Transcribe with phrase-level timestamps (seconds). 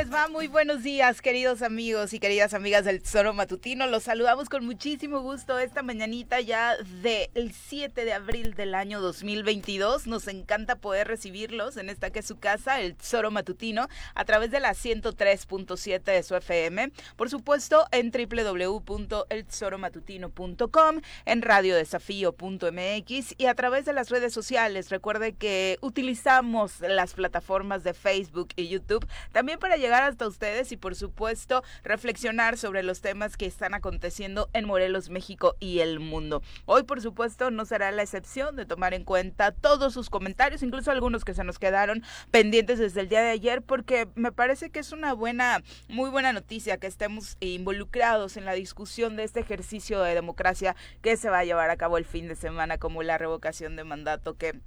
[0.00, 0.28] les va?
[0.28, 3.86] Muy buenos días, queridos amigos y queridas amigas del Tesoro Matutino.
[3.86, 10.06] Los saludamos con muchísimo gusto esta mañanita ya del 7 de abril del año 2022.
[10.06, 14.50] Nos encanta poder recibirlos en esta que es su casa, el Tesoro Matutino, a través
[14.50, 16.92] de la 103.7 de su FM.
[17.16, 24.88] Por supuesto, en www.eltesoromatutino.com, en radiodesafío.mx y a través de las redes sociales.
[24.88, 30.76] Recuerde que utilizamos las plataformas de Facebook y YouTube también para llegar hasta ustedes y
[30.76, 36.42] por supuesto reflexionar sobre los temas que están aconteciendo en Morelos, México y el mundo.
[36.66, 40.90] Hoy por supuesto no será la excepción de tomar en cuenta todos sus comentarios, incluso
[40.90, 44.78] algunos que se nos quedaron pendientes desde el día de ayer porque me parece que
[44.78, 50.02] es una buena, muy buena noticia que estemos involucrados en la discusión de este ejercicio
[50.02, 53.18] de democracia que se va a llevar a cabo el fin de semana como la
[53.18, 54.60] revocación de mandato que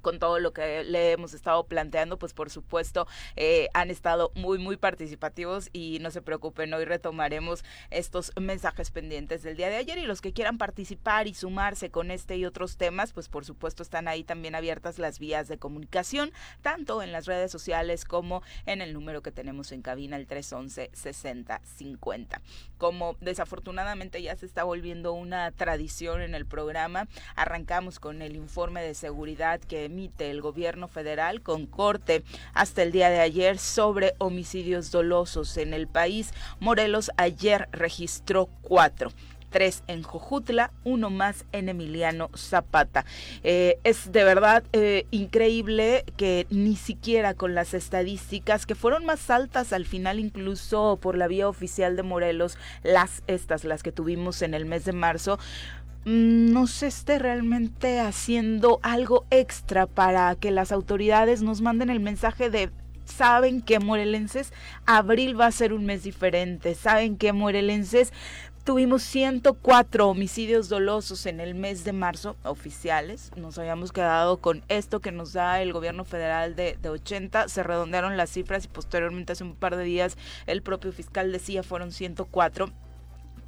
[0.00, 3.06] con todo lo que le hemos estado planteando, pues por supuesto
[3.36, 9.42] eh, han estado muy, muy participativos y no se preocupen, hoy retomaremos estos mensajes pendientes
[9.42, 12.76] del día de ayer y los que quieran participar y sumarse con este y otros
[12.76, 17.26] temas, pues por supuesto están ahí también abiertas las vías de comunicación, tanto en las
[17.26, 22.40] redes sociales como en el número que tenemos en cabina, el 311-6050.
[22.78, 28.82] Como desafortunadamente ya se está volviendo una tradición en el programa, arrancamos con el informe
[28.82, 32.22] de seguridad que emite el gobierno federal con corte
[32.54, 36.32] hasta el día de ayer sobre homicidios dolosos en el país.
[36.60, 39.12] Morelos ayer registró cuatro
[39.52, 43.04] tres en Jojutla, uno más en Emiliano Zapata.
[43.44, 49.30] Eh, es de verdad eh, increíble que ni siquiera con las estadísticas que fueron más
[49.30, 54.42] altas al final incluso por la vía oficial de Morelos, las estas, las que tuvimos
[54.42, 55.38] en el mes de marzo,
[56.04, 62.50] no se esté realmente haciendo algo extra para que las autoridades nos manden el mensaje
[62.50, 62.70] de
[63.04, 64.52] saben que morelenses
[64.86, 68.12] abril va a ser un mes diferente, saben que morelenses
[68.64, 73.32] Tuvimos 104 homicidios dolosos en el mes de marzo oficiales.
[73.34, 77.48] Nos habíamos quedado con esto que nos da el gobierno federal de, de, 80.
[77.48, 80.16] Se redondearon las cifras y posteriormente hace un par de días
[80.46, 82.70] el propio fiscal decía fueron 104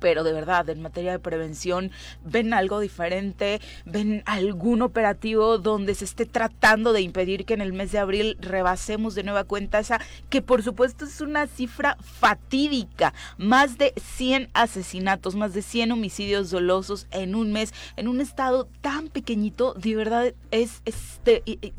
[0.05, 1.91] pero de verdad, en materia de prevención,
[2.27, 7.73] ven algo diferente, ven algún operativo donde se esté tratando de impedir que en el
[7.73, 13.15] mes de abril rebasemos de nueva cuenta esa, que por supuesto es una cifra fatídica,
[13.39, 18.69] más de 100 asesinatos, más de 100 homicidios dolosos en un mes, en un estado
[18.83, 20.83] tan pequeñito, de verdad es,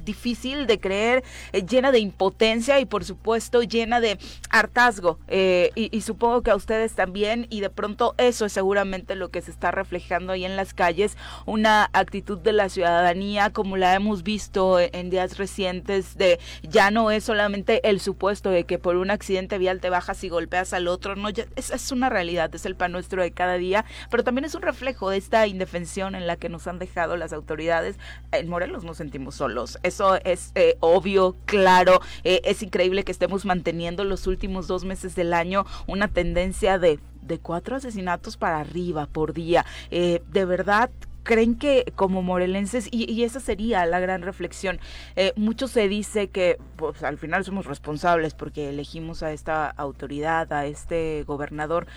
[0.03, 4.17] difícil de creer, eh, llena de impotencia y por supuesto llena de
[4.49, 9.29] hartazgo, eh, y supongo que a ustedes también, y de pronto eso es seguramente lo
[9.29, 13.93] que se está reflejando ahí en las calles, una actitud de la ciudadanía como la
[13.95, 18.95] hemos visto en días recientes de ya no es solamente el supuesto de que por
[18.95, 22.53] un accidente vial te bajas y golpeas al otro, no, ya, es, es una realidad,
[22.53, 26.15] es el pan nuestro de cada día, pero también es un reflejo de esta indefensión
[26.15, 27.97] en la que nos han dejado las autoridades.
[28.31, 33.45] En Morelos nos sentimos solos, eso es eh, obvio, claro, eh, es increíble que estemos
[33.45, 39.07] manteniendo los últimos dos meses del año una tendencia de de cuatro asesinatos para arriba
[39.07, 39.65] por día.
[39.91, 40.89] Eh, de verdad
[41.25, 44.79] creen que como morelenses, y, esa sería la gran reflexión,
[45.17, 50.53] eh, mucho se dice que pues, al final somos responsables porque elegimos a esta autoridad,
[50.53, 51.87] a este gobernador.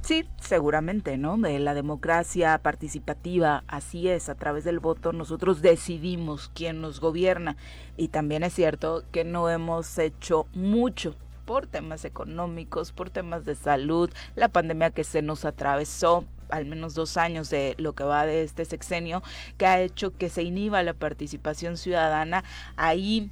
[0.00, 1.38] Sí, seguramente, ¿no?
[1.38, 7.56] De la democracia participativa, así es, a través del voto nosotros decidimos quién nos gobierna.
[7.96, 11.14] Y también es cierto que no hemos hecho mucho
[11.44, 16.94] por temas económicos, por temas de salud, la pandemia que se nos atravesó, al menos
[16.94, 19.22] dos años de lo que va de este sexenio,
[19.58, 22.44] que ha hecho que se inhiba la participación ciudadana.
[22.76, 23.30] Ahí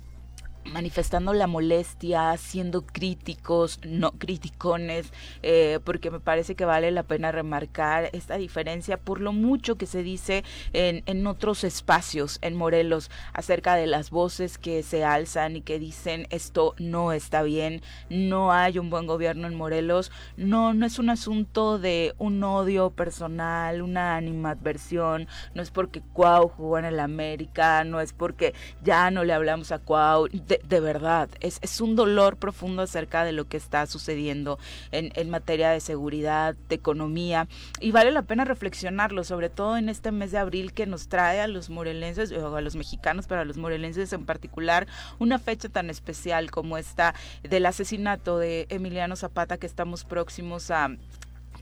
[0.64, 5.12] manifestando la molestia, siendo críticos, no criticones,
[5.42, 9.86] eh, porque me parece que vale la pena remarcar esta diferencia por lo mucho que
[9.86, 15.56] se dice en, en otros espacios en Morelos acerca de las voces que se alzan
[15.56, 20.74] y que dicen esto no está bien, no hay un buen gobierno en Morelos, no,
[20.74, 26.78] no es un asunto de un odio personal, una animadversión, no es porque Cuau jugó
[26.78, 30.28] en el América, no es porque ya no le hablamos a Cuau,
[30.62, 34.58] de, verdad, es, es, un dolor profundo acerca de lo que está sucediendo
[34.90, 37.48] en, en, materia de seguridad, de economía,
[37.80, 41.40] y vale la pena reflexionarlo, sobre todo en este mes de abril que nos trae
[41.40, 44.86] a los morelenses, o a los mexicanos, pero a los morelenses en particular,
[45.18, 50.96] una fecha tan especial como esta del asesinato de Emiliano Zapata que estamos próximos a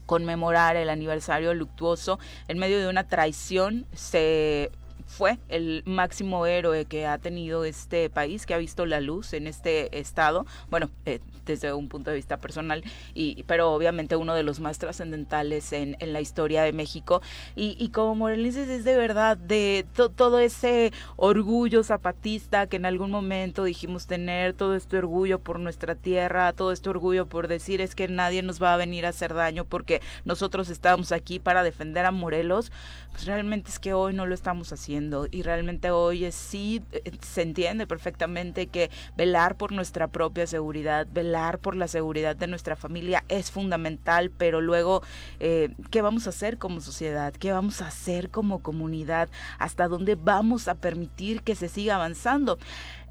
[0.07, 2.19] conmemorar el aniversario luctuoso.
[2.49, 4.73] En medio de una traición se
[5.11, 9.49] fue el máximo héroe que ha tenido este país, que ha visto la luz en
[9.49, 10.47] este estado.
[10.71, 14.79] Bueno, eh, desde un punto de vista personal, y, pero obviamente uno de los más
[14.79, 17.23] trascendentales en, la historia de México.
[17.57, 19.85] Y, como morelenses es de verdad de
[20.17, 25.97] todo ese orgullo zapatista que en algún momento dijimos tener, todo este orgullo por nuestra
[25.97, 29.35] tierra, todo este orgullo por decir es que nadie nos va a venir a hacer
[29.35, 32.71] daño porque nosotros estamos aquí para defender a Morelos,
[33.13, 37.13] pues realmente es que hoy no lo estamos haciendo y realmente hoy es, sí eh,
[37.21, 42.77] se entiende perfectamente que velar por nuestra propia seguridad, velar por la seguridad de nuestra
[42.77, 45.03] familia es fundamental, pero luego,
[45.41, 47.33] eh, ¿qué vamos a hacer como sociedad?
[47.33, 49.29] ¿Qué vamos a hacer como comunidad?
[49.59, 52.59] ¿Hasta dónde vamos a permitir que se siga avanzando?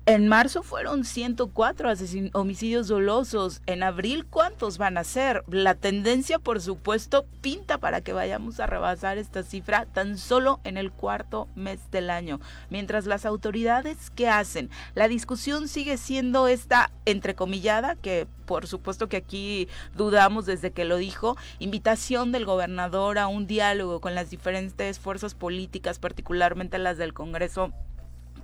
[0.10, 1.94] En marzo fueron 104
[2.34, 3.62] homicidios dolosos.
[3.68, 5.44] En abril, ¿cuántos van a ser?
[5.48, 10.78] La tendencia, por supuesto, pinta para que vayamos a rebasar esta cifra tan solo en
[10.78, 12.40] el cuarto mes del año.
[12.72, 14.72] Mientras las autoridades, ¿qué hacen?
[14.96, 20.98] La discusión sigue siendo esta entrecomillada, que por supuesto que aquí dudamos desde que lo
[20.98, 27.14] dijo, invitación del gobernador a un diálogo con las diferentes fuerzas políticas, particularmente las del
[27.14, 27.72] Congreso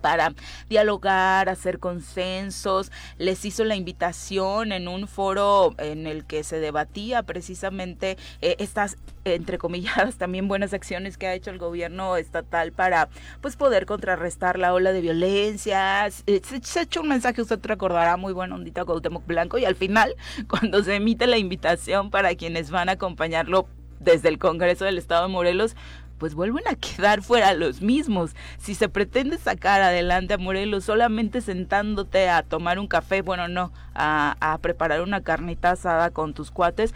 [0.06, 0.36] para
[0.69, 2.92] dialogar, hacer consensos.
[3.18, 8.98] Les hizo la invitación en un foro en el que se debatía precisamente eh, estas
[9.24, 13.10] entre comillas también buenas acciones que ha hecho el gobierno estatal para
[13.42, 16.07] pues poder contrarrestar la ola de violencia.
[16.12, 20.16] Se, ha hecho un mensaje, usted recordará, muy bueno, ondita Cuauhtémoc Blanco y al final
[20.48, 23.68] cuando se emite la invitación para quienes van a acompañarlo
[24.00, 25.75] desde el Congreso del Estado de Morelos,
[26.17, 28.35] pues vuelven a quedar fuera los mismos.
[28.57, 33.71] Si se pretende sacar adelante a Morelos solamente sentándote a tomar un café, bueno, no,
[33.94, 36.94] a, a preparar una carnita asada con tus cuates,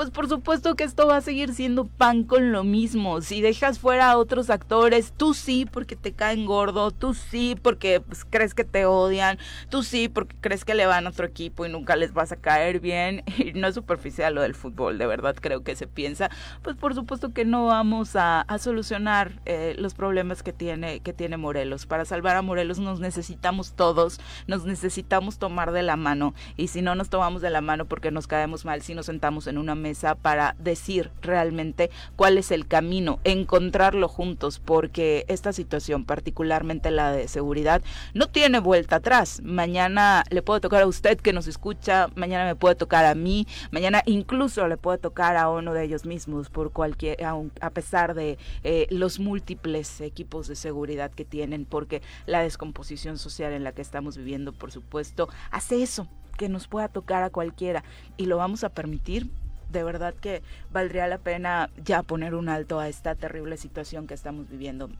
[0.00, 3.20] pues por supuesto que esto va a seguir siendo pan con lo mismo.
[3.20, 8.00] Si dejas fuera a otros actores, tú sí porque te caen gordo, tú sí porque
[8.00, 9.36] pues, crees que te odian,
[9.68, 12.36] tú sí porque crees que le van a otro equipo y nunca les vas a
[12.36, 13.24] caer bien.
[13.40, 16.30] Y no es superficial lo del fútbol, de verdad creo que se piensa.
[16.62, 21.36] Pues por supuesto que no vamos a, solucionar eh, los problemas que tiene, que tiene
[21.36, 21.84] Morelos.
[21.84, 26.32] Para salvar a Morelos nos necesitamos todos, nos necesitamos tomar de la mano.
[26.56, 29.46] Y si no nos tomamos de la mano porque nos caemos mal, si nos sentamos
[29.46, 29.89] en una mesa,
[30.22, 37.28] para decir realmente cuál es el camino, encontrarlo juntos, porque esta situación, particularmente la de
[37.28, 37.82] seguridad,
[38.14, 39.40] no tiene vuelta atrás.
[39.44, 43.46] Mañana le puede tocar a usted que nos escucha, mañana me puede tocar a mí,
[43.70, 48.38] mañana incluso le puede tocar a uno de ellos mismos, por cualquier, a pesar de
[48.64, 53.82] eh, los múltiples equipos de seguridad que tienen, porque la descomposición social en la que
[53.82, 57.84] estamos viviendo, por supuesto, hace eso que nos pueda tocar a cualquiera
[58.16, 59.28] y lo vamos a permitir
[59.70, 64.14] de verdad que valdría la pena ya poner un alto a esta terrible situación que
[64.14, 64.90] estamos viviendo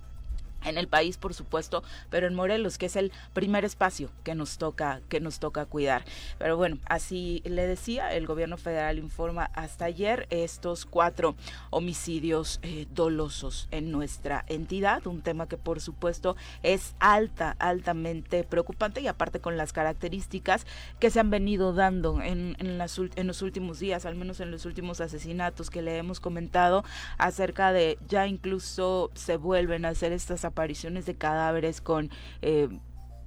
[0.64, 4.58] en el país por supuesto pero en Morelos que es el primer espacio que nos
[4.58, 6.04] toca que nos toca cuidar.
[6.38, 11.34] Pero bueno así le decía el gobierno federal informa hasta ayer estos cuatro
[11.70, 19.00] homicidios eh, dolosos en nuestra entidad un tema que por supuesto es alta altamente preocupante
[19.00, 20.66] y aparte con las características
[20.98, 24.50] que se han venido dando en, en, las, en los últimos días al menos en
[24.50, 26.84] los últimos asesinatos que le hemos comentado
[27.18, 32.10] acerca de ya incluso se vuelven a hacer estas apariciones de cadáveres con
[32.42, 32.68] eh,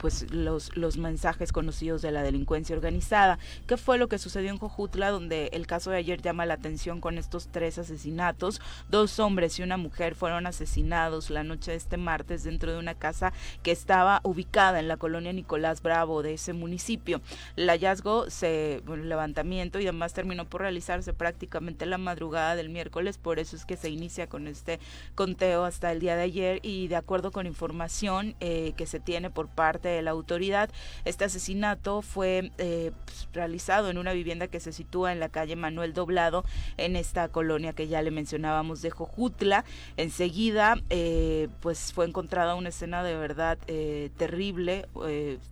[0.04, 3.40] pues los, los mensajes conocidos de la delincuencia organizada.
[3.68, 7.00] ¿Qué fue lo que sucedió en Jojutla, donde el caso de ayer llama la atención
[7.00, 8.60] con estos tres asesinatos?
[8.90, 12.96] Dos hombres y una mujer fueron asesinados la noche de este martes dentro de una
[12.96, 13.32] casa
[13.62, 17.22] que estaba ubicada en la colonia Nicolás Bravo de ese municipio.
[17.56, 23.40] El hallazgo, se, levantamiento y además terminó por realizarse prácticamente la madrugada del miércoles, por
[23.40, 24.82] eso es que se inicia con este
[25.16, 29.30] conteo hasta el día de ayer y de acuerdo con información eh, que se tiene
[29.30, 30.70] por parte de la autoridad.
[31.06, 35.56] Este asesinato fue eh, pues, realizado en una vivienda que se sitúa en la calle
[35.56, 36.44] Manuel Doblado,
[36.78, 39.66] en esta colonia que ya le mencionábamos de Jojutla.
[39.98, 44.88] Enseguida, eh, pues fue encontrada una escena de verdad eh, terrible.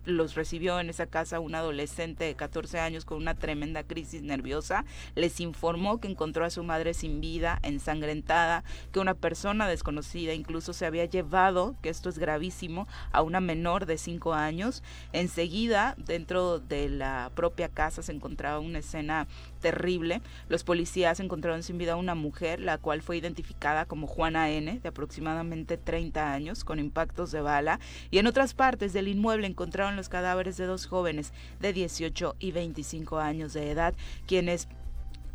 [0.05, 4.86] los recibió en esa casa un adolescente de 14 años con una tremenda crisis nerviosa.
[5.15, 10.74] Les informó que encontró a su madre sin vida, ensangrentada, que una persona desconocida incluso
[10.74, 14.84] se había llevado, que esto es gravísimo, a una menor de 5 años.
[15.12, 19.28] Enseguida, dentro de la propia casa se encontraba una escena
[19.60, 20.22] terrible.
[20.50, 24.80] Los policías encontraron sin vida a una mujer, la cual fue identificada como Juana N,
[24.80, 27.80] de aproximadamente 30 años, con impactos de bala.
[28.12, 32.51] Y en otras partes del inmueble encontraron los cadáveres de dos jóvenes de 18 y
[32.51, 33.96] 25 años de edad,
[34.28, 34.68] quienes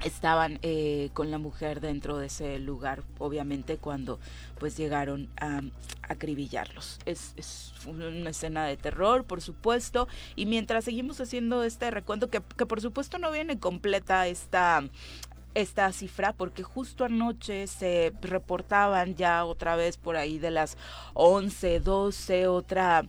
[0.04, 4.18] estaban eh, con la mujer dentro de ese lugar, obviamente cuando
[4.58, 5.62] pues llegaron a,
[6.02, 6.98] acribillarlos.
[7.06, 12.42] Es, es, una escena de terror, por supuesto, y mientras seguimos haciendo este recuento, que,
[12.56, 14.82] que por supuesto no viene completa esta
[15.54, 20.76] esta cifra porque justo anoche se reportaban ya otra vez por ahí de las
[21.14, 23.06] 11, 12, otra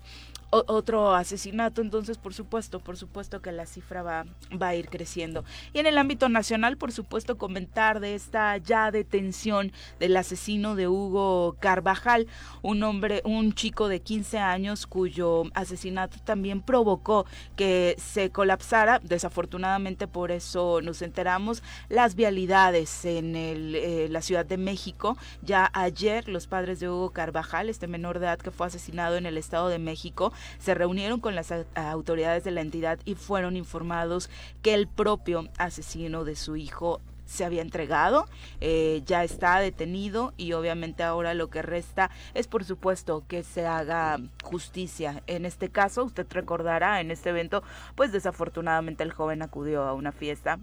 [0.49, 4.25] otro asesinato, entonces por supuesto, por supuesto que la cifra va,
[4.61, 5.43] va a ir creciendo.
[5.73, 10.87] Y en el ámbito nacional, por supuesto, comentar de esta ya detención del asesino de
[10.87, 12.27] Hugo Carvajal,
[12.61, 17.25] un hombre, un chico de 15 años cuyo asesinato también provocó
[17.55, 24.45] que se colapsara, desafortunadamente por eso nos enteramos, las vialidades en el, eh, la Ciudad
[24.45, 25.17] de México.
[25.41, 29.25] Ya ayer los padres de Hugo Carvajal, este menor de edad que fue asesinado en
[29.25, 34.29] el Estado de México, se reunieron con las autoridades de la entidad y fueron informados
[34.61, 38.25] que el propio asesino de su hijo se había entregado,
[38.61, 43.67] eh, ya está detenido y obviamente ahora lo que resta es por supuesto que se
[43.67, 45.21] haga justicia.
[45.27, 47.63] En este caso, usted recordará, en este evento,
[47.95, 50.57] pues desafortunadamente el joven acudió a una fiesta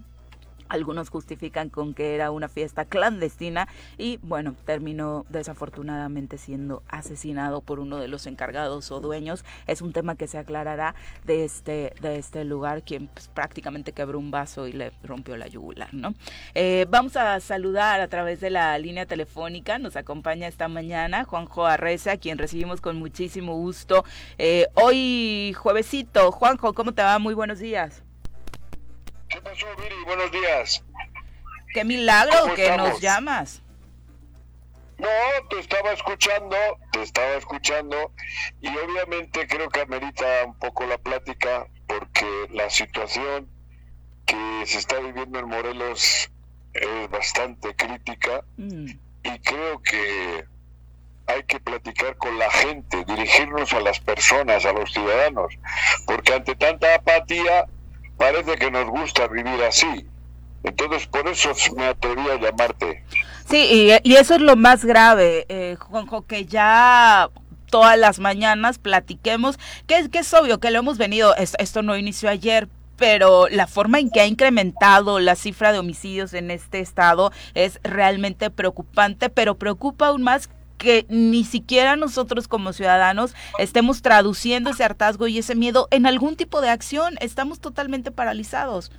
[0.69, 3.67] algunos justifican con que era una fiesta clandestina
[3.97, 9.45] y bueno, terminó desafortunadamente siendo asesinado por uno de los encargados o dueños.
[9.67, 10.95] Es un tema que se aclarará
[11.25, 15.47] de este, de este lugar, quien pues, prácticamente quebró un vaso y le rompió la
[15.47, 16.13] yugular, ¿no?
[16.53, 21.65] Eh, vamos a saludar a través de la línea telefónica, nos acompaña esta mañana Juanjo
[21.65, 24.03] Arreza, quien recibimos con muchísimo gusto.
[24.37, 27.19] Eh, hoy juevesito, Juanjo, ¿cómo te va?
[27.19, 28.04] Muy buenos días.
[29.35, 30.01] ¿Qué pasó, Viri?
[30.05, 30.81] Buenos días.
[31.73, 33.61] Qué milagro que nos llamas.
[34.97, 35.09] No,
[35.49, 36.55] te estaba escuchando,
[36.93, 38.13] te estaba escuchando
[38.61, 43.49] y obviamente creo que amerita un poco la plática porque la situación
[44.25, 46.31] que se está viviendo en Morelos
[46.71, 48.85] es bastante crítica mm.
[49.23, 50.45] y creo que
[51.27, 55.53] hay que platicar con la gente, dirigirnos a las personas, a los ciudadanos,
[56.07, 57.65] porque ante tanta apatía
[58.17, 60.05] parece que nos gusta vivir así.
[60.63, 63.03] Entonces, por eso me atreví a llamarte.
[63.49, 67.29] Sí, y, eso es lo más grave, eh, Juanjo, que ya
[67.69, 72.29] todas las mañanas platiquemos, que, que es obvio que lo hemos venido, esto no inició
[72.29, 72.67] ayer,
[72.97, 77.79] pero la forma en que ha incrementado la cifra de homicidios en este estado es
[77.83, 84.83] realmente preocupante, pero preocupa aún más que ni siquiera nosotros como ciudadanos estemos traduciendo ese
[84.83, 87.15] hartazgo y ese miedo en algún tipo de acción.
[87.21, 88.91] Estamos totalmente paralizados.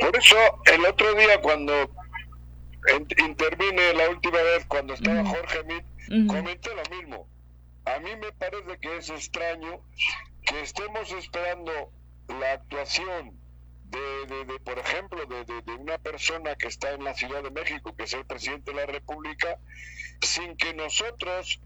[0.00, 0.36] Por eso
[0.72, 1.72] el otro día cuando
[3.18, 7.28] intervine la última vez cuando estaba Jorge Mit, comenté lo mismo.
[7.84, 9.80] A mí me parece que es extraño
[10.44, 11.72] que estemos esperando
[12.28, 13.39] la actuación
[13.90, 17.94] de, de, por ejemplo, de, de, una persona que está en la Ciudad de México,
[17.96, 19.58] que es el presidente de la República,
[20.20, 21.60] sin que nosotros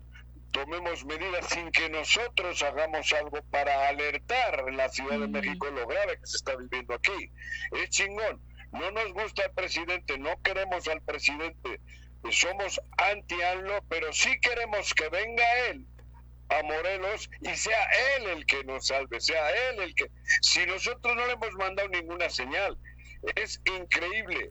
[0.50, 5.87] tomemos medidas, sin que nosotros hagamos algo para alertar en la Ciudad de México lo
[5.87, 7.31] grave que se está viviendo aquí.
[7.73, 8.40] Es chingón.
[8.73, 11.81] No nos gusta el presidente, no queremos al presidente,
[12.31, 15.87] somos anti-ANLO, pero sí queremos que venga él
[16.49, 17.83] a Morelos y sea
[18.17, 20.11] él el que nos salve, sea él el que...
[20.43, 22.79] Si nosotros no le hemos mandado ninguna señal,
[23.37, 24.51] es increíble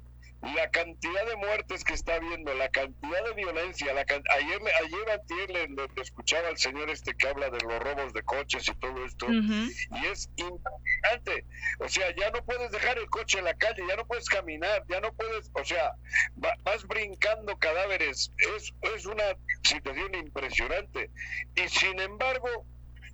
[0.56, 5.50] la cantidad de muertes que está habiendo, la cantidad de violencia, la ayer, ayer antier
[5.50, 9.28] le, escuchaba al señor este que habla de los robos de coches y todo esto,
[9.32, 11.46] y es impresionante,
[11.80, 14.84] o sea, ya no puedes dejar el coche en la calle, ya no puedes caminar,
[14.90, 15.94] ya no puedes, o sea,
[16.36, 19.24] vas brincando cadáveres, es, es una
[19.64, 21.10] situación impresionante,
[21.56, 22.66] y sin embargo,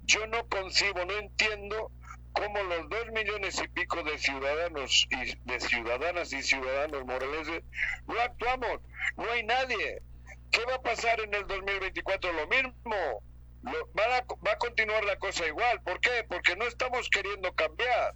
[0.04, 1.92] yo no concibo, no entiendo
[2.39, 7.63] como los dos millones y pico de ciudadanos y de ciudadanas y ciudadanos moraleses
[8.08, 8.79] no actuamos,
[9.17, 10.01] no hay nadie.
[10.50, 12.31] ¿Qué va a pasar en el 2024?
[12.31, 13.22] Lo mismo.
[13.65, 15.81] va, va a continuar la cosa igual.
[15.84, 16.25] ¿Por qué?
[16.27, 18.13] Porque no estamos queriendo cambiar.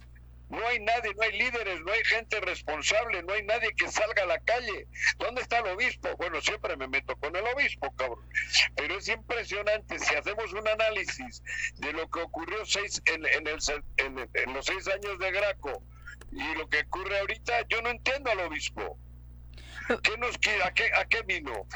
[0.50, 4.22] No hay nadie, no hay líderes, no hay gente responsable, no hay nadie que salga
[4.22, 4.86] a la calle.
[5.18, 6.14] ¿Dónde está el obispo?
[6.16, 8.28] Bueno, siempre me meto con el obispo, cabrón.
[8.76, 11.42] Pero es impresionante si hacemos un análisis
[11.76, 15.82] de lo que ocurrió seis, en, en, el, en, los seis años de Graco
[16.30, 18.98] y lo que ocurre ahorita, yo no entiendo al obispo.
[20.02, 20.36] ¿Qué nos?
[20.64, 21.66] ¿A qué, a qué vino?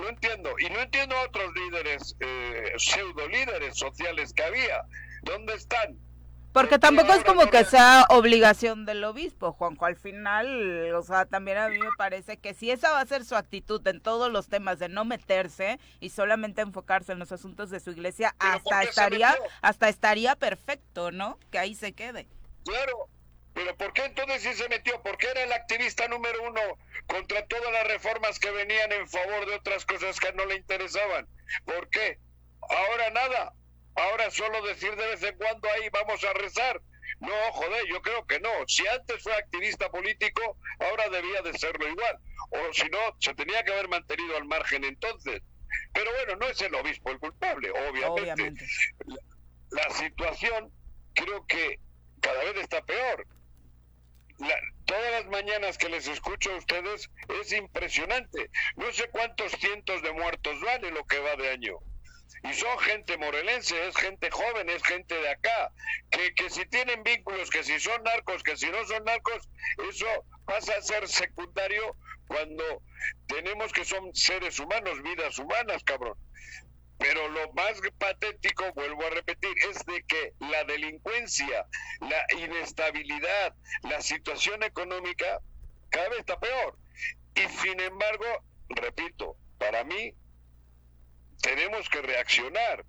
[0.00, 0.54] no entiendo.
[0.58, 4.82] Y no entiendo a otros líderes, eh, pseudo líderes sociales que había.
[5.22, 5.98] ¿Dónde están?
[6.52, 9.86] Porque tampoco es como que sea obligación del obispo, Juanjo.
[9.86, 13.24] Al final, o sea, también a mí me parece que si esa va a ser
[13.24, 17.70] su actitud en todos los temas de no meterse y solamente enfocarse en los asuntos
[17.70, 21.38] de su iglesia, hasta estaría, hasta estaría perfecto, ¿no?
[21.50, 22.28] Que ahí se quede.
[22.64, 23.08] Claro,
[23.54, 26.60] pero ¿por qué entonces sí se metió, porque era el activista número uno
[27.06, 31.26] contra todas las reformas que venían en favor de otras cosas que no le interesaban.
[31.64, 32.18] ¿Por qué?
[32.60, 33.52] Ahora nada.
[33.94, 36.80] Ahora solo decir de vez en cuando ahí vamos a rezar.
[37.20, 38.50] No, joder, yo creo que no.
[38.66, 42.18] Si antes fue activista político, ahora debía de serlo igual.
[42.50, 45.42] O si no, se tenía que haber mantenido al margen entonces.
[45.92, 48.66] Pero bueno, no es el obispo el culpable, obviamente.
[49.70, 50.70] La, situación
[51.14, 51.78] creo que
[52.20, 53.26] cada vez está peor.
[54.84, 58.50] todas las mañanas que les escucho a ustedes es impresionante.
[58.76, 61.78] No sé cuántos cientos de muertos van en lo que va de año.
[62.44, 65.72] Y son gente morelense, es gente joven, es gente de acá,
[66.10, 69.48] que, que si tienen vínculos, que si son narcos, que si no son narcos,
[69.88, 70.06] eso
[70.44, 71.96] pasa a ser secundario
[72.26, 72.82] cuando
[73.26, 76.16] tenemos que son seres humanos, vidas humanas, cabrón.
[76.98, 81.66] Pero lo más patético, vuelvo a repetir, es de que la delincuencia,
[82.00, 85.40] la inestabilidad, la situación económica
[85.90, 86.78] cada vez está peor.
[87.34, 88.26] Y sin embargo,
[88.68, 90.14] repito, para mí
[91.42, 92.84] tenemos que reaccionar.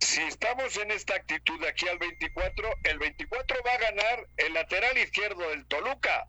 [0.00, 4.96] Si estamos en esta actitud aquí al 24, el 24 va a ganar el lateral
[4.98, 6.26] izquierdo del Toluca.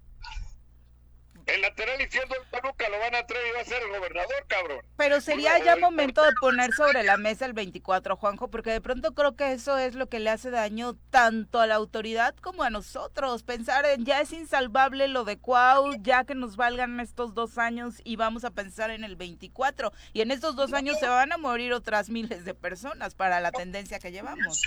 [1.46, 4.46] El lateral izquierdo del Toluca lo van a traer y va a ser el gobernador,
[4.48, 4.86] cabrón.
[4.96, 9.14] Pero sería ya momento de poner sobre la mesa el 24, Juanjo, porque de pronto
[9.14, 12.70] creo que eso es lo que le hace daño tanto a la autoridad como a
[12.70, 13.44] nosotros.
[13.44, 18.02] Pensar en ya es insalvable lo de Cuau, ya que nos valgan estos dos años
[18.06, 19.92] y vamos a pensar en el 24.
[20.14, 23.52] Y en estos dos años se van a morir otras miles de personas para la
[23.52, 24.62] tendencia que llevamos.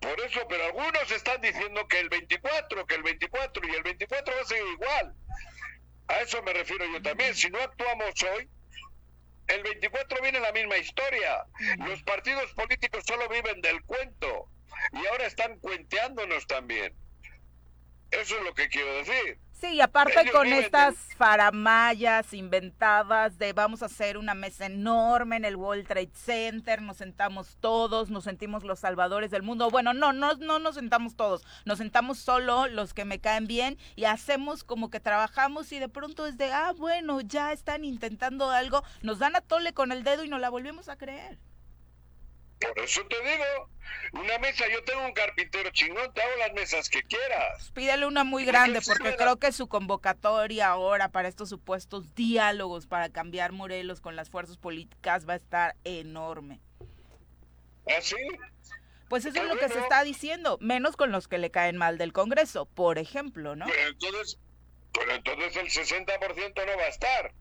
[0.00, 4.34] Por eso, pero algunos están diciendo que el 24, que el 24 y el 24
[4.34, 5.14] va a ser igual.
[6.08, 7.34] A eso me refiero yo también.
[7.34, 8.48] Si no actuamos hoy,
[9.48, 11.44] el 24 viene la misma historia.
[11.78, 14.48] Los partidos políticos solo viven del cuento
[14.92, 16.94] y ahora están cuenteándonos también.
[18.10, 19.38] Eso es lo que quiero decir.
[19.58, 25.46] Sí, y aparte con estas faramayas inventadas de vamos a hacer una mesa enorme en
[25.46, 29.70] el World Trade Center, nos sentamos todos, nos sentimos los salvadores del mundo.
[29.70, 33.78] Bueno, no, no, no nos sentamos todos, nos sentamos solo los que me caen bien
[33.94, 38.50] y hacemos como que trabajamos y de pronto es de, ah, bueno, ya están intentando
[38.50, 41.38] algo, nos dan a tole con el dedo y nos la volvemos a creer.
[42.60, 43.70] Por eso te digo,
[44.12, 47.70] una mesa, yo tengo un carpintero chingón, te hago las mesas que quieras.
[47.74, 53.10] Pídele una muy grande, porque creo que su convocatoria ahora para estos supuestos diálogos para
[53.10, 56.60] cambiar Morelos con las fuerzas políticas va a estar enorme.
[57.86, 58.16] ¿Ah, sí?
[59.08, 61.96] Pues eso es lo que se está diciendo, menos con los que le caen mal
[61.98, 63.66] del Congreso, por ejemplo, ¿no?
[63.66, 64.38] Pero entonces,
[64.92, 67.32] pero entonces el 60% no va a estar,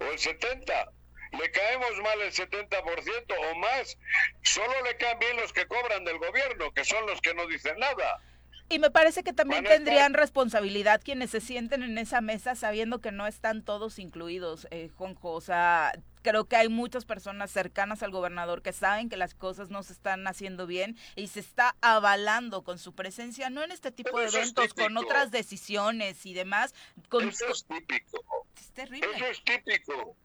[0.00, 0.90] o el 70%
[1.38, 3.98] le caemos mal el 70% o más,
[4.42, 7.78] solo le caen bien los que cobran del gobierno, que son los que no dicen
[7.78, 8.20] nada.
[8.68, 13.12] Y me parece que también tendrían responsabilidad quienes se sienten en esa mesa sabiendo que
[13.12, 15.32] no están todos incluidos, eh, Jonjo.
[15.32, 15.92] O sea,
[16.22, 19.92] creo que hay muchas personas cercanas al gobernador que saben que las cosas no se
[19.92, 24.28] están haciendo bien y se está avalando con su presencia, no en este tipo de
[24.28, 26.74] eventos, con otras decisiones y demás.
[27.10, 28.46] Con, eso es típico.
[28.56, 29.06] Es terrible.
[29.14, 30.16] Eso es típico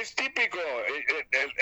[0.00, 0.58] es típico,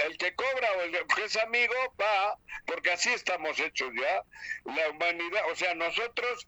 [0.06, 4.22] el, que cobra o el que es amigo va, porque así estamos hechos ya,
[4.64, 6.46] la humanidad, o sea, nosotros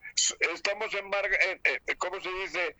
[0.52, 1.10] estamos en,
[1.98, 2.76] ¿cómo se dice?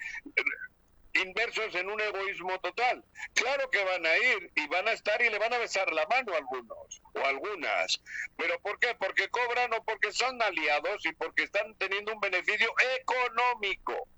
[1.14, 3.04] inversos en un egoísmo total.
[3.35, 6.07] Claro que van a ir y van a estar y le van a besar la
[6.07, 8.02] mano a algunos o algunas.
[8.37, 8.94] ¿Pero por qué?
[8.96, 14.09] Porque cobran o porque son aliados y porque están teniendo un beneficio económico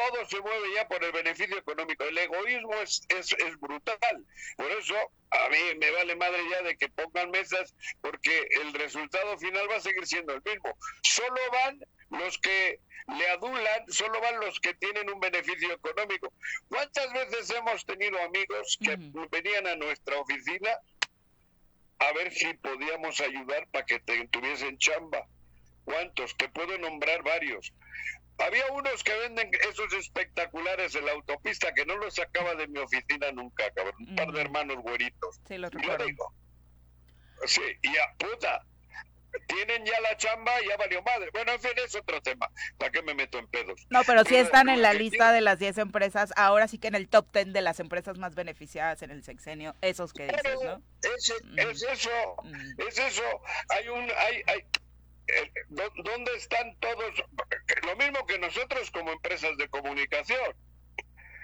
[0.00, 2.04] todo se mueve ya por el beneficio económico.
[2.04, 4.24] El egoísmo es, es, es, brutal.
[4.56, 4.94] Por eso
[5.30, 9.76] a mí me vale madre ya de que pongan mesas porque el resultado final va
[9.76, 10.76] a seguir siendo el mismo.
[11.02, 12.80] Solo van los que
[13.18, 16.32] le adulan, solo van los que tienen un beneficio económico.
[16.68, 18.96] ¿Cuántas veces hemos tenido amigos que
[19.30, 20.70] venían a nuestra oficina
[21.98, 25.26] a ver si podíamos ayudar para que te tuviesen chamba?
[25.84, 26.36] ¿Cuántos?
[26.36, 27.72] Te puedo nombrar varios.
[28.40, 32.78] Había unos que venden esos espectaculares en la autopista que no los sacaba de mi
[32.78, 33.94] oficina nunca, cabrón.
[33.98, 35.40] Un par de hermanos güeritos.
[35.46, 36.32] Sí, lo recuerdo.
[37.46, 38.64] Sí, y a puta,
[39.46, 41.30] tienen ya la chamba y ya valió madre.
[41.32, 42.50] Bueno, en fin, es otro tema.
[42.78, 43.86] ¿Para qué me meto en pedos?
[43.90, 46.94] No, pero sí están en la lista de las 10 empresas, ahora sí que en
[46.94, 50.82] el top 10 de las empresas más beneficiadas en el sexenio, esos que dices, ¿no?
[51.02, 52.10] Es, es eso,
[52.78, 53.22] es eso.
[53.68, 54.64] Hay un, hay, hay,
[55.68, 57.24] ¿dónde están todos?
[57.86, 60.56] Lo mismo que nosotros como empresas de comunicación.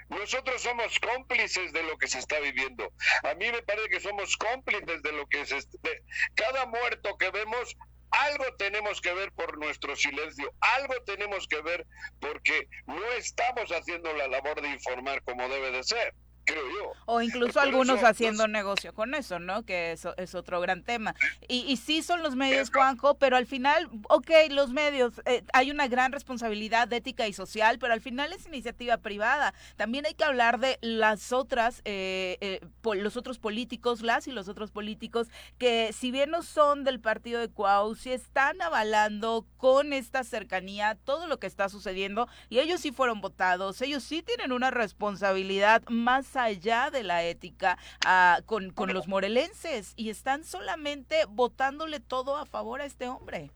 [0.09, 2.93] Nosotros somos cómplices de lo que se está viviendo.
[3.23, 5.55] A mí me parece que somos cómplices de lo que se...
[5.55, 6.01] De,
[6.33, 7.75] cada muerto que vemos
[8.11, 11.85] algo tenemos que ver por nuestro silencio, algo tenemos que ver
[12.21, 16.13] porque no estamos haciendo la labor de informar como debe de ser
[16.47, 16.93] creo yo.
[17.05, 19.63] O incluso algunos haciendo negocio con eso, ¿no?
[19.63, 21.13] Que eso es otro gran tema.
[21.47, 25.69] Y, y sí son los medios, Juanjo, pero al final, ok, los medios, eh, hay
[25.69, 29.53] una gran responsabilidad ética y social, pero al final es iniciativa privada.
[29.75, 32.61] También hay que hablar de las otras, eh, eh,
[32.95, 37.39] los otros políticos, las y los otros políticos, que si bien no son del partido
[37.39, 42.81] de Cuau, sí están avalando con esta cercanía todo lo que está sucediendo y ellos
[42.81, 48.71] sí fueron votados, ellos sí tienen una responsabilidad más allá de la ética ah, con,
[48.71, 53.51] con los morelenses y están solamente votándole todo a favor a este hombre.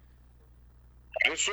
[1.26, 1.52] Eso,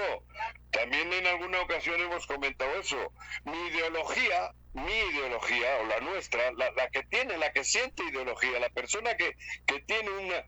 [0.70, 3.12] también en alguna ocasión hemos comentado eso.
[3.44, 8.60] Mi ideología, mi ideología, o la nuestra, la, la que tiene, la que siente ideología,
[8.60, 9.36] la persona que,
[9.66, 10.44] que tiene una,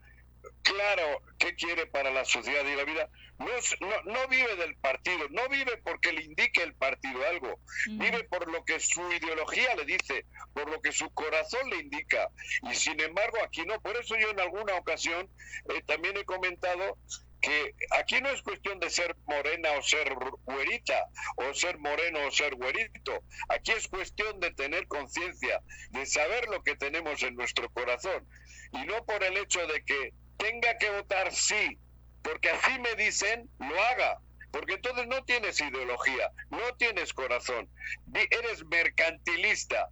[0.61, 5.49] claro qué quiere para la sociedad y la vida, no, no, vive del partido, no
[5.49, 10.25] vive porque le indique el partido algo, vive por lo que su ideología le dice,
[10.53, 12.29] por lo que su corazón le indica.
[12.69, 15.29] Y sin embargo aquí no, por eso yo en alguna ocasión
[15.69, 16.97] eh, también he comentado
[17.41, 20.13] que aquí no es cuestión de ser morena o ser
[20.45, 23.23] güerita, o ser moreno o ser güerito.
[23.49, 28.27] Aquí es cuestión de tener conciencia, de saber lo que tenemos en nuestro corazón.
[28.73, 31.77] Y no por el hecho de que tenga que votar sí,
[32.21, 34.19] porque así me dicen, lo haga.
[34.51, 37.69] Porque entonces no tienes ideología, no tienes corazón,
[38.13, 39.87] eres mercantilista.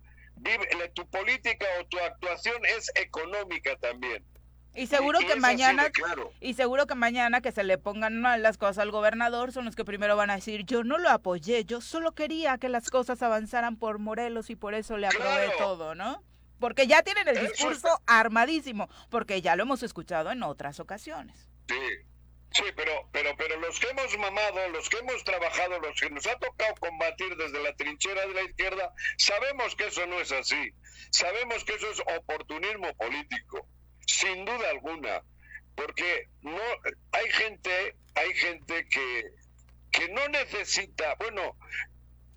[0.93, 4.25] Tu política o tu actuación es económica también.
[4.75, 5.89] Y seguro que mañana,
[6.41, 9.75] y seguro que mañana que se le pongan mal las cosas al gobernador son los
[9.75, 13.21] que primero van a decir, yo no lo apoyé, yo solo quería que las cosas
[13.23, 16.21] avanzaran por Morelos y por eso le aprobé todo, ¿no?
[16.59, 21.47] Porque ya tienen el discurso armadísimo, porque ya lo hemos escuchado en otras ocasiones.
[21.67, 21.75] Sí,
[22.51, 26.27] sí, pero, pero, pero los que hemos mamado, los que hemos trabajado, los que nos
[26.27, 30.73] ha tocado combatir desde la trinchera de la izquierda, sabemos que eso no es así.
[31.11, 33.67] Sabemos que eso es oportunismo político,
[34.05, 35.21] sin duda alguna.
[35.75, 36.59] Porque no
[37.13, 39.23] hay gente, hay gente que,
[39.91, 41.55] que no necesita, bueno,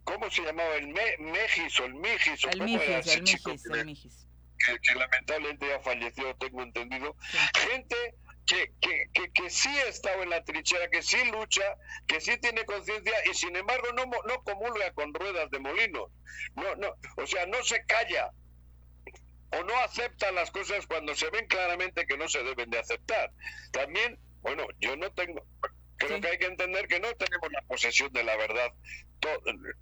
[0.04, 0.74] ¿cómo se llamaba?
[0.76, 2.44] El Me, Megis o el Mijis.
[2.44, 4.26] El Mijis, el Mijis, el Mijis.
[4.58, 7.16] Que, lamentablemente ya falleció, tengo entendido.
[7.54, 7.96] Gente
[8.46, 11.64] que, que, que, sí ha estado en la trinchera, que sí lucha,
[12.06, 16.10] que sí tiene conciencia y sin embargo no, no comulga con ruedas de molino.
[16.54, 18.30] No, no, o sea, no se calla
[19.52, 23.30] o no acepta las cosas cuando se ven claramente que no se deben de aceptar.
[23.70, 25.44] También, bueno, yo no tengo,
[26.06, 28.72] creo que hay que entender que no tenemos la posesión de la verdad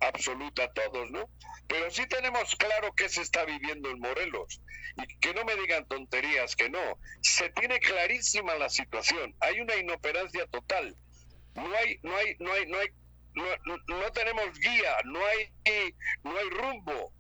[0.01, 1.31] absoluta todos, ¿no?
[1.67, 4.61] Pero sí tenemos claro que se está viviendo en Morelos
[4.97, 6.99] y que no me digan tonterías, que no.
[7.23, 9.35] Se tiene clarísima la situación.
[9.41, 10.97] Hay una inoperancia total.
[11.55, 12.89] No hay, no hay, no hay, no hay,
[13.87, 17.13] no, tenemos guía, no hay, no hay rumbo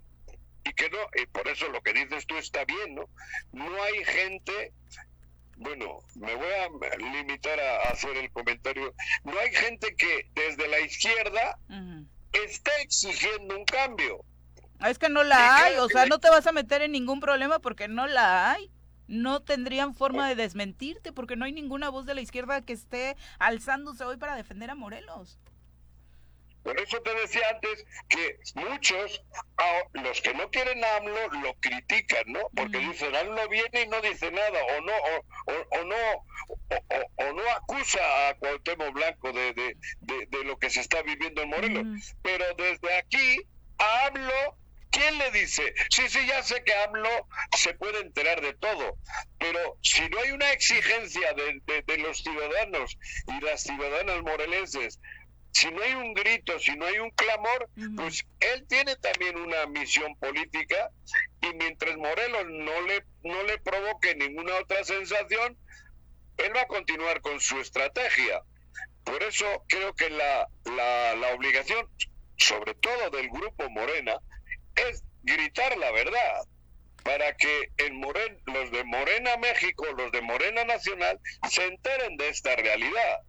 [0.64, 3.08] y que no, y por eso lo que dices tú está bien, ¿no?
[3.52, 4.72] No hay gente
[5.60, 8.94] bueno, me voy a limitar a, hacer el comentario.
[9.24, 11.58] No hay gente que desde la izquierda
[12.32, 14.24] esté exigiendo un cambio.
[14.86, 17.58] Es que no la hay, o sea, no te vas a meter en ningún problema
[17.58, 18.70] porque no la hay.
[19.06, 23.16] No tendrían forma de desmentirte porque no hay ninguna voz de la izquierda que esté
[23.38, 25.38] alzándose hoy para defender a Morelos.
[26.70, 29.24] Por eso te decía antes que muchos,
[29.92, 32.48] los que no quieren a AMLO, lo critican, ¿no?
[32.54, 34.92] Porque dicen, AMLO viene y no dice nada, o no,
[35.46, 35.96] o, no,
[37.16, 41.50] o, no acusa a Cuauhtémoc Blanco de, de, de, lo que se está viviendo en
[41.50, 42.14] Morelos.
[42.22, 43.40] Pero desde aquí,
[43.78, 45.72] a AMLO ¿Quién le dice?
[45.90, 48.98] Sí, sí, ya sé que AMLO se puede enterar de todo,
[49.38, 55.00] pero si no hay una exigencia de, de, los ciudadanos y las ciudadanas morelenses
[55.52, 59.66] si no hay un grito, si no hay un clamor, pues él tiene también una
[59.66, 60.90] misión política
[61.42, 65.56] y mientras Morelos no le, no le provoque ninguna otra sensación,
[66.38, 68.42] él va a continuar con su estrategia.
[69.04, 71.88] Por eso creo que la, la, la obligación,
[72.36, 74.18] sobre todo del grupo Morena,
[74.76, 76.44] es gritar la verdad
[77.02, 82.28] para que en Moren, los de Morena México, los de Morena Nacional, se enteren de
[82.28, 83.20] esta realidad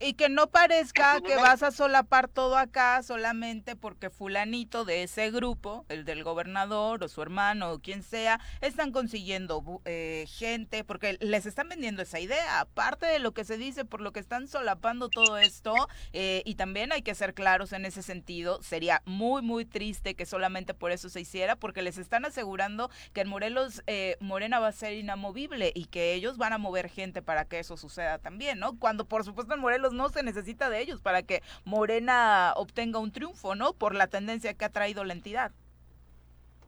[0.00, 5.30] Y que no parezca que vas a solapar todo acá solamente porque fulanito de ese
[5.30, 11.16] grupo, el del gobernador o su hermano o quien sea, están consiguiendo eh, gente, porque
[11.20, 12.60] les están vendiendo esa idea.
[12.60, 15.74] Aparte de lo que se dice, por lo que están solapando todo esto,
[16.12, 20.26] eh, y también hay que ser claros en ese sentido, sería muy, muy triste que
[20.26, 24.68] solamente por eso se hiciera, porque les están asegurando que en Morelos eh, Morena va
[24.68, 28.58] a ser inamovible y que ellos van a mover gente para que eso suceda también,
[28.58, 28.78] ¿no?
[28.78, 33.12] Cuando por supuesto en Morelos no se necesita de ellos para que Morena obtenga un
[33.12, 33.72] triunfo, ¿no?
[33.72, 35.52] Por la tendencia que ha traído la entidad.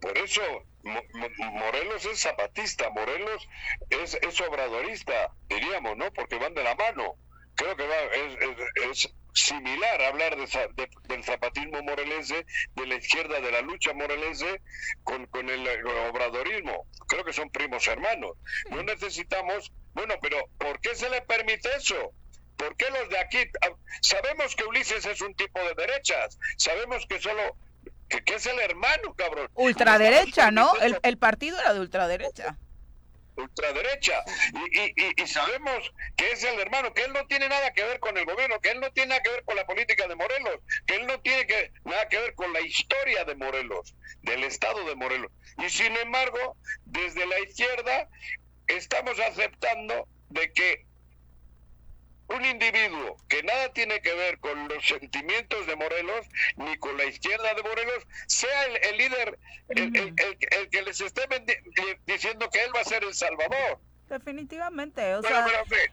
[0.00, 0.42] Por eso
[0.82, 3.48] Morelos es zapatista, Morelos
[3.90, 6.10] es, es obradorista, diríamos, ¿no?
[6.12, 7.16] Porque van de la mano.
[7.54, 8.36] Creo que va, es,
[8.90, 14.60] es, similar hablar de, del zapatismo morelense, de la izquierda de la lucha morelense
[15.04, 15.66] con, con el,
[16.08, 16.86] obradorismo.
[17.06, 18.32] Creo que son primos hermanos.
[18.70, 22.12] No necesitamos, bueno, pero ¿por qué se le permite eso?
[22.60, 23.38] ¿Por qué los de aquí?
[23.62, 23.70] Ah,
[24.02, 27.56] sabemos que Ulises es un tipo de derechas, sabemos que solo
[28.06, 29.48] que, es el hermano, cabrón.
[29.54, 30.74] Ultraderecha, ¿no?
[30.82, 32.58] El, el partido era de ultraderecha
[33.36, 34.22] ultraderecha
[34.72, 38.14] y, y, sabemos que es el hermano, que él no tiene nada que ver con
[38.18, 40.96] el gobierno, que él no tiene nada que ver con la política de Morelos, que
[40.96, 44.94] él no tiene que, nada que ver con la historia de Morelos, del estado de
[44.94, 45.32] Morelos.
[45.56, 48.08] Y sin embargo, desde la izquierda
[48.66, 50.89] estamos aceptando de que
[52.30, 57.04] un individuo que nada tiene que ver con los sentimientos de Morelos ni con la
[57.04, 59.38] izquierda de Morelos sea el, líder,
[59.68, 61.22] el, el, que les esté
[62.06, 63.80] diciendo que él va a ser el salvador.
[64.10, 65.46] Definitivamente, o sea,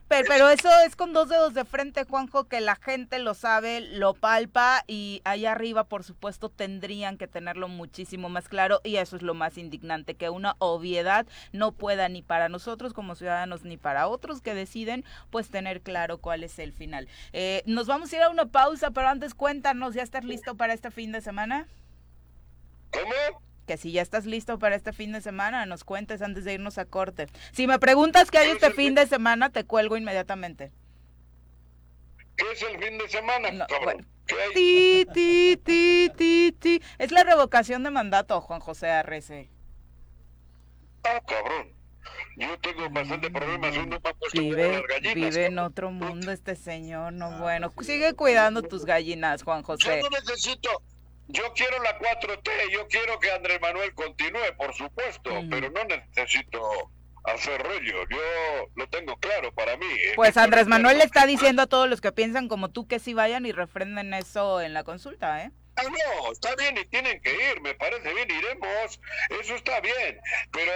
[0.07, 4.15] pero, eso es con dos dedos de frente, Juanjo, que la gente lo sabe, lo
[4.15, 9.21] palpa y ahí arriba, por supuesto, tendrían que tenerlo muchísimo más claro y eso es
[9.21, 14.07] lo más indignante, que una obviedad no pueda ni para nosotros como ciudadanos ni para
[14.07, 17.07] otros que deciden, pues tener claro cuál es el final.
[17.33, 20.73] Eh, nos vamos a ir a una pausa, pero antes cuéntanos, ¿ya estás listo para
[20.73, 21.67] este fin de semana?
[22.91, 23.47] ¿Cómo?
[23.67, 26.79] Que si ya estás listo para este fin de semana, nos cuentes antes de irnos
[26.79, 27.27] a corte.
[27.51, 30.71] Si me preguntas qué hay este fin de semana, te cuelgo inmediatamente.
[32.37, 33.67] ¿Qué es el fin de semana,
[34.53, 36.81] Ti, ti, ti, ti, ti.
[36.97, 39.49] Es la revocación de mandato, Juan José Arrece.
[41.03, 41.73] Ah, cabrón.
[42.35, 43.77] Yo tengo bastante problemas.
[43.77, 43.99] Uno
[44.33, 44.83] vive,
[45.15, 47.73] vive en otro mundo este señor, no ah, bueno.
[47.81, 50.01] Sigue cuidando tus gallinas, Juan José.
[50.01, 50.69] Yo no necesito,
[51.27, 56.91] yo quiero la 4T, yo quiero que Andrés Manuel continúe, por supuesto, pero no necesito
[57.25, 59.87] hacer rollo, yo lo tengo claro para mí.
[60.15, 63.13] Pues Andrés Manuel le está diciendo a todos los que piensan como tú que sí
[63.13, 65.51] vayan y refrenden eso en la consulta, ¿eh?
[65.79, 68.99] Ah, no, está bien y tienen que ir, me parece bien, iremos,
[69.39, 70.19] eso está bien,
[70.51, 70.71] pero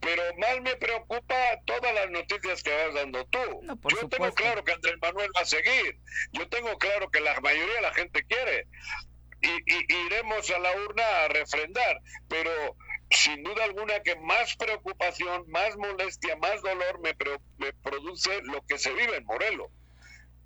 [0.00, 1.34] pero más me preocupa
[1.66, 3.60] todas las noticias que vas dando tú.
[3.90, 5.98] yo tengo claro que Andrés Manuel va a seguir,
[6.32, 8.66] yo tengo claro que la mayoría de la gente quiere,
[9.40, 12.50] y, iremos a la urna a refrendar, pero
[13.10, 17.14] sin duda alguna que más preocupación, más molestia, más dolor me,
[17.56, 19.70] me produce lo que se vive en Morelos.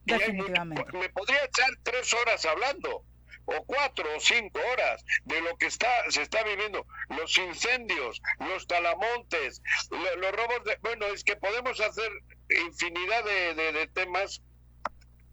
[0.05, 3.05] me podría echar tres horas hablando,
[3.45, 8.67] o cuatro o cinco horas de lo que está se está viviendo, los incendios, los
[8.67, 10.77] talamontes, los, robos de...
[10.81, 12.11] Bueno, es que podemos hacer
[12.49, 14.43] infinidad de temas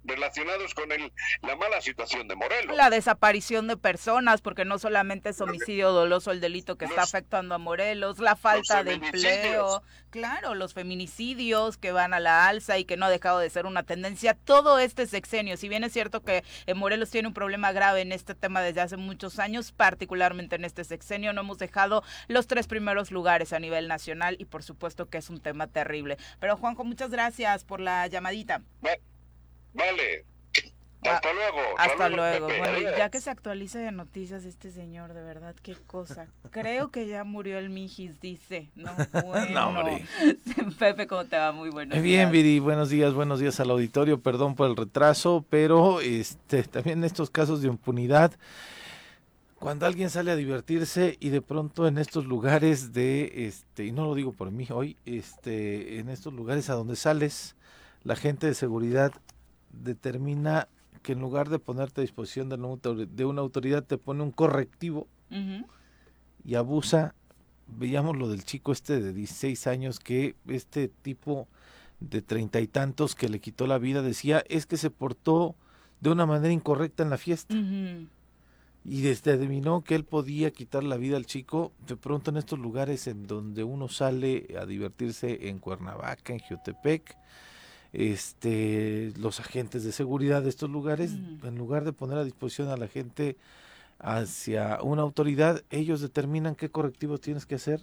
[0.03, 2.75] relacionados con el, la mala situación de Morelos.
[2.75, 7.55] La desaparición de personas, porque no solamente es homicidio doloso el delito que está afectando
[7.55, 12.85] a Morelos, la falta de empleo, claro, los feminicidios que van a la alza y
[12.85, 16.21] que no ha dejado de ser una tendencia, todo este sexenio, si bien es cierto
[16.23, 16.43] que
[16.75, 20.83] Morelos tiene un problema grave en este tema desde hace muchos años, particularmente en este
[20.83, 25.17] sexenio, no hemos dejado los tres primeros lugares a nivel nacional y por supuesto que
[25.17, 26.17] es un tema terrible.
[26.39, 28.61] Pero Juanjo, muchas gracias por la llamadita.
[29.73, 30.25] Vale.
[31.05, 31.59] Ah, hasta luego.
[31.77, 32.47] Hasta luego.
[32.47, 36.27] Bueno, ya que se actualiza de noticias este señor, de verdad, qué cosa.
[36.51, 38.69] Creo que ya murió el Mijis, dice.
[38.75, 38.91] No,
[39.25, 39.71] bueno.
[39.71, 39.83] no,
[40.79, 41.53] Pepe, ¿cómo te va?
[41.53, 41.99] Muy bueno.
[42.01, 44.19] Bien, Viri, buenos días, buenos días al auditorio.
[44.19, 48.33] Perdón por el retraso, pero este también en estos casos de impunidad,
[49.57, 54.05] cuando alguien sale a divertirse y de pronto en estos lugares de, este, y no
[54.05, 57.55] lo digo por mí hoy, este, en estos lugares a donde sales,
[58.03, 59.13] la gente de seguridad
[59.71, 60.67] determina
[61.01, 62.55] que en lugar de ponerte a disposición de
[63.25, 65.07] una, autoridad te pone un correctivo
[66.43, 67.15] y abusa.
[67.67, 71.47] Veíamos lo del chico este de 16 años que este tipo
[71.99, 75.55] de treinta y tantos que le quitó la vida decía es que se portó
[76.01, 77.53] de una manera incorrecta en la fiesta.
[78.85, 83.07] Y determinó que él podía quitar la vida al chico de pronto en estos lugares
[83.07, 87.17] en donde uno sale a divertirse en Cuernavaca, en Jiotepec,
[87.93, 91.11] este, los agentes de seguridad de estos lugares,
[91.43, 93.37] en lugar de poner a disposición a la gente
[93.99, 97.81] hacia una autoridad, ellos determinan qué correctivos tienes que hacer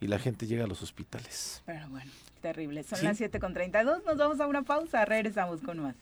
[0.00, 1.62] y la gente llega a los hospitales.
[1.66, 2.82] Pero bueno, terrible.
[2.82, 5.96] Son las 7.32, nos vamos a una pausa, regresamos con más.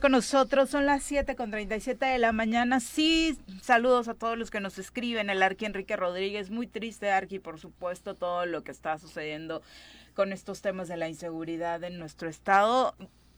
[0.00, 2.80] Con nosotros son las 7 con 37 de la mañana.
[2.80, 5.30] Sí, saludos a todos los que nos escriben.
[5.30, 9.62] El Arqui Enrique Rodríguez, muy triste, Arqui, por supuesto, todo lo que está sucediendo
[10.14, 12.94] con estos temas de la inseguridad en nuestro estado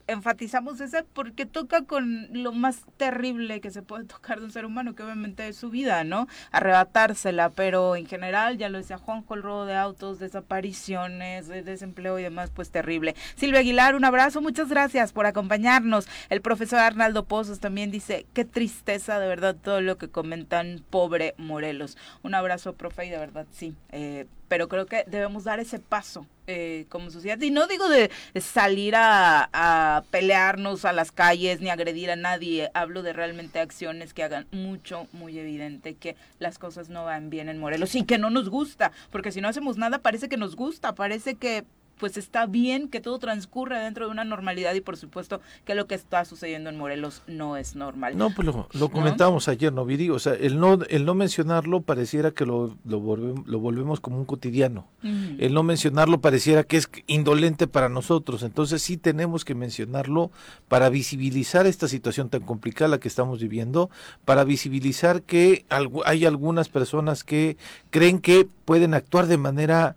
[0.07, 4.65] enfatizamos ese porque toca con lo más terrible que se puede tocar de un ser
[4.65, 6.29] humano, que obviamente es su vida, ¿no?
[6.53, 12.23] Arrebatársela, pero en general, ya lo decía Juan el robo de autos, desapariciones, desempleo y
[12.23, 13.15] demás, pues terrible.
[13.35, 16.07] Silvia Aguilar, un abrazo, muchas gracias por acompañarnos.
[16.29, 21.35] El profesor Arnaldo Pozos también dice, qué tristeza de verdad todo lo que comentan, pobre
[21.39, 21.99] Morelos.
[22.23, 26.27] Un abrazo, profe, y de verdad sí, eh, pero creo que debemos dar ese paso
[26.47, 27.41] eh, como sociedad.
[27.41, 33.03] Y no digo de salir a, pelearnos a las calles ni agredir a nadie, hablo
[33.03, 37.59] de realmente acciones que hagan mucho, muy evidente que las cosas no van bien en
[37.59, 40.95] Morelos y que no nos gusta, porque si no hacemos nada parece que nos gusta,
[40.95, 41.65] parece que
[41.99, 45.87] pues está bien que todo transcurra dentro de una normalidad y por supuesto que lo
[45.87, 48.17] que está sucediendo en Morelos no es normal.
[48.17, 50.11] No, pues lo, lo comentábamos ayer, ¿no, Viri?
[50.11, 54.19] O sea, el no, el no mencionarlo pareciera que lo, lo, volvemos, lo volvemos como
[54.19, 54.87] un cotidiano.
[55.03, 58.43] El no mencionarlo pareciera que es indolente para nosotros.
[58.43, 60.33] Entonces sí tenemos que mencionarlo
[60.67, 63.89] para visibilizar esta situación tan complicada la que estamos viviendo,
[64.25, 65.65] para visibilizar que
[66.05, 67.57] hay algunas personas que
[67.91, 69.97] creen que pueden actuar de manera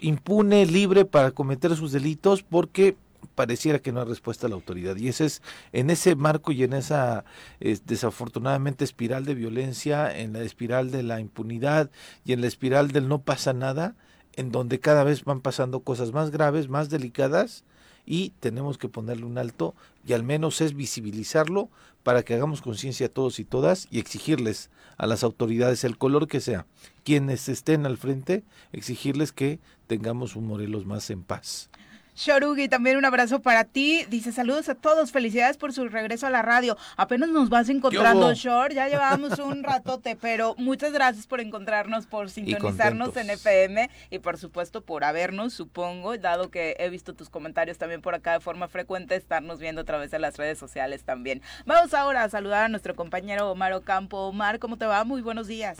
[0.00, 2.96] impune, libre para cometer sus delitos porque
[3.34, 4.96] pareciera que no hay respuesta a la autoridad.
[4.96, 7.24] Y ese es en ese marco y en esa
[7.60, 11.90] desafortunadamente espiral de violencia, en la espiral de la impunidad
[12.24, 13.94] y en la espiral del no pasa nada,
[14.34, 17.64] en donde cada vez van pasando cosas más graves, más delicadas
[18.06, 19.74] y tenemos que ponerle un alto
[20.06, 21.68] y al menos es visibilizarlo
[22.02, 26.40] para que hagamos conciencia todos y todas y exigirles a las autoridades, el color que
[26.40, 26.66] sea,
[27.04, 31.68] quienes estén al frente, exigirles que tengamos un Morelos más en paz.
[32.14, 34.04] Shorugi, también un abrazo para ti.
[34.08, 36.76] Dice saludos a todos, felicidades por su regreso a la radio.
[36.96, 42.30] Apenas nos vas encontrando, Shor, ya llevamos un ratote, pero muchas gracias por encontrarnos, por
[42.30, 47.78] sintonizarnos en FM y por supuesto por habernos, supongo, dado que he visto tus comentarios
[47.78, 51.42] también por acá de forma frecuente, estarnos viendo a través de las redes sociales también.
[51.66, 54.18] Vamos ahora a saludar a nuestro compañero Omar Ocampo.
[54.18, 55.02] Omar, ¿cómo te va?
[55.02, 55.78] Muy buenos días.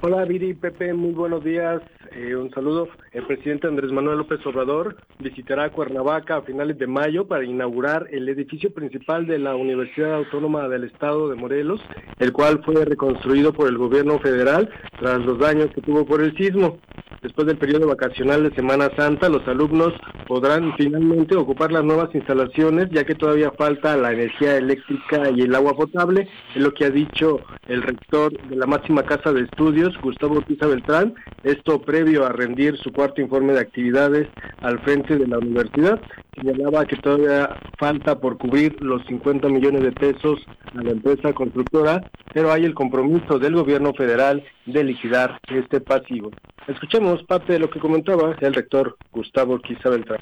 [0.00, 1.82] Hola Viri, Pepe, muy buenos días.
[2.12, 2.88] Eh, un saludo.
[3.10, 8.28] El presidente Andrés Manuel López Obrador visitará Cuernavaca a finales de mayo para inaugurar el
[8.28, 11.80] edificio principal de la Universidad Autónoma del Estado de Morelos,
[12.20, 16.36] el cual fue reconstruido por el gobierno federal tras los daños que tuvo por el
[16.36, 16.78] sismo.
[17.22, 19.92] Después del periodo vacacional de Semana Santa, los alumnos
[20.28, 25.54] podrán finalmente ocupar las nuevas instalaciones, ya que todavía falta la energía eléctrica y el
[25.54, 29.87] agua potable, es lo que ha dicho el rector de la máxima casa de estudios,
[30.00, 34.28] Gustavo Ortiz Beltrán, esto previo a rendir su cuarto informe de actividades
[34.60, 36.00] al frente de la universidad.
[36.34, 37.48] Señalaba que todavía
[37.78, 40.40] falta por cubrir los 50 millones de pesos
[40.74, 42.00] a la empresa constructora,
[42.32, 46.30] pero hay el compromiso del gobierno federal de liquidar este pasivo.
[46.66, 50.20] Escuchemos parte de lo que comentaba el rector Gustavo Ortiz Beltrán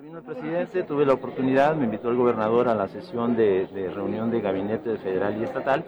[0.00, 4.30] vino el presidente, tuve la oportunidad, me invitó el gobernador a la sesión de reunión
[4.30, 5.84] de gabinete federal y estatal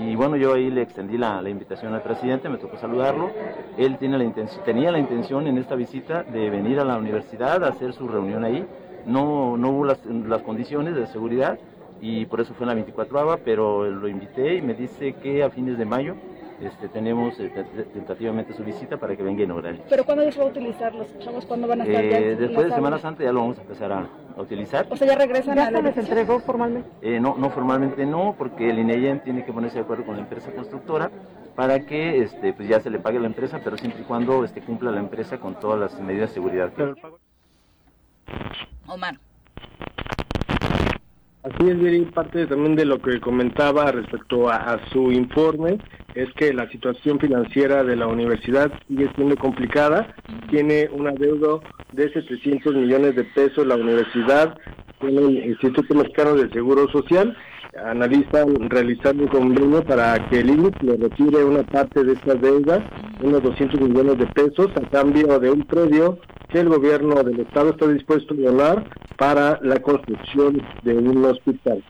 [0.00, 3.30] y bueno, yo ahí le extendí la, invitación al presidente, me tocó saludarlo.
[3.76, 4.32] Él tiene la
[4.64, 8.44] tenía la intención en esta visita de venir a la universidad a hacer su reunión
[8.44, 8.66] ahí.
[9.04, 11.58] No, no hubo las, las condiciones de seguridad
[12.00, 15.50] y por eso fue en la 24 pero lo invité y me dice que a
[15.50, 16.14] fines de mayo
[16.60, 17.50] este, tenemos eh,
[17.92, 19.76] tentativamente su visita para que venga a inaugurar.
[19.88, 21.08] ¿Pero cuándo va a utilizarlos?
[21.18, 23.92] ¿Sabemos cuándo van a estar eh, Después de Semana Santa ya lo vamos a empezar
[23.92, 24.86] a, utilizar.
[24.90, 26.88] O sea, ya regresan ¿Ya se les entregó formalmente?
[27.02, 30.22] Eh, no, no formalmente no, porque el INEYEM tiene que ponerse de acuerdo con la
[30.22, 31.10] empresa constructora
[31.54, 34.44] para que este, pues ya se le pague a la empresa, pero siempre y cuando
[34.44, 36.70] este, cumpla la empresa con todas las medidas de seguridad.
[38.86, 39.18] Omar.
[41.42, 45.78] Así es, parte también de lo que comentaba respecto a, su informe,
[46.14, 50.14] es que la situación financiera de la universidad sigue siendo complicada.
[50.50, 54.54] Tiene un adeudo de 700 millones de pesos la universidad
[54.98, 57.34] con el Instituto Mexicano del Seguro Social.
[57.84, 62.80] Analizan realizar un convenio para que el INSS le retire una parte de estas deudas,
[63.22, 67.70] unos 200 millones de pesos, a cambio de un predio que el gobierno del estado
[67.70, 68.84] está dispuesto a donar
[69.16, 71.82] para la construcción de un hospital.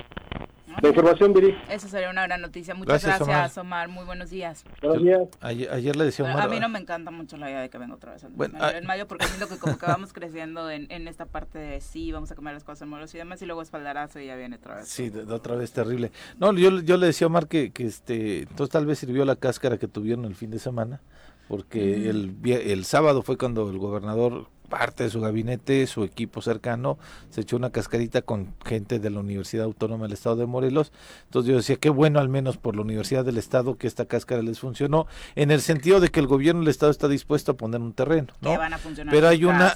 [0.83, 1.55] La información, Viri.
[1.69, 2.75] Eso sería una gran noticia.
[2.75, 3.89] Muchas gracias, Omar.
[3.89, 4.65] Muy buenos días.
[4.81, 5.29] Buenos días.
[5.41, 6.41] Ayer, le decía Omar.
[6.41, 8.73] A, mí no me encanta mucho la idea de que venga otra vez en, ah,
[8.85, 12.31] mayo, porque siento que como que vamos creciendo en, en, esta parte de sí, vamos
[12.31, 14.77] a cambiar las cosas en moros y demás, y luego espaldarazo y ya viene otra
[14.77, 14.89] vez.
[14.89, 16.13] Sí, de, otra vez terrible.
[16.39, 19.37] No, yo, yo le decía a Omar que, que este, entonces tal vez sirvió la
[19.37, 21.03] cáscara que tuvieron el fin de semana,
[21.49, 26.99] porque el, el sábado fue cuando el gobernador parte de su gabinete, su equipo cercano,
[27.29, 30.93] se echó una cascarita con gente de la Universidad Autónoma del Estado de Morelos.
[31.25, 34.41] Entonces yo decía, qué bueno al menos por la Universidad del Estado que esta cáscara
[34.41, 37.83] les funcionó, en el sentido de que el gobierno del Estado está dispuesto a poner
[37.83, 38.29] un terreno.
[38.41, 38.57] ¿no?
[38.57, 39.75] van a funcionar Pero hay una...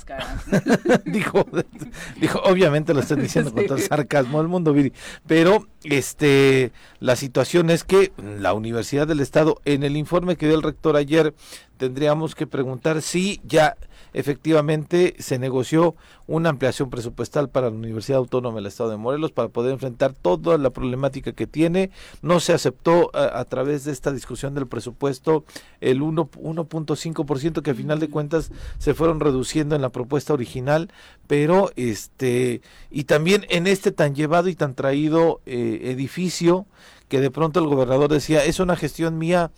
[1.05, 1.45] dijo,
[2.21, 4.93] dijo, obviamente lo están diciendo con todo el sarcasmo del mundo, Viri.
[5.27, 10.55] Pero este, la situación es que la Universidad del Estado, en el informe que dio
[10.55, 11.35] el rector ayer,
[11.77, 13.77] tendríamos que preguntar si ya
[14.15, 15.95] efectivamente se negoció
[16.27, 20.57] una ampliación presupuestal para la Universidad Autónoma del Estado de Morelos para poder enfrentar toda
[20.57, 21.91] la problemática que tiene.
[22.23, 25.45] No se aceptó a, través de esta discusión del presupuesto
[25.81, 30.91] el 1.5% que a final de cuentas se fueron reduciendo en la propuesta original,
[31.27, 36.67] pero este y también en este tan llevado y tan traído eh, edificio
[37.09, 39.51] que de pronto el gobernador decía, es una gestión mía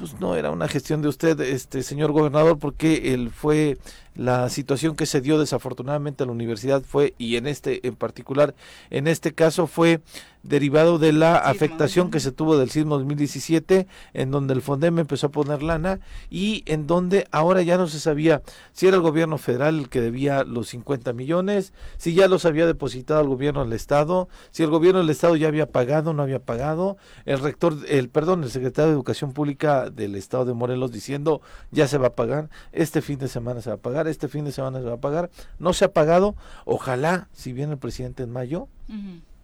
[0.00, 3.76] pues no era una gestión de usted, este señor gobernador, porque él fue
[4.20, 8.54] la situación que se dio desafortunadamente a la universidad fue y en este en particular
[8.90, 10.02] en este caso fue
[10.42, 15.28] derivado de la afectación que se tuvo del sismo 2017 en donde el Fondem empezó
[15.28, 16.00] a poner lana
[16.30, 18.42] y en donde ahora ya no se sabía
[18.72, 22.66] si era el gobierno federal el que debía los 50 millones, si ya los había
[22.66, 26.22] depositado el gobierno del estado, si el gobierno del estado ya había pagado o no
[26.22, 30.92] había pagado, el rector el perdón, el secretario de Educación Pública del estado de Morelos
[30.92, 34.28] diciendo ya se va a pagar, este fin de semana se va a pagar este
[34.28, 36.34] fin de semana se va a pagar, no se ha pagado,
[36.64, 38.68] ojalá, si viene el presidente en mayo,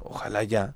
[0.00, 0.74] ojalá ya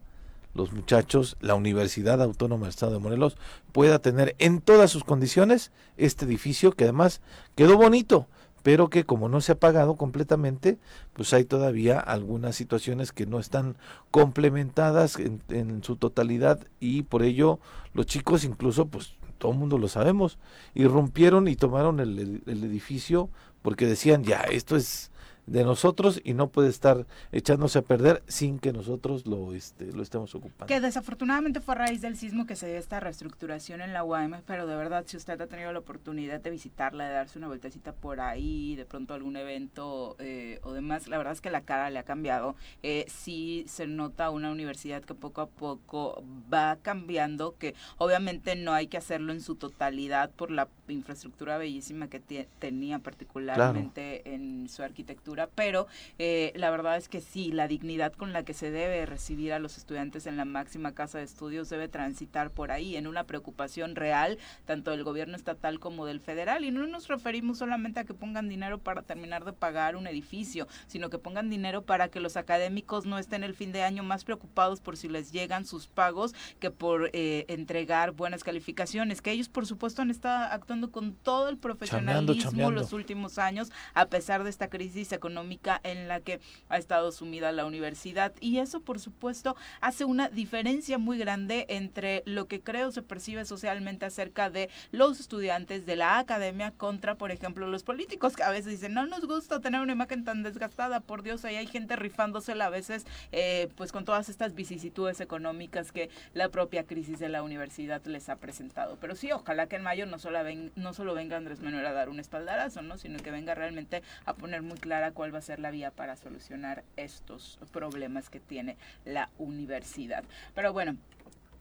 [0.54, 3.36] los muchachos, la Universidad Autónoma del Estado de Morelos
[3.72, 7.20] pueda tener en todas sus condiciones este edificio que además
[7.54, 8.26] quedó bonito,
[8.62, 10.78] pero que como no se ha pagado completamente,
[11.12, 13.76] pues hay todavía algunas situaciones que no están
[14.10, 17.60] complementadas en, su totalidad y por ello
[17.94, 20.38] los chicos incluso pues todo el mundo lo sabemos,
[20.74, 23.30] irrumpieron y tomaron el, el edificio
[23.62, 25.10] porque decían, ya, esto es
[25.50, 30.02] de nosotros y no puede estar echándose a perder sin que nosotros lo, este, lo
[30.02, 30.66] estemos ocupando.
[30.66, 34.42] Que desafortunadamente fue a raíz del sismo que se dio esta reestructuración en la UAM,
[34.46, 37.92] pero de verdad si usted ha tenido la oportunidad de visitarla, de darse una vueltecita
[37.92, 41.90] por ahí, de pronto algún evento eh, o demás, la verdad es que la cara
[41.90, 42.54] le ha cambiado.
[42.84, 46.22] Eh, sí se nota una universidad que poco a poco
[46.52, 52.08] va cambiando, que obviamente no hay que hacerlo en su totalidad por la infraestructura bellísima
[52.08, 52.20] que
[52.60, 55.86] tenía particularmente en su arquitectura, pero
[56.18, 59.58] eh, la verdad es que sí, la dignidad con la que se debe recibir a
[59.58, 63.96] los estudiantes en la máxima casa de estudios debe transitar por ahí, en una preocupación
[63.96, 66.64] real, tanto del gobierno estatal como del federal.
[66.64, 70.66] Y no nos referimos solamente a que pongan dinero para terminar de pagar un edificio,
[70.86, 74.24] sino que pongan dinero para que los académicos no estén el fin de año más
[74.24, 79.48] preocupados por si les llegan sus pagos que por eh, entregar buenas calificaciones, que ellos
[79.48, 84.50] por supuesto han estado actuando con todo el profesionalismo los últimos años, a pesar de
[84.50, 86.40] esta crisis económica en la que
[86.70, 88.32] ha estado sumida la universidad.
[88.40, 93.44] Y eso, por supuesto, hace una diferencia muy grande entre lo que creo se percibe
[93.44, 98.50] socialmente acerca de los estudiantes de la academia contra, por ejemplo, los políticos, que a
[98.50, 101.96] veces dicen, no nos gusta tener una imagen tan desgastada, por Dios, ahí hay gente
[101.96, 107.28] rifándosela a veces, eh, pues con todas estas vicisitudes económicas que la propia crisis de
[107.28, 108.96] la universidad les ha presentado.
[109.00, 111.92] Pero sí, ojalá que en mayo no solo, ven, no solo venga Andrés Manuel a
[111.92, 112.96] dar un espaldarazo, ¿no?
[112.96, 116.16] sino que venga realmente a poner muy clara cuál va a ser la vía para
[116.16, 120.24] solucionar estos problemas que tiene la universidad.
[120.54, 120.96] Pero bueno,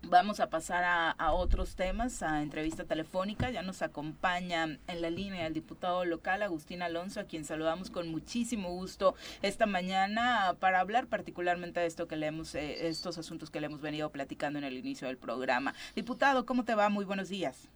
[0.04, 3.52] Vamos a pasar a, otros temas, a entrevista telefónica.
[3.52, 8.10] Ya nos acompaña en la línea el diputado local Agustín Alonso, a quien saludamos con
[8.10, 13.52] muchísimo gusto esta mañana para hablar particularmente de esto que le hemos, eh, estos asuntos
[13.52, 15.76] que le hemos venido platicando en el inicio del programa.
[15.96, 16.88] Diputado, ¿cómo te va?
[16.90, 17.68] Muy buenos días.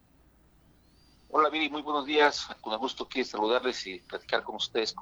[1.29, 2.47] Hola Viri, muy buenos días.
[2.61, 4.95] Con gusto quiero saludarles y platicar con ustedes.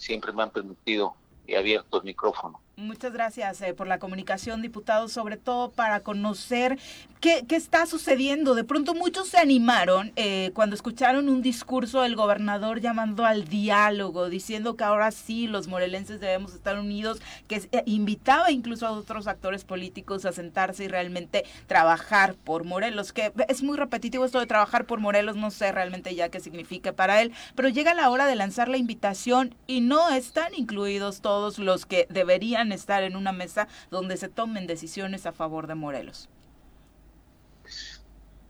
[0.00, 2.62] Siempre me han permitido y abierto el micrófono.
[2.80, 6.78] Muchas gracias eh, por la comunicación, diputado, sobre todo para conocer
[7.20, 8.54] qué, qué está sucediendo.
[8.54, 14.30] De pronto muchos se animaron eh, cuando escucharon un discurso del gobernador llamando al diálogo,
[14.30, 19.26] diciendo que ahora sí los morelenses debemos estar unidos, que eh, invitaba incluso a otros
[19.26, 24.46] actores políticos a sentarse y realmente trabajar por Morelos, que es muy repetitivo esto de
[24.46, 28.26] trabajar por Morelos, no sé realmente ya qué significa para él, pero llega la hora
[28.26, 33.32] de lanzar la invitación y no están incluidos todos los que deberían estar en una
[33.32, 36.28] mesa donde se tomen decisiones a favor de Morelos?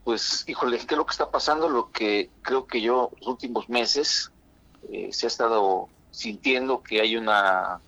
[0.05, 1.69] Pues, híjole, ¿qué es lo que está pasando?
[1.69, 4.33] Lo que creo que yo los últimos meses
[4.91, 7.81] eh, se ha estado sintiendo que hay una,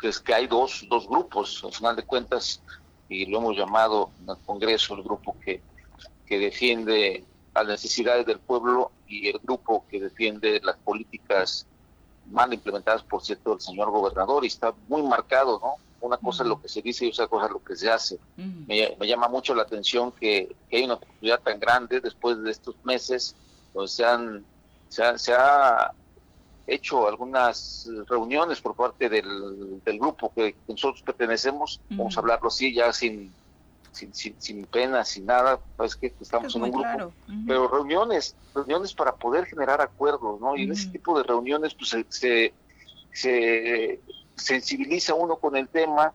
[0.00, 2.60] que es que hay dos, dos grupos, al final de cuentas,
[3.08, 5.62] y lo hemos llamado en el Congreso el grupo que,
[6.26, 7.24] que defiende
[7.54, 11.66] las necesidades del pueblo y el grupo que defiende las políticas
[12.30, 15.74] mal implementadas, por cierto, del señor gobernador, y está muy marcado, ¿no?
[16.00, 18.18] Una cosa es lo que se dice y otra cosa es lo que se hace.
[18.36, 23.34] me, llama mucho la atención que, hay una oportunidad tan grande después de estos meses,
[23.72, 24.44] donde se, han,
[24.88, 25.92] se, ha,
[26.66, 32.92] hecho algunas reuniones por parte del, grupo que nosotros pertenecemos, vamos a hablarlo así, ya
[32.92, 33.32] sin
[33.94, 37.12] sin, sin, sin pena, sin nada, sabes que estamos en un grupo,
[37.46, 40.56] pero reuniones, reuniones para poder generar acuerdos, ¿no?
[40.56, 42.52] Y en ese tipo de reuniones pues se,
[43.12, 44.00] se,
[44.36, 46.12] sensibiliza uno con el tema,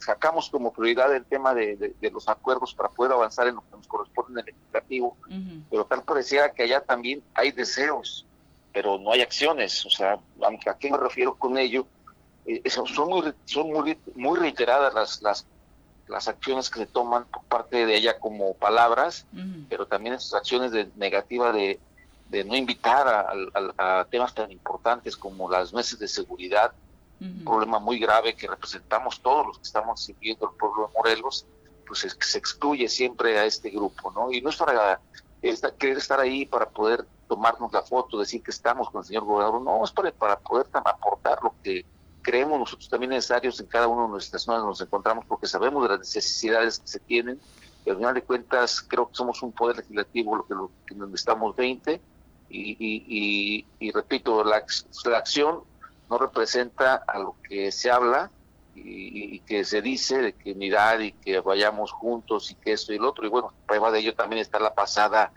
[0.00, 3.86] sacamos como prioridad el tema de, los acuerdos para poder avanzar en lo que nos
[3.86, 5.16] corresponde en el legislativo,
[5.70, 8.26] pero tal pareciera que allá también hay deseos,
[8.72, 11.86] pero no hay acciones, o sea, ¿a qué me refiero con ello?
[12.48, 15.46] Eh, son muy, son muy, muy reiteradas las, las
[16.08, 19.26] las acciones que se toman por parte de ella como palabras,
[19.68, 21.78] pero también esas acciones de negativa de,
[22.44, 23.06] no invitar
[23.78, 26.72] a, temas tan importantes como las meses de seguridad,
[27.20, 31.46] un problema muy grave que representamos todos los que estamos siguiendo el pueblo de Morelos,
[31.86, 34.30] pues es que se excluye siempre a este grupo, ¿no?
[34.30, 35.00] Y no es para
[35.78, 39.62] querer estar ahí para poder tomarnos la foto, decir que estamos con el señor gobernador,
[39.62, 41.84] no, es para, para poder aportar lo que
[42.22, 45.90] creemos nosotros también necesarios en cada una de nuestras zonas nos encontramos porque sabemos de
[45.90, 47.40] las necesidades que se tienen
[47.84, 51.16] y al final de cuentas creo que somos un poder legislativo lo que, lo, donde
[51.16, 52.00] estamos 20
[52.50, 54.64] y, y, repito, la,
[55.04, 55.60] la, acción
[56.08, 58.30] no representa a lo que se habla
[58.74, 62.96] y, que se dice de que unidad y que vayamos juntos y que esto y
[62.96, 65.32] el otro y bueno, prueba de ello también está la pasada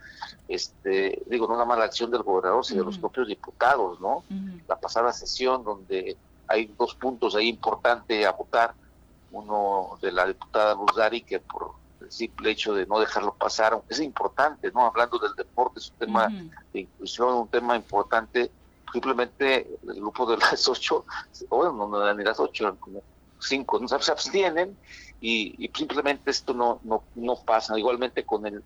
[0.47, 4.23] este digo, no nada más la acción del gobernador, sino de los propios diputados, ¿no?
[4.67, 6.17] La pasada sesión donde
[6.51, 8.73] hay dos puntos ahí importantes a votar.
[9.31, 10.91] Uno de la diputada Luz
[11.25, 11.71] que por
[12.01, 14.85] el simple hecho de no dejarlo pasar, aunque es importante, ¿no?
[14.85, 16.27] Hablando del deporte, es un tema
[16.73, 18.51] de inclusión, un tema importante.
[18.91, 21.05] Simplemente el grupo de las ocho,
[21.49, 23.01] bueno, no ni las ocho, como
[23.39, 23.87] cinco, ¿no?
[23.87, 24.77] se abstienen
[25.21, 27.79] y, simplemente esto no, no, no pasa.
[27.79, 28.61] Igualmente con el,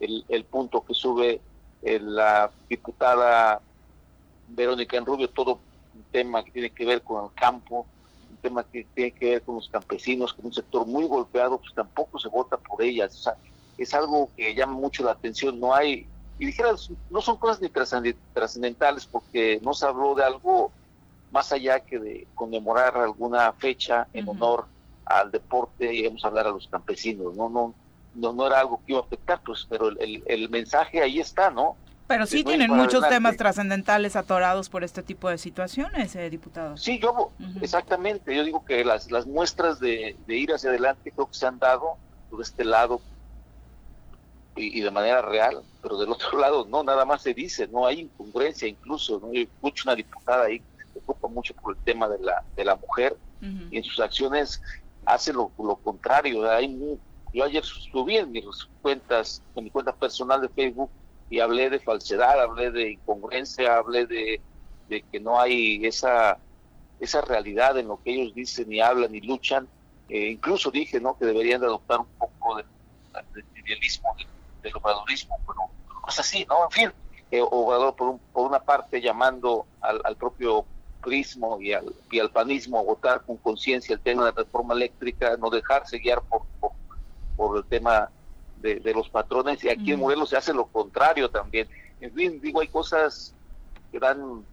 [0.00, 1.40] el, punto que sube
[1.82, 3.60] la diputada
[4.48, 5.58] Verónica Enrubio, todo
[5.96, 7.86] un tema que tiene que ver con el campo,
[8.30, 11.74] un tema que tiene que ver con los campesinos, con un sector muy golpeado, pues
[11.74, 13.14] tampoco se vota por ellas.
[13.14, 13.36] O sea,
[13.78, 15.58] es algo que llama mucho la atención.
[15.58, 16.06] No hay,
[16.38, 17.68] y dijeras, no son cosas ni
[18.32, 20.70] trascendentales porque no se habló de algo
[21.32, 24.66] más allá que de conmemorar alguna fecha en honor
[25.04, 27.34] al deporte y vamos a hablar a los campesinos.
[27.36, 27.74] No, no,
[28.14, 31.50] no, no era algo que iba a afectar, pues, pero el, el mensaje ahí está,
[31.50, 31.76] ¿no?
[32.06, 36.76] Pero sí tienen muchos temas trascendentales atorados por este tipo de situaciones, eh, diputado.
[36.76, 38.34] Sí, yo, exactamente.
[38.34, 41.96] Yo digo que las, las muestras de, ir hacia adelante creo que se han dado
[42.30, 43.00] por este lado
[44.54, 48.00] y, de manera real, pero del otro lado no, nada más se dice, no hay
[48.00, 49.20] incongruencia incluso.
[49.20, 49.32] ¿no?
[49.32, 52.64] Yo escucho una diputada ahí que se preocupa mucho por el tema de la, de
[52.64, 53.16] la mujer
[53.70, 54.60] y en sus acciones
[55.04, 56.50] hace lo, lo contrario.
[56.50, 56.98] Hay
[57.36, 58.44] yo ayer subí en mis
[58.80, 60.88] cuentas, en mi cuenta personal de Facebook,
[61.28, 64.40] y hablé de falsedad, hablé de incongruencia, hablé de,
[64.88, 66.38] que no hay esa,
[67.00, 69.68] esa realidad en lo que ellos dicen y hablan y luchan.
[70.08, 71.18] Eh, incluso dije ¿no?
[71.18, 72.64] que deberían de adoptar un poco de,
[73.56, 74.08] idealismo,
[74.62, 76.64] del obradorismo, pero cosas así, ¿no?
[76.64, 76.92] En fin,
[77.32, 80.64] eh, Obrador por, por una parte llamando al, propio
[81.02, 84.74] prismo y al, y al panismo a votar con conciencia el tema de la reforma
[84.74, 86.42] eléctrica, no dejarse guiar por,
[87.36, 88.10] por el tema
[88.60, 91.68] de, los patrones y aquí en Morelos se hace lo contrario también.
[92.00, 93.34] En fin, digo, hay cosas
[93.92, 94.44] que dan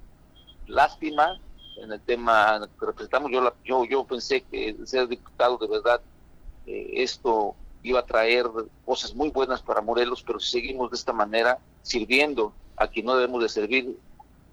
[0.68, 1.40] lástima
[1.78, 3.32] en el tema que representamos.
[3.32, 6.02] Yo, yo, yo pensé que ser diputado de verdad
[6.68, 8.46] eh, esto iba a traer
[8.86, 13.16] cosas muy buenas para Morelos, pero si seguimos de esta manera, sirviendo a quien no
[13.16, 13.98] debemos de servir,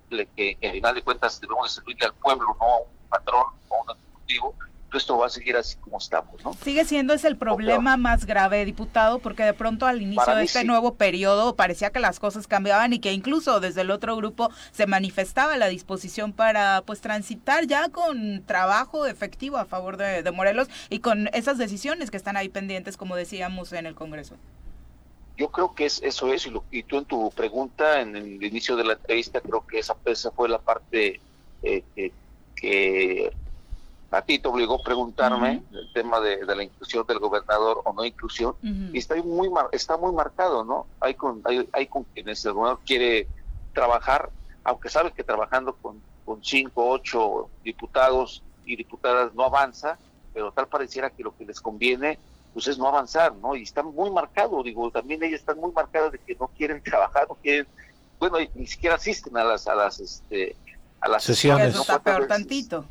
[0.09, 3.45] que, que al final de cuentas debemos de servirle al pueblo, no a un patrón
[3.69, 4.55] o a un ejecutivo,
[4.99, 6.53] esto va a seguir así como estamos, ¿no?
[6.55, 10.64] Sigue siendo ese el problema más grave, diputado, porque de pronto al inicio de este
[10.64, 14.86] nuevo periodo parecía que las cosas cambiaban y que incluso desde el otro grupo se
[14.86, 21.01] manifestaba la disposición para pues transitar ya con trabajo efectivo a favor de, Morelos y
[21.01, 24.36] con esas decisiones que están ahí pendientes, como decíamos en el Congreso.
[25.36, 28.84] Yo creo que es, eso es, y, tú en tu pregunta, en el inicio de
[28.84, 31.20] la entrevista, creo que esa, esa fue la parte
[31.62, 32.12] eh,
[32.55, 33.32] que
[34.11, 38.05] a ti te obligó a preguntarme el tema de, la inclusión del gobernador o no
[38.05, 40.87] inclusión, y está muy está muy marcado, ¿no?
[41.01, 43.29] Hay con, hay, hay con quienes el gobernador quiere
[43.73, 44.31] trabajar,
[44.65, 49.97] aunque sabe que trabajando con, con cinco, ocho diputados y diputadas no avanza,
[50.35, 52.19] pero tal pareciera que lo que les conviene
[52.53, 53.55] pues es no avanzar, ¿no?
[53.55, 57.27] Y está muy marcado, digo, también ellas están muy marcadas de que no quieren trabajar,
[57.29, 57.69] no quieren,
[58.19, 60.57] bueno, ni siquiera asisten a las, a las, este,
[61.01, 61.69] a las sesiones.
[61.69, 62.85] Eso está peor tantito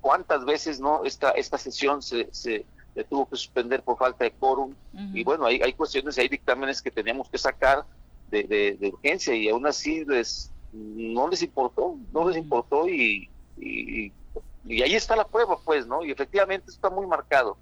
[0.00, 2.64] cuántas veces no esta esta sesión se, se
[3.04, 4.74] tuvo que suspender por falta de quórum.
[5.14, 7.84] Y bueno hay, hay cuestiones hay dictámenes que teníamos que sacar
[8.30, 8.42] de,
[8.78, 14.12] de, urgencia y aún así les no les importó no les importó y, y,
[14.82, 17.56] ahí está la prueba pues no y efectivamente está muy marcado.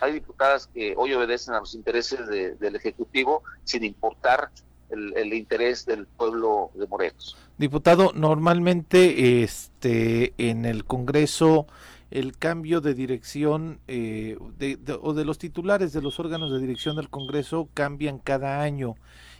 [0.00, 4.50] Hay diputadas que hoy obedecen a los intereses del ejecutivo sin importar
[4.90, 7.38] el, el, interés del pueblo de Morelos.
[7.60, 11.66] Diputado, normalmente este en el Congreso
[12.10, 14.38] el cambio de dirección eh,
[15.02, 18.94] o de los titulares de los órganos de dirección del Congreso cambian cada año.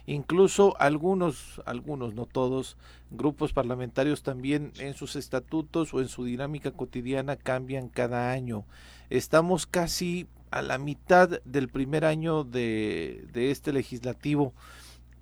[0.05, 2.77] Incluso algunos, algunos, no todos,
[3.09, 8.65] grupos parlamentarios también en sus estatutos o en su dinámica cotidiana cambian cada año.
[9.09, 14.53] Estamos casi a la mitad del primer año de, de este legislativo.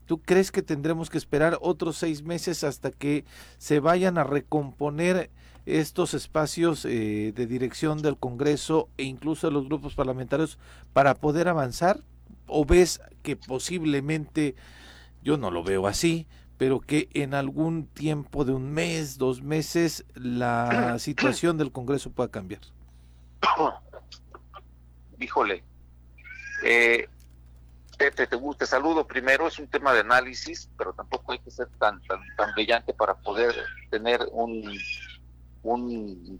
[0.09, 3.25] ¿Tú crees que tendremos que esperar otros seis meses hasta que
[3.59, 5.29] se vayan a recomponer
[5.67, 10.57] estos espacios eh, de dirección del Congreso e incluso de los grupos parlamentarios
[10.93, 11.99] para poder avanzar?
[12.47, 14.55] ¿O ves que posiblemente,
[15.21, 16.25] yo no lo veo así,
[16.57, 22.31] pero que en algún tiempo de un mes, dos meses, la situación del Congreso pueda
[22.31, 22.61] cambiar?
[25.19, 25.63] Híjole,
[26.65, 27.07] eh,
[27.99, 31.67] te, te, te, saludo primero, es un tema de análisis, pero tampoco hay que ser
[31.77, 33.53] tan, tan, tan brillante para poder
[33.91, 34.63] tener un,
[35.63, 36.39] un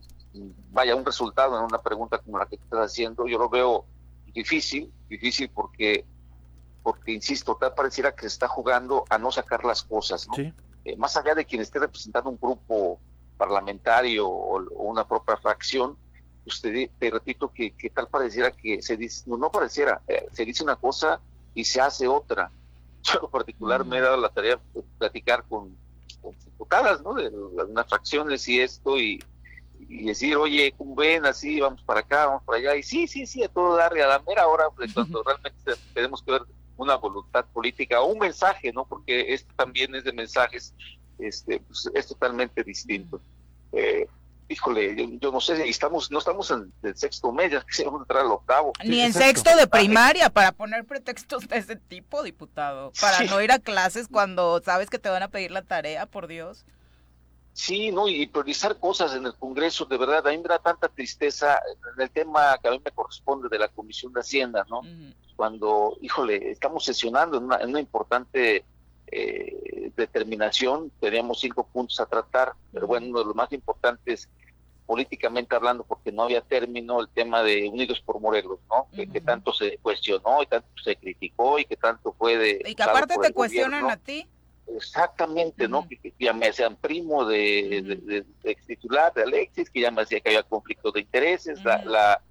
[0.72, 3.28] vaya un resultado en una pregunta como la que estás haciendo.
[3.28, 3.86] Yo lo veo
[4.34, 6.06] difícil difícil porque
[6.84, 11.18] porque insisto tal pareciera que se está jugando a no sacar las cosas eh, más
[11.18, 13.00] allá de quien esté representando un grupo
[13.38, 15.98] parlamentario o, una propia fracción
[16.46, 20.64] usted te repito que, que, tal pareciera que se dice no, pareciera eh, se dice
[20.64, 21.20] una cosa
[21.60, 22.52] y se hace otra
[23.04, 25.76] yo en particular me he dado la tarea de platicar con
[26.46, 27.14] diputadas, ¿no?
[27.14, 29.20] De algunas fracciones y esto, y,
[29.88, 31.26] decir, oye, ¿cómo ven?
[31.26, 34.02] Así, vamos para acá, vamos para allá, y sí, sí, sí, a todo dar, y
[34.02, 36.42] a la mera hora, pues, cuando realmente tenemos que ver
[36.76, 38.86] una voluntad política o un mensaje, ¿no?
[38.86, 40.76] Porque esto también es de mensajes,
[41.18, 43.22] este, pues, es totalmente distinto.
[43.72, 44.08] Eh,
[44.50, 48.32] híjole, yo, no sé, estamos, no estamos en el sexto mes, ya quisiéramos entrar al
[48.32, 48.74] octavo.
[48.84, 53.52] Ni en sexto de primaria para poner pretextos de ese tipo, diputado, para no ir
[53.52, 56.66] a clases cuando sabes que te van a pedir la tarea, por Dios.
[57.54, 60.88] Sí, no, y priorizar cosas en el Congreso, de verdad, a mí me da tanta
[60.88, 61.60] tristeza
[61.96, 64.82] en el tema que a mí me corresponde de la Comisión de Hacienda, ¿no?
[65.36, 68.64] Cuando, híjole, estamos sesionando en una, en una importante
[69.12, 74.30] eh, determinación, teníamos cinco puntos a tratar, pero bueno, uno de los más importantes
[74.86, 78.88] políticamente hablando, porque no había término el tema de Unidos por Morelos, ¿no?
[78.92, 82.62] que, tanto se cuestionó y tanto se criticó y que tanto fue de...
[82.66, 84.28] Y que aparte te cuestionan a ti.
[84.76, 85.88] Exactamente, ¿no?
[85.88, 90.30] Que, ya me hacían primo de, ex titular de Alexis, que ya me decía que
[90.30, 92.22] había conflicto de intereses, la, la,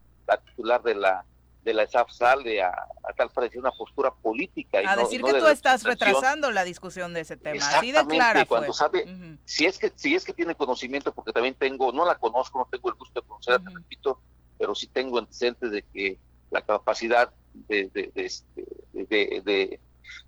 [0.46, 1.24] titular de la
[1.64, 2.72] de la ESAF sale a,
[3.16, 4.78] tal parecer una postura política.
[4.86, 7.66] a decir que tú estás retrasando la discusión de ese tema.
[7.68, 9.06] Así de clara cuando sabe,
[9.44, 12.68] si es que si es que tiene conocimiento, porque también tengo, no la conozco, no
[12.70, 14.20] tengo el gusto de conocerla, repito,
[14.59, 16.18] pero sí tengo antecedentes de que
[16.50, 19.80] la capacidad de, de, de, este,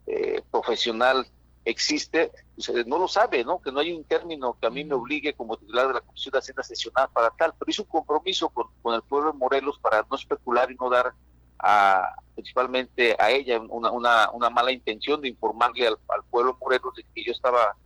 [0.07, 1.27] eh, profesional
[1.65, 3.61] existe, pues, no lo sabe, ¿no?
[3.61, 6.33] Que no hay un término que a mí me obligue como titular de la Comisión
[6.33, 9.39] de Hacienda a sesionar para tal, pero hizo un compromiso con, con el pueblo de
[9.39, 11.13] Morelos para no especular y no dar
[11.59, 15.99] a, principalmente a ella una, una, una mala intención de informarle al,
[16.31, 17.77] pueblo Morelos de que yo estaba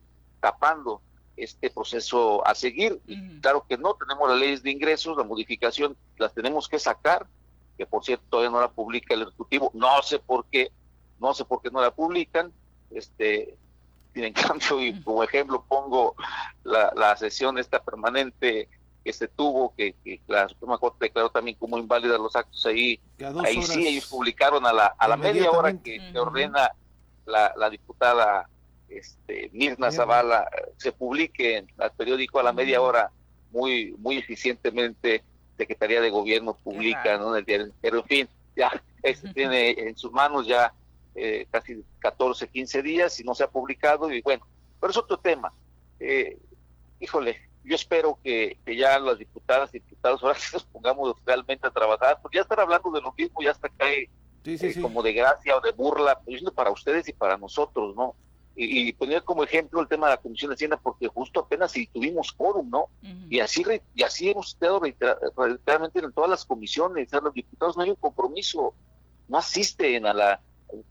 [0.41, 1.03] tapando
[1.37, 3.01] este proceso a seguir.
[3.41, 7.27] Claro que no, tenemos las leyes de ingresos, la modificación las tenemos que sacar,
[7.77, 10.71] que por cierto todavía no la publica el Ejecutivo, no sé por qué,
[11.19, 12.53] no sé por qué no la publican,
[12.91, 13.57] este
[14.23, 16.15] en cambio, y como ejemplo pongo
[16.63, 18.69] la, la sesión esta permanente
[19.05, 22.99] que se tuvo, que, que la Suprema Corte declaró también como inválida los actos ahí,
[23.45, 26.71] ahí sí ellos publicaron a la, a la media hora que, ordena
[27.27, 28.49] la, la, diputada
[28.89, 30.49] este, Mirna Zavala,
[30.79, 33.11] se publique en el periódico a la media hora
[33.51, 35.23] muy, muy eficientemente
[35.59, 37.35] Secretaría de Gobierno publica, ¿no?
[37.81, 38.71] pero en fin, ya
[39.03, 40.73] este tiene en sus manos ya
[41.15, 44.47] eh, casi 14, 15 días y no se ha publicado y bueno,
[44.81, 45.53] pero es otro tema.
[46.01, 46.39] Eh,
[47.01, 51.71] híjole, yo espero que, ya las diputadas y diputados ahora sí nos pongamos realmente a
[51.71, 54.11] trabajar, porque ya estar hablando de lo mismo ya hasta cae
[54.45, 58.15] eh, como de gracia o de burla, pues, para ustedes y para nosotros, ¿no?
[58.57, 61.89] Y, poner como ejemplo el tema de la Comisión de Hacienda, porque justo apenas si
[61.89, 62.89] tuvimos quórum, ¿no?
[63.29, 63.65] Y así
[63.97, 67.97] y así hemos estado reiteradamente en todas las comisiones, o los diputados no hay un
[67.97, 68.75] compromiso,
[69.27, 70.41] no asisten a la,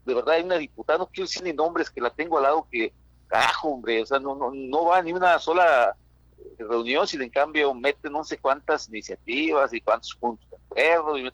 [0.05, 2.67] de verdad hay una diputada, no quiero decir ni nombres, que la tengo al lado,
[2.71, 2.93] que,
[3.27, 5.95] carajo, hombre, o sea, no, no, no va ni una sola
[6.57, 11.31] reunión, sino en cambio mete no sé cuántas iniciativas y cuántos puntos de acuerdo, y,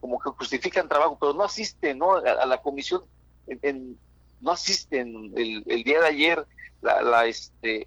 [0.00, 2.16] como que justifican trabajo, pero no asisten ¿no?
[2.16, 3.02] A, la comisión,
[3.46, 3.98] en,
[4.40, 6.46] no asisten el, el, día de ayer,
[6.80, 7.86] la, la, este,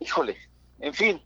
[0.00, 0.36] híjole,
[0.80, 1.22] en fin,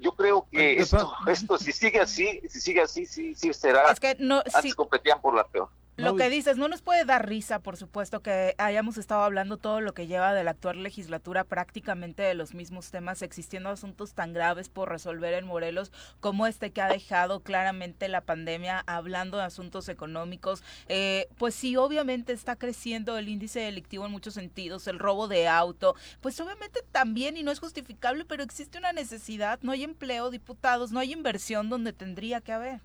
[0.00, 3.90] yo creo que esto, esto si sigue así, si sigue así, sí, sí será.
[3.92, 5.68] Es que no, antes competían por la peor.
[6.00, 9.80] Lo que dices, no nos puede dar risa, por supuesto, que hayamos estado hablando todo
[9.80, 14.32] lo que lleva de la actual legislatura prácticamente de los mismos temas, existiendo asuntos tan
[14.32, 19.44] graves por resolver en Morelos como este que ha dejado claramente la pandemia, hablando de
[19.44, 20.62] asuntos económicos.
[20.88, 25.48] Eh, pues sí, obviamente está creciendo el índice delictivo en muchos sentidos, el robo de
[25.48, 30.30] auto, pues obviamente también, y no es justificable, pero existe una necesidad, no hay empleo,
[30.30, 32.80] diputados, no hay inversión donde tendría que haber.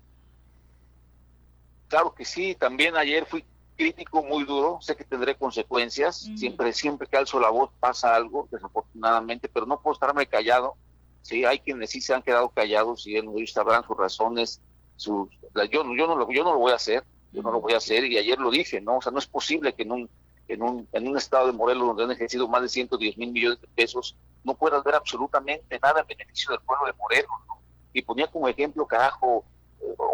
[1.88, 3.44] Claro que sí, también ayer fui
[3.76, 8.48] crítico muy duro, sé que tendré consecuencias, siempre siempre que alzo la voz pasa algo,
[8.50, 10.74] desafortunadamente, pero no puedo estarme callado.
[11.22, 14.60] Sí, hay quienes sí se han quedado callados y ellos sabrán sus razones,
[14.96, 15.28] sus,
[15.70, 17.78] yo, yo, no lo, yo no lo voy a hacer, yo no lo voy a
[17.78, 18.98] hacer y ayer lo dije, ¿no?
[18.98, 20.10] O sea, no es posible que en un,
[20.48, 23.60] en un, en un estado de Morelos donde han ejercido más de 110 mil millones
[23.60, 27.58] de pesos no puedas ver absolutamente nada en beneficio del pueblo de Morelos, ¿no?
[27.92, 29.44] Y ponía como ejemplo, carajo,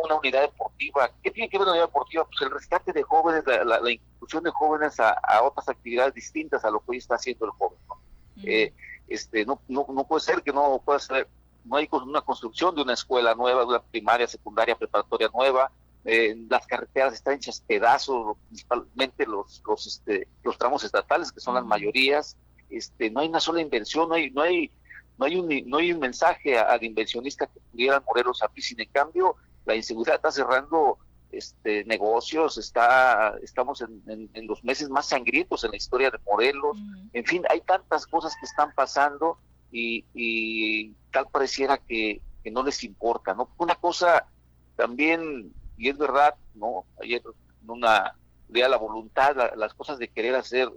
[0.05, 1.11] una unidad deportiva.
[1.23, 2.25] ¿Qué tiene que ver una unidad deportiva?
[2.25, 6.81] Pues el rescate de jóvenes, la, inclusión de jóvenes a, otras actividades distintas a lo
[6.81, 7.79] que hoy está haciendo el joven.
[7.89, 7.97] ¿no?
[8.45, 8.73] Eh,
[9.09, 11.29] este, no, no, no puede ser que no pueda ser,
[11.65, 15.71] no hay una construcción de una escuela nueva, de una primaria, secundaria, preparatoria nueva.
[16.05, 21.55] Eh, las carreteras están hechas pedazos, principalmente los, los, este, los tramos estatales, que son
[21.55, 22.37] las mayorías.
[22.71, 24.71] Este, no hay una sola inversión, no hay, no hay,
[25.19, 28.89] no hay un, no hay un mensaje al inversionista que pudiera Morelos a sin en
[28.89, 30.99] cambio la inseguridad está cerrando
[31.31, 36.77] este, negocios, está, estamos en, los meses más sangrientos en la historia de Morelos,
[37.13, 39.39] en fin, hay tantas cosas que están pasando
[39.71, 43.49] y, tal pareciera que, no les importa, ¿no?
[43.57, 44.27] Una cosa
[44.77, 46.85] también, y es verdad, ¿no?
[47.01, 47.23] Ayer
[47.67, 48.17] una
[48.49, 50.69] de la voluntad, las cosas de querer hacer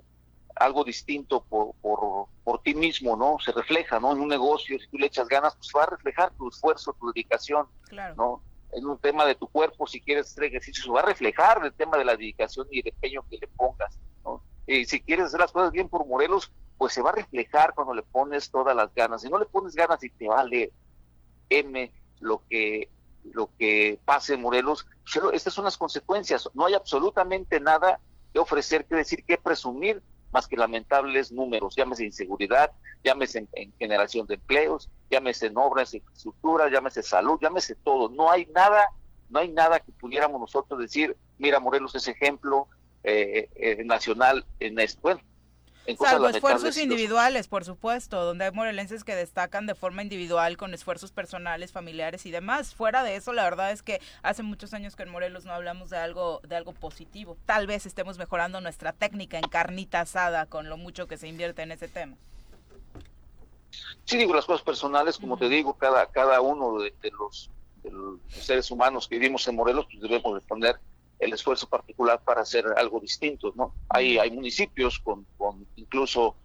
[0.56, 3.38] algo distinto por, por, por ti mismo, ¿no?
[3.44, 4.14] Se refleja, ¿no?
[4.14, 7.12] En un negocio, si tú le echas ganas, pues va a reflejar tu esfuerzo, tu
[7.12, 7.68] dedicación,
[8.16, 8.42] ¿no?
[8.76, 11.98] En un tema de tu cuerpo, si quieres hacer ejercicio, va a reflejar el tema
[11.98, 13.98] de la dedicación y el empeño que le pongas.
[14.68, 17.94] Y si quieres hacer las cosas bien por Morelos, pues se va a reflejar cuando
[17.94, 19.22] le pones todas las ganas.
[19.22, 20.72] Si no le pones ganas y te vale
[21.50, 22.90] M lo que
[23.24, 24.86] lo que pase en Morelos,
[25.34, 26.50] estas son las consecuencias.
[26.54, 28.00] No hay absolutamente nada
[28.34, 30.04] que ofrecer, que decir, que presumir
[30.36, 32.70] más que lamentables números, llámese inseguridad,
[33.06, 38.10] llámese en, generación de empleos, llámese en obras, infraestructura, llámese salud, llámese todo.
[38.10, 38.90] No hay nada,
[39.30, 42.68] no hay nada que pudiéramos nosotros decir, mira, Morelos es ejemplo
[43.06, 45.00] eh, eh, nacional en esto.
[45.04, 45.22] Bueno,
[46.00, 51.12] Salvo esfuerzos individuales, por supuesto, donde hay morelenses que destacan de forma individual con esfuerzos
[51.12, 52.74] personales, familiares y demás.
[52.74, 55.92] Fuera de eso, la verdad es que hace muchos años que en Morelos no hablamos
[55.92, 57.38] de algo de algo positivo.
[57.46, 61.62] Tal vez estemos mejorando nuestra técnica en carnita asada con lo mucho que se invierte
[61.62, 62.16] en ese tema.
[64.06, 67.50] Sí, digo las cosas personales, como te digo, cada cada uno de, los,
[67.84, 70.80] de, los, seres humanos que vivimos en Morelos, pues debemos responder
[71.20, 73.74] el esfuerzo particular para hacer algo distinto, ¿no?
[73.90, 76.36] Hay, hay municipios con, con incluso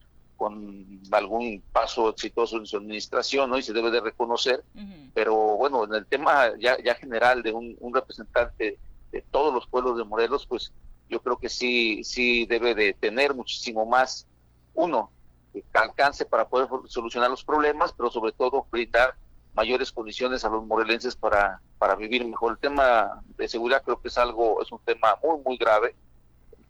[0.41, 3.59] con algún paso exitoso en su administración, ¿no?
[3.59, 4.65] Y se debe de reconocer,
[5.13, 8.79] pero bueno, en el tema ya, ya general de un, representante
[9.13, 10.73] de todos los pueblos de Morelos, pues
[11.11, 14.27] yo creo que sí, sí debe de tener muchísimo más,
[14.73, 15.11] uno,
[15.53, 19.17] que alcance para poder solucionar los problemas, pero sobre todo brindar
[19.55, 22.53] mayores condiciones a los morelenses para, para vivir mejor.
[22.53, 25.95] El tema de seguridad creo que es algo, es un tema muy, muy grave,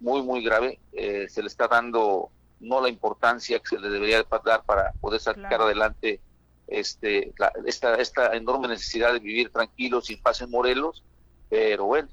[0.00, 0.80] muy, muy grave.
[0.92, 5.20] Eh, se le está dando no la importancia que se le debería dar para poder
[5.20, 6.20] sacar adelante
[6.66, 7.32] este,
[7.64, 11.02] esta, esta enorme necesidad de vivir tranquilos sin paz en Morelos,
[11.48, 12.08] pero bueno,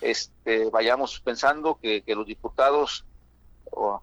[0.00, 3.04] este, vayamos pensando que, que los diputados,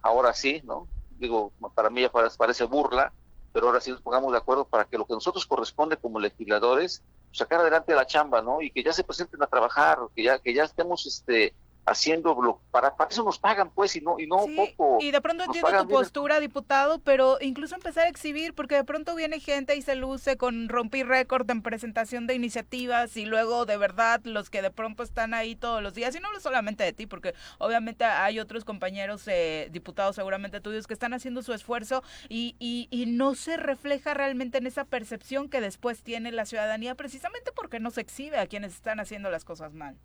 [0.01, 0.87] ahora sí, ¿no?
[1.19, 3.11] Digo, para mí ya parece burla,
[3.53, 7.03] pero ahora sí nos pongamos de acuerdo para que lo que nosotros corresponde como legisladores,
[7.31, 8.61] sacar adelante la chamba, ¿no?
[8.61, 11.53] Y que ya se presenten a trabajar, que ya, que ya estemos este,
[11.85, 14.97] haciendo para, para eso nos pagan pues y no y no poco.
[15.01, 19.15] y de pronto entiendo tu postura diputado pero incluso empezar a exhibir porque de pronto
[19.15, 23.77] viene gente y se luce con rompir récord en presentación de iniciativas y luego de
[23.77, 26.93] verdad los que de pronto están ahí todos los días y no hablo solamente de
[26.93, 32.03] ti porque obviamente hay otros compañeros eh, diputados seguramente tuyos que están haciendo su esfuerzo
[32.29, 36.93] y, y, y no se refleja realmente en esa percepción que después tiene la ciudadanía
[36.93, 39.97] precisamente porque no se exhibe a quienes están haciendo las cosas mal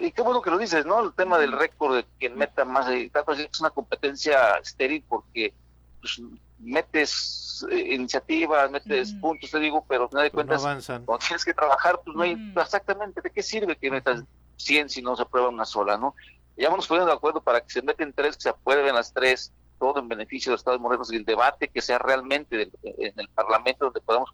[0.00, 1.02] y qué bueno que lo dices, ¿no?
[1.02, 2.86] El tema del récord de quien meta más,
[3.24, 5.52] pues, es una competencia estéril porque
[6.00, 6.22] pues,
[6.58, 12.00] metes eh, iniciativas, metes puntos, te digo, pero no de cuentas, cuando tienes que trabajar,
[12.04, 14.22] pues no hay exactamente de qué sirve que metas
[14.56, 16.14] 100 si no se aprueba una sola, ¿no?
[16.56, 19.52] Ya vamos poniendo de acuerdo para que se meten tres, que se aprueben las tres,
[19.78, 23.28] todo en beneficio del Estado de Morelos y el debate que sea realmente en el
[23.30, 24.30] Parlamento donde podamos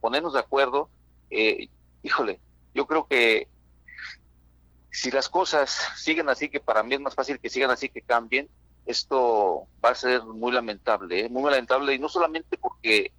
[0.00, 0.90] ponernos de acuerdo.
[1.30, 1.68] Eh,
[2.02, 2.40] híjole,
[2.74, 3.48] yo creo que
[4.96, 8.00] si las cosas siguen así, que para mí es más fácil que sigan así que
[8.00, 8.48] cambien,
[8.86, 11.28] esto va a ser muy lamentable, ¿eh?
[11.28, 13.12] muy lamentable, y no solamente porque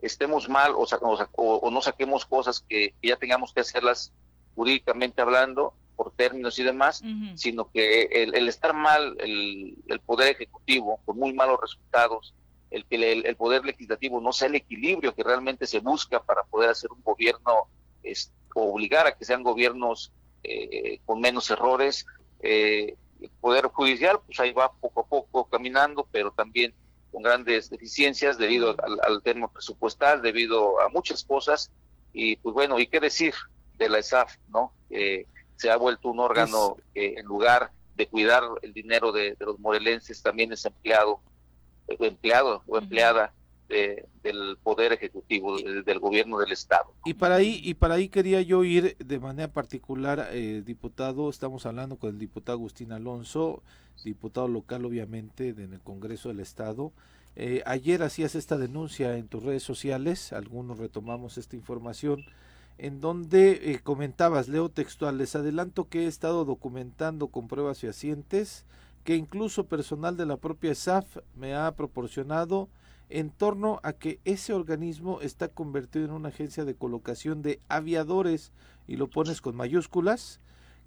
[0.00, 0.86] estemos mal o,
[1.32, 4.12] o, no saquemos cosas que, ya tengamos que hacerlas
[4.54, 7.02] jurídicamente hablando, por términos y demás,
[7.34, 12.32] sino que el, estar mal, el, Poder Ejecutivo, con muy malos resultados,
[12.70, 16.70] el que el, Poder Legislativo no sea el equilibrio que realmente se busca para poder
[16.70, 17.68] hacer un gobierno,
[18.04, 20.12] es, obligar a que sean gobiernos
[20.44, 22.06] eh, con menos errores.
[22.40, 26.74] Eh, el Poder Judicial, pues ahí va poco a poco caminando, pero también
[27.10, 28.76] con grandes deficiencias debido
[29.06, 31.70] al, tema presupuestal, debido a muchas cosas.
[32.12, 33.34] Y pues bueno, ¿y qué decir
[33.78, 34.72] de la ESAF, no?
[34.88, 35.26] que
[35.56, 40.22] se ha vuelto un órgano que en lugar de cuidar el dinero de, los morelenses,
[40.22, 41.20] también es empleado,
[41.88, 43.32] empleado o empleada
[43.68, 46.92] del poder ejecutivo, del, gobierno del estado.
[47.04, 51.66] Y para ahí y para ahí quería yo ir de manera particular, eh, diputado, estamos
[51.66, 53.62] hablando con el diputado Agustín Alonso,
[54.04, 56.92] diputado local obviamente en el Congreso del Estado.
[57.36, 62.24] Eh, ayer hacías esta denuncia en tus redes sociales, algunos retomamos esta información,
[62.78, 68.66] en donde eh, comentabas, leo textual, les adelanto que he estado documentando con pruebas fehacientes
[69.04, 72.68] que incluso personal de la propia SAF me ha proporcionado
[73.14, 78.50] en torno a que ese organismo está convertido en una agencia de colocación de aviadores
[78.88, 80.40] y lo pones con mayúsculas,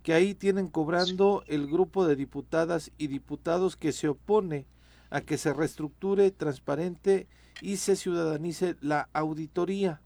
[0.04, 4.68] que ahí tienen cobrando el grupo de diputadas y diputados que se opone
[5.10, 7.28] a que se reestructure, transparente
[7.62, 10.02] y se ciudadanice la auditoría.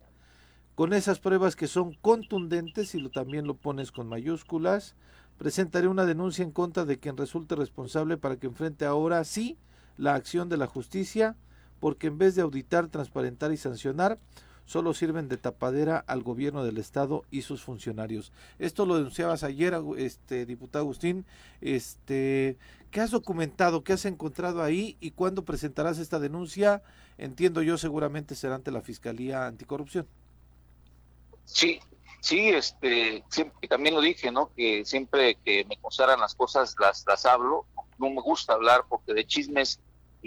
[0.76, 4.96] Con esas pruebas que son contundentes, y lo, también lo pones con mayúsculas,
[5.40, 9.58] presentaré una denuncia en contra de quien resulte responsable para que enfrente ahora sí
[9.98, 11.36] la acción de la justicia
[11.82, 14.20] porque en vez de auditar, transparentar y sancionar,
[14.66, 18.32] solo sirven de tapadera al gobierno del estado y sus funcionarios.
[18.60, 21.26] Esto lo denunciabas ayer, este diputado Agustín,
[21.60, 22.58] este,
[22.92, 26.84] ¿qué has documentado, qué has encontrado ahí y cuándo presentarás esta denuncia?
[27.18, 30.08] Entiendo yo seguramente será ante la Fiscalía Anticorrupción.
[31.46, 31.80] Sí,
[32.22, 34.52] sí, este, siempre, también lo dije, ¿no?
[34.56, 37.66] Que siempre que me constaran las cosas las las hablo.
[37.98, 39.80] No me gusta hablar porque de chismes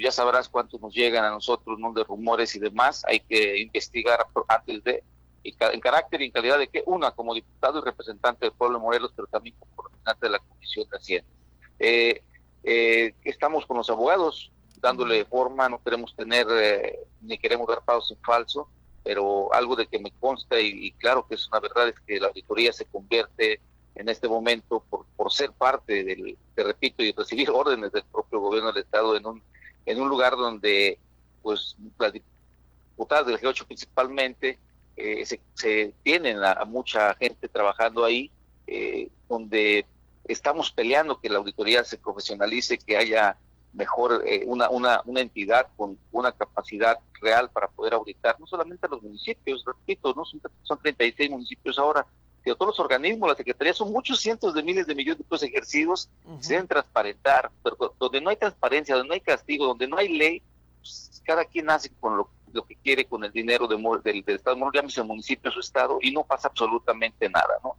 [0.03, 1.93] ya sabrás cuántos nos llegan a nosotros, ¿no?
[1.93, 5.05] De rumores y demás, hay que investigar antes de,
[5.45, 8.85] en carácter y en calidad de que, una, como diputado y representante del pueblo de
[8.85, 11.31] Morelos, pero también como representante de la Comisión de Hacienda.
[11.79, 12.23] Eh,
[12.65, 18.11] eh, estamos con los abogados dándole forma, no queremos tener, eh, ni queremos dar pasos
[18.11, 18.69] en falso,
[19.03, 22.29] pero algo de que me consta y, claro que es una verdad es que la
[22.29, 23.61] auditoría se convierte
[23.95, 28.41] en este momento por, por ser parte del, te repito, y recibir órdenes del propio
[28.41, 29.43] gobierno del Estado en un
[29.87, 30.99] en un lugar donde
[31.43, 34.59] pues las diputadas del G8 principalmente
[34.97, 35.25] eh,
[35.55, 38.31] se, tienen a, mucha gente trabajando ahí,
[38.67, 39.87] eh, donde
[40.25, 43.37] estamos peleando que la auditoría se profesionalice, que haya
[43.73, 48.87] mejor eh, una, una, una entidad con una capacidad real para poder auditar, no solamente
[48.87, 52.07] a los municipios, repito, no son, son 36 municipios ahora,
[52.45, 55.43] sino todos los organismos, la Secretaría, son muchos cientos de miles de millones de pesos
[55.45, 59.97] ejercidos, se deben transparentar, pero donde no hay transparencia, donde no hay castigo, donde no
[59.97, 60.43] hay ley,
[60.79, 62.29] pues, cada quien hace con lo,
[62.69, 66.13] que quiere con el dinero de, del, del, Estado, llámese el municipio, su Estado, y
[66.13, 67.77] no pasa absolutamente nada, ¿no?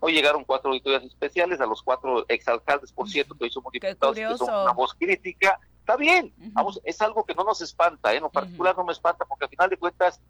[0.00, 4.16] Hoy llegaron cuatro auditorías especiales a los cuatro exalcaldes, por cierto, que hoy somos diputados,
[4.16, 5.60] que son una voz crítica.
[5.80, 8.16] Está bien, vamos, es algo que no nos espanta, ¿eh?
[8.16, 10.20] en lo particular no me espanta, porque al final de cuentas,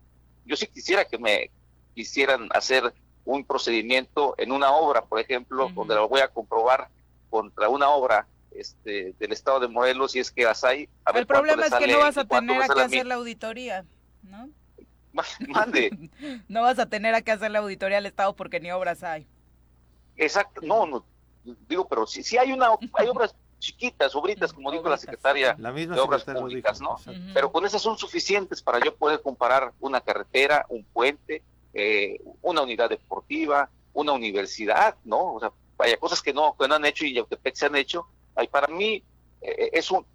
[0.45, 1.51] yo sí quisiera que me
[1.95, 2.93] quisieran hacer
[3.27, 6.89] un procedimiento en una obra, por ejemplo, donde lo voy a comprobar
[7.29, 10.89] contra una obra este, del Estado de Morelos, y es que las hay.
[11.15, 13.85] El problema es que no vas a tener a que hacer la auditoría,
[14.23, 14.49] ¿no?
[15.49, 16.11] Mande.
[16.49, 19.27] no vas a tener a que hacer la auditoría al Estado porque ni obras hay.
[20.17, 21.05] Exacto, no, no,
[21.69, 26.01] digo, pero si, si hay una, hay obras chiquitas, obritas, como dijo la secretaria de
[26.01, 26.97] Obras Públicas, ¿no?
[27.35, 31.43] Pero con esas son suficientes para yo poder comparar una carretera, un puente,
[31.79, 35.35] eh, una unidad deportiva, una universidad, ¿no?
[35.35, 38.07] O sea, vaya, cosas que no, que no han hecho y Yautepec se han hecho.
[38.35, 39.03] Ay, para mí
[39.43, 40.07] eh, es un,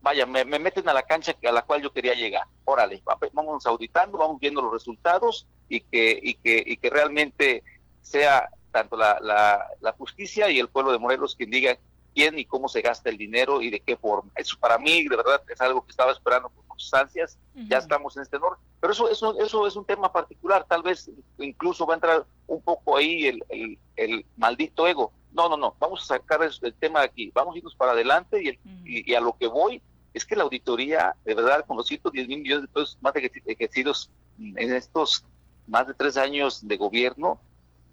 [0.00, 2.44] vaya, me, meten a la cancha a la cual yo quería llegar.
[2.64, 3.02] Órale,
[3.32, 7.64] vamos auditando, vamos viendo los resultados y que, y que, y que realmente
[8.00, 11.76] sea tanto la, la, justicia y el pueblo de Morelos quien diga
[12.14, 14.30] quién y cómo se gasta el dinero y de qué forma.
[14.36, 17.38] Eso para mí, de verdad, es algo que estaba esperando por muchas ansias.
[17.54, 18.62] Ya estamos en este norte.
[18.80, 20.64] Pero eso, eso, eso es un tema particular.
[20.68, 25.12] Tal vez incluso va a entrar un poco ahí el, el, el maldito ego.
[25.32, 25.74] No, no, no.
[25.78, 27.30] Vamos a sacar el, tema de aquí.
[27.34, 29.82] Vamos a irnos para adelante y, y, a lo que voy
[30.14, 34.10] es que la auditoría, de verdad, con los 110 mil millones de pesos más ejercidos
[34.38, 35.24] en estos
[35.66, 37.40] más de tres años de gobierno,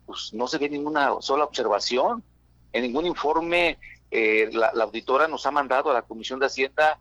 [0.06, 2.24] pues no se ve ninguna sola observación.
[2.72, 3.78] En ningún informe
[4.12, 7.00] eh, la, auditora nos ha mandado a la Comisión de Hacienda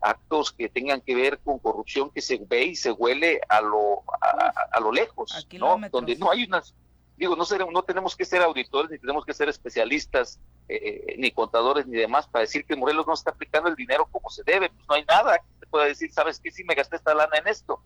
[0.00, 4.02] actos que tengan que ver con corrupción que se ve y se huele a lo
[4.20, 5.78] a, lo lejos, ¿no?
[5.90, 6.74] Donde no hay unas
[7.16, 11.30] digo, no seremos, no tenemos que ser auditores ni tenemos que ser especialistas eh, ni
[11.30, 14.68] contadores ni demás para decir que Morelos no está aplicando el dinero como se debe,
[14.68, 16.50] pues no hay nada que te pueda decir, ¿sabes qué?
[16.50, 17.80] Si me gasté esta lana en esto.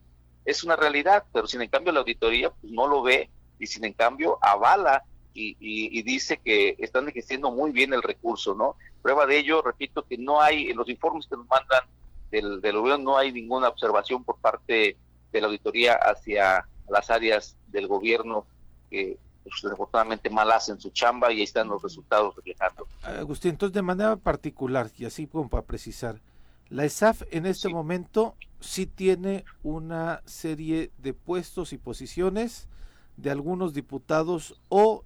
[0.44, 3.84] Es una realidad, pero sin en cambio la auditoría pues no lo ve y sin
[3.84, 8.76] en cambio avala y, dice que están ejerciendo muy bien el recurso, ¿no?
[9.02, 11.82] Prueba de ello, repito, que no hay, en los informes que nos mandan
[12.30, 14.96] del, del gobierno no hay ninguna observación por parte
[15.32, 18.46] de la auditoría hacia las áreas del gobierno
[18.88, 22.86] que pues, desafortunadamente mal hacen su chamba y ahí están los resultados reflejando.
[23.02, 26.20] Agustín, entonces de manera particular, y así como para precisar,
[26.68, 32.68] la ESAF en este momento sí tiene una serie de puestos y posiciones
[33.16, 35.04] de algunos diputados o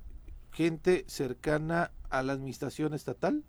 [0.53, 3.43] gente cercana a la administración estatal?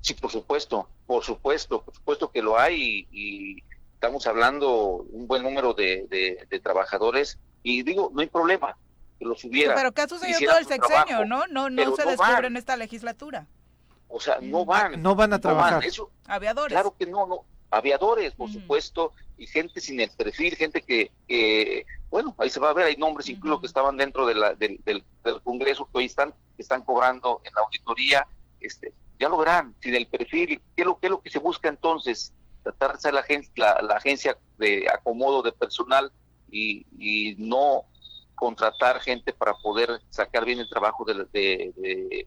[0.00, 3.62] Sí, por supuesto, por supuesto, por supuesto que lo hay y,
[3.94, 8.76] estamos hablando un buen número de, trabajadores y digo, no hay problema
[9.18, 9.74] que los hubiera.
[9.74, 11.48] Pero ¿qué ha sucedido todo el sexenio, no?
[11.48, 13.48] No, no se descubre en esta legislatura.
[14.06, 15.02] O sea, no van.
[15.02, 15.82] No van a trabajar.
[16.26, 16.72] Aviadores.
[16.72, 17.44] Claro que no, no.
[17.70, 22.72] Aviadores, por supuesto, y gente sin el perfil, gente que, bueno, ahí se va a
[22.72, 25.04] ver, hay nombres incluso que estaban dentro de la, del, del,
[25.44, 28.26] Congreso que hoy están, están cobrando en la auditoría,
[28.60, 31.68] este, ya lo verán, sin el perfil, ¿qué es lo, qué lo que se busca
[31.68, 32.32] entonces?
[32.62, 33.24] Tratar de ser la,
[33.56, 36.12] la, la agencia de acomodo de personal
[36.50, 36.84] y,
[37.38, 37.84] no
[38.34, 42.26] contratar gente para poder sacar bien el trabajo de, de,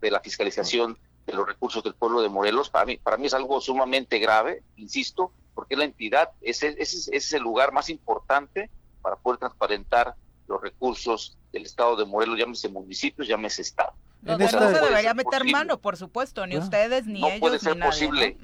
[0.00, 3.34] de la fiscalización de los recursos del pueblo de Morelos, para mí, para mí es
[3.34, 8.70] algo sumamente grave, insisto, porque la entidad, ese, ese, es el lugar más importante
[9.02, 10.14] para poder transparentar
[10.48, 13.92] los recursos del Estado de Morelos, llámese municipios, llámese Estado.
[14.22, 17.34] No se debería meter mano, por supuesto, ni ustedes, ni ellos.
[17.34, 18.36] No puede ser posible,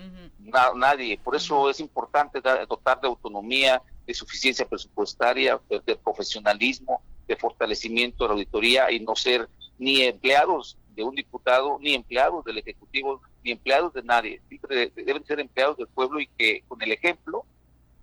[0.75, 1.19] nadie.
[1.19, 8.29] Por eso es importante dotar de autonomía, de suficiencia presupuestaria, de profesionalismo, de fortalecimiento de
[8.29, 9.49] la auditoría y no ser
[9.79, 14.41] ni empleados de un diputado, ni empleados del Ejecutivo, ni empleados de nadie.
[14.95, 17.45] Deben ser empleados del pueblo y que con el ejemplo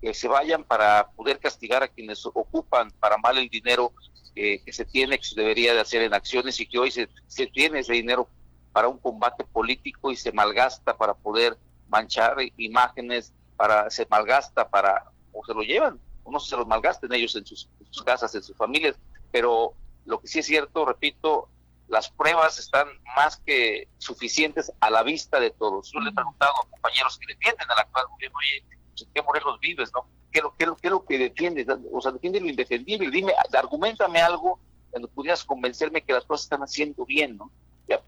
[0.00, 3.92] que se vayan para poder castigar a quienes ocupan para mal el dinero
[4.34, 7.08] que se tiene, que se debería de hacer en acciones y que hoy se,
[7.52, 8.28] tiene ese dinero
[8.72, 11.56] para un combate político y se malgasta para poder
[11.88, 17.12] manchar imágenes, para se malgasta para, o se lo llevan, o no se los malgasten
[17.12, 17.68] ellos en sus,
[18.04, 18.96] casas, en sus familias,
[19.30, 19.74] pero
[20.04, 21.48] lo que sí es cierto, repito,
[21.86, 25.92] las pruebas están más que suficientes a la vista de todos.
[25.92, 29.22] Yo le he preguntado a compañeros que defienden al actual gobierno, oye, pues, ¿en qué
[29.22, 30.06] Morelos vives, no?
[30.34, 31.68] ¿Qué es lo, qué, qué lo que defiendes?
[31.92, 33.08] O sea, defiende lo indefendible.
[33.08, 34.58] Dime, argumentame algo
[34.90, 37.52] cuando pudieras convencerme que las cosas están haciendo bien, ¿no?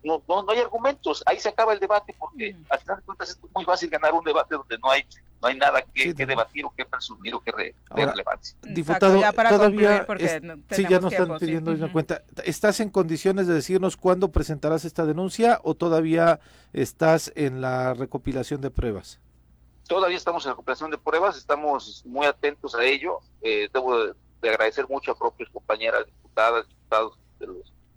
[0.02, 3.30] no, no, no hay argumentos, ahí se acaba el debate, porque al final de cuentas
[3.30, 5.06] es muy fácil ganar un debate donde no hay
[5.42, 8.56] no hay nada que, debatir o que presumir o que re, relevancia.
[8.62, 10.06] Diputado, todavía
[10.70, 12.22] sí, ya nos están pidiendo una cuenta.
[12.44, 16.40] ¿Estás en condiciones de decirnos cuándo presentarás esta denuncia o todavía
[16.72, 19.20] estás en la recopilación de pruebas?
[19.86, 23.20] Todavía estamos en la recopilación de pruebas, estamos muy atentos a ello.
[23.42, 27.48] Eh, debo de, agradecer mucho a propios compañeras diputadas, diputados de,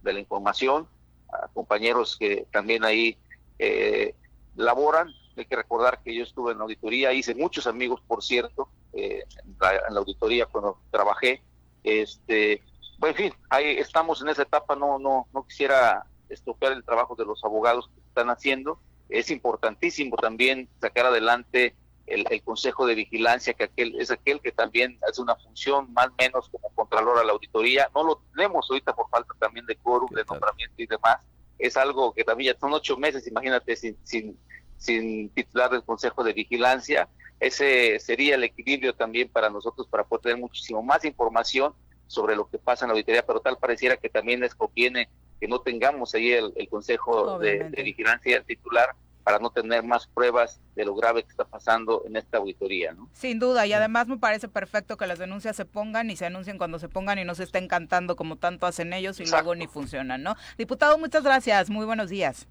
[0.01, 0.87] de la información
[1.31, 3.17] a compañeros que también ahí
[3.57, 4.15] eh,
[4.55, 5.09] laboran.
[5.37, 9.23] Hay que recordar que yo estuve en la auditoría, hice muchos amigos, por cierto, eh,
[9.43, 11.41] en, la, auditoría cuando trabajé.
[11.83, 12.61] Este,
[12.97, 14.75] bueno, en fin, ahí estamos en esa etapa.
[14.75, 18.79] No, no, no quisiera estropear el trabajo de los abogados que están haciendo.
[19.07, 21.75] Es importantísimo también sacar adelante
[22.09, 26.13] el, Consejo de Vigilancia, que aquel, es aquel que también hace una función más o
[26.17, 27.89] menos como contralor a la auditoría.
[27.93, 31.19] No lo tenemos ahorita por falta también de quórum, de nombramiento y demás,
[31.59, 34.39] es algo que también ya son ocho meses, imagínate, sin, sin,
[34.77, 37.09] sin titular del Consejo de Vigilancia.
[37.39, 41.73] Ese sería el equilibrio también para nosotros para poder tener muchísimo más información
[42.07, 45.47] sobre lo que pasa en la auditoría, pero tal pareciera que también les conviene que
[45.47, 48.95] no tengamos ahí el, Consejo de, de, Vigilancia titular
[49.29, 52.93] para no tener más pruebas de lo grave que está pasando en esta auditoría.
[52.93, 53.07] ¿no?
[53.13, 56.57] Sin duda, y además me parece perfecto que las denuncias se pongan y se anuncien
[56.57, 59.67] cuando se pongan y no se estén cantando como tanto hacen ellos y luego ni
[59.67, 60.23] funcionan.
[60.23, 60.35] ¿no?
[60.57, 62.47] Diputado, muchas gracias, muy buenos días.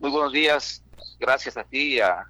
[0.00, 0.82] Muy buenos días,
[1.20, 2.26] gracias a ti y a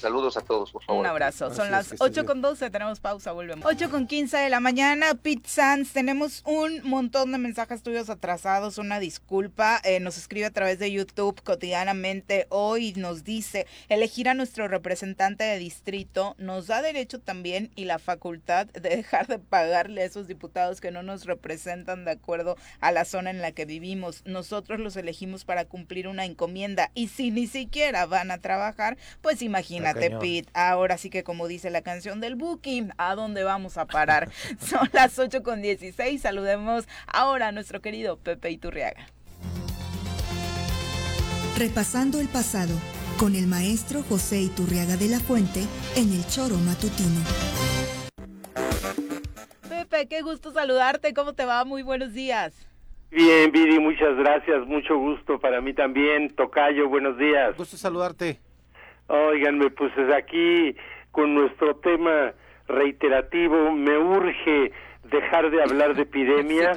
[0.00, 1.00] Saludos a todos, por favor.
[1.00, 1.54] Un abrazo.
[1.54, 3.64] Son las 8 con 12, tenemos pausa, volvemos.
[3.64, 8.78] 8 con 15 de la mañana, Pete Sands, tenemos un montón de mensajes tuyos atrasados,
[8.78, 9.80] una disculpa.
[9.84, 15.44] Eh, nos escribe a través de YouTube cotidianamente hoy, nos dice, elegir a nuestro representante
[15.44, 20.26] de distrito nos da derecho también y la facultad de dejar de pagarle a esos
[20.26, 24.22] diputados que no nos representan de acuerdo a la zona en la que vivimos.
[24.24, 29.42] Nosotros los elegimos para cumplir una encomienda y si ni siquiera van a trabajar, pues
[29.42, 30.50] imagínate Imagínate, Pete.
[30.54, 34.30] Ahora sí que como dice la canción del Booking, ¿a dónde vamos a parar?
[34.58, 36.20] Son las 8 con 16.
[36.20, 39.06] Saludemos ahora a nuestro querido Pepe Iturriaga.
[41.56, 42.74] Repasando el pasado
[43.18, 45.60] con el maestro José Iturriaga de la Fuente
[45.96, 47.20] en el Choro Matutino.
[49.68, 51.14] Pepe, qué gusto saludarte.
[51.14, 51.64] ¿Cómo te va?
[51.64, 52.66] Muy buenos días.
[53.10, 54.66] Bien, Viri, muchas gracias.
[54.66, 56.34] Mucho gusto para mí también.
[56.34, 57.56] Tocayo, buenos días.
[57.56, 58.40] Gusto saludarte.
[59.06, 60.76] Óiganme, pues aquí
[61.10, 62.32] con nuestro tema
[62.66, 64.72] reiterativo, me urge
[65.04, 66.72] dejar de hablar de epidemia.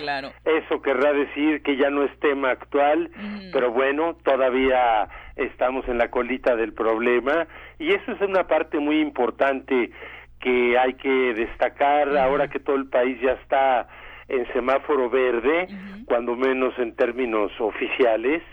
[0.45, 3.09] Eso querrá decir que ya no es tema actual,
[3.51, 7.47] pero bueno, todavía estamos en la colita del problema.
[7.79, 9.91] Y eso es una parte muy importante
[10.39, 13.87] que hay que destacar ahora que todo el país ya está
[14.27, 15.67] en semáforo verde,
[16.05, 18.43] cuando menos en términos oficiales.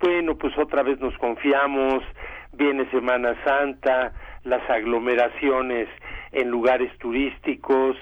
[0.00, 2.04] Bueno, pues otra vez nos confiamos,
[2.52, 4.12] viene Semana Santa,
[4.44, 5.88] las aglomeraciones
[6.32, 7.96] en lugares turísticos,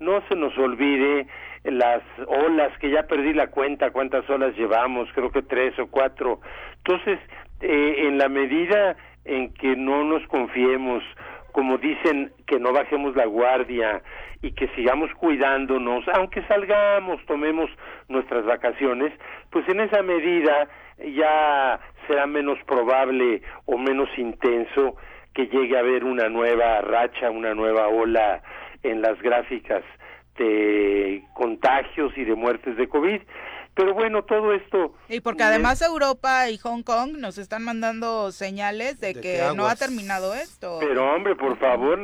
[0.00, 1.26] no se nos olvide
[1.64, 6.40] las olas, que ya perdí la cuenta cuántas olas llevamos, creo que tres o cuatro.
[6.78, 7.18] Entonces,
[7.60, 11.02] eh, en la medida en que no nos confiemos,
[11.56, 14.02] como dicen, que no bajemos la guardia
[14.42, 17.70] y que sigamos cuidándonos, aunque salgamos, tomemos
[18.10, 19.10] nuestras vacaciones,
[19.48, 24.96] pues en esa medida ya será menos probable o menos intenso
[25.32, 28.42] que llegue a haber una nueva racha, una nueva ola
[28.82, 29.82] en las gráficas
[30.36, 33.22] de contagios y de muertes de COVID.
[33.76, 34.94] Pero bueno, todo esto...
[35.06, 39.76] Y porque además Europa y Hong Kong nos están mandando señales de, que no ha
[39.76, 40.78] terminado esto.
[40.80, 42.00] Pero hombre, por favor,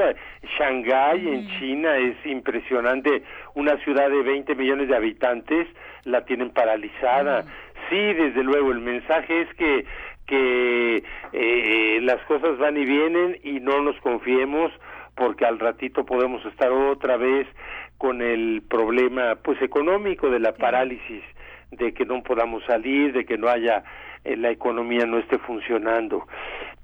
[0.59, 3.23] Shanghái en China es impresionante.
[3.55, 5.67] Una ciudad de 20 millones de habitantes
[6.05, 7.47] la tienen paralizada.
[7.89, 9.87] Sí, desde luego, el mensaje es que
[10.27, 11.03] que
[11.33, 14.71] eh, las cosas van y vienen y no nos confiemos
[15.17, 17.47] porque al ratito podemos estar otra vez
[17.99, 21.23] con el problema pues económico de la parálisis
[21.73, 23.83] de que no podamos salir, de que no haya,
[24.25, 26.27] eh, la economía no esté funcionando.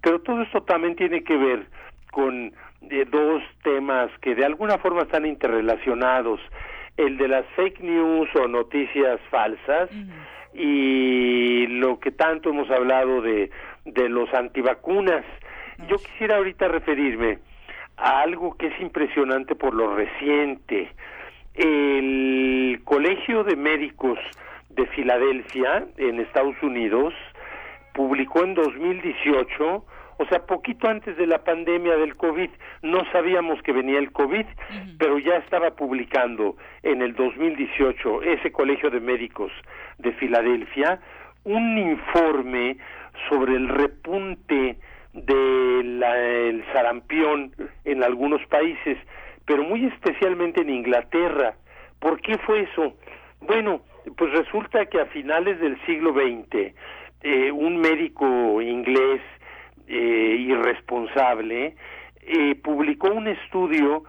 [0.00, 1.66] Pero todo esto también tiene que ver
[2.10, 2.52] con
[2.90, 6.40] eh, dos temas que de alguna forma están interrelacionados,
[6.96, 9.90] el de las fake news o noticias falsas
[10.52, 13.50] y lo que tanto hemos hablado de,
[13.84, 15.24] de los antivacunas.
[15.88, 17.38] Yo quisiera ahorita referirme
[17.96, 20.90] a algo que es impresionante por lo reciente.
[21.54, 24.18] El Colegio de Médicos
[24.78, 27.12] de Filadelfia, en Estados Unidos,
[27.94, 29.84] publicó en 2018,
[30.18, 32.48] o sea, poquito antes de la pandemia del COVID,
[32.82, 34.46] no sabíamos que venía el COVID,
[34.96, 39.50] pero ya estaba publicando en el 2018 ese Colegio de Médicos
[39.98, 41.00] de Filadelfia
[41.42, 42.76] un informe
[43.28, 44.78] sobre el repunte
[45.12, 47.52] del sarampión
[47.84, 48.96] en algunos países,
[49.44, 51.54] pero muy especialmente en Inglaterra.
[51.98, 52.94] ¿Por qué fue eso?
[53.40, 53.80] Bueno,
[54.16, 56.74] pues resulta que a finales del siglo XX,
[57.22, 59.20] eh, un médico inglés
[59.88, 61.74] eh, irresponsable
[62.22, 64.04] eh, publicó un estudio,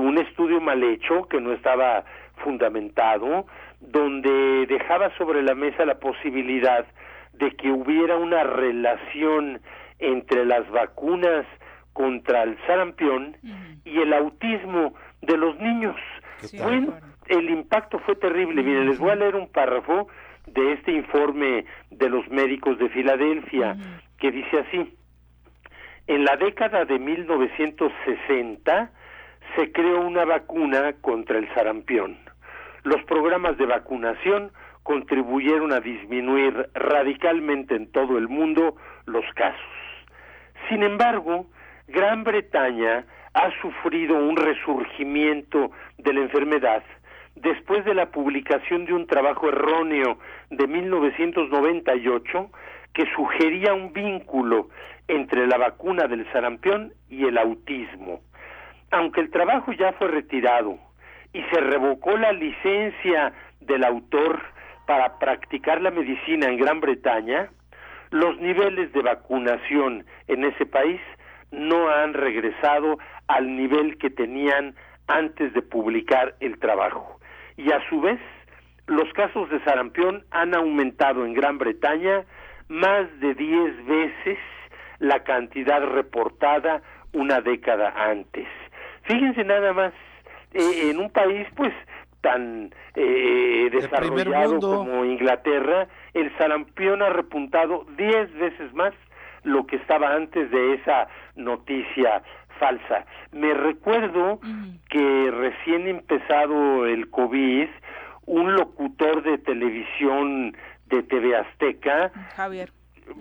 [0.00, 2.04] un estudio mal hecho que no estaba
[2.36, 3.46] fundamentado,
[3.80, 6.86] donde dejaba sobre la mesa la posibilidad
[7.32, 9.60] de que hubiera una relación
[9.98, 11.44] entre las vacunas
[11.92, 13.36] contra el sarampión
[13.84, 15.96] y el autismo de los niños.
[16.52, 16.94] Bueno,
[17.26, 18.62] el impacto fue terrible.
[18.62, 20.08] Miren, les voy a leer un párrafo
[20.46, 23.76] de este informe de los médicos de Filadelfia
[24.18, 24.94] que dice así.
[26.06, 28.90] En la década de 1960
[29.56, 32.18] se creó una vacuna contra el sarampión.
[32.82, 34.52] Los programas de vacunación
[34.82, 38.76] contribuyeron a disminuir radicalmente en todo el mundo
[39.06, 39.60] los casos.
[40.68, 41.46] Sin embargo,
[41.88, 46.82] Gran Bretaña ha sufrido un resurgimiento de la enfermedad
[47.36, 50.18] después de la publicación de un trabajo erróneo
[50.50, 52.50] de 1998
[52.92, 54.68] que sugería un vínculo
[55.08, 58.20] entre la vacuna del sarampión y el autismo.
[58.92, 60.78] Aunque el trabajo ya fue retirado
[61.32, 64.40] y se revocó la licencia del autor
[64.86, 67.50] para practicar la medicina en Gran Bretaña,
[68.10, 71.00] los niveles de vacunación en ese país
[71.54, 72.98] no han regresado
[73.28, 74.74] al nivel que tenían
[75.06, 77.20] antes de publicar el trabajo.
[77.56, 78.20] Y a su vez,
[78.86, 82.24] los casos de sarampión han aumentado en Gran Bretaña
[82.68, 84.38] más de 10 veces
[84.98, 86.82] la cantidad reportada
[87.12, 88.48] una década antes.
[89.02, 89.92] Fíjense nada más,
[90.52, 91.72] eh, en un país pues
[92.20, 98.94] tan eh, desarrollado como Inglaterra, el sarampión ha repuntado 10 veces más
[99.44, 102.22] lo que estaba antes de esa noticia
[102.58, 103.06] falsa.
[103.32, 104.40] Me recuerdo
[104.88, 107.68] que recién empezado el COVID,
[108.26, 110.56] un locutor de televisión
[110.86, 112.70] de TV Azteca, Javier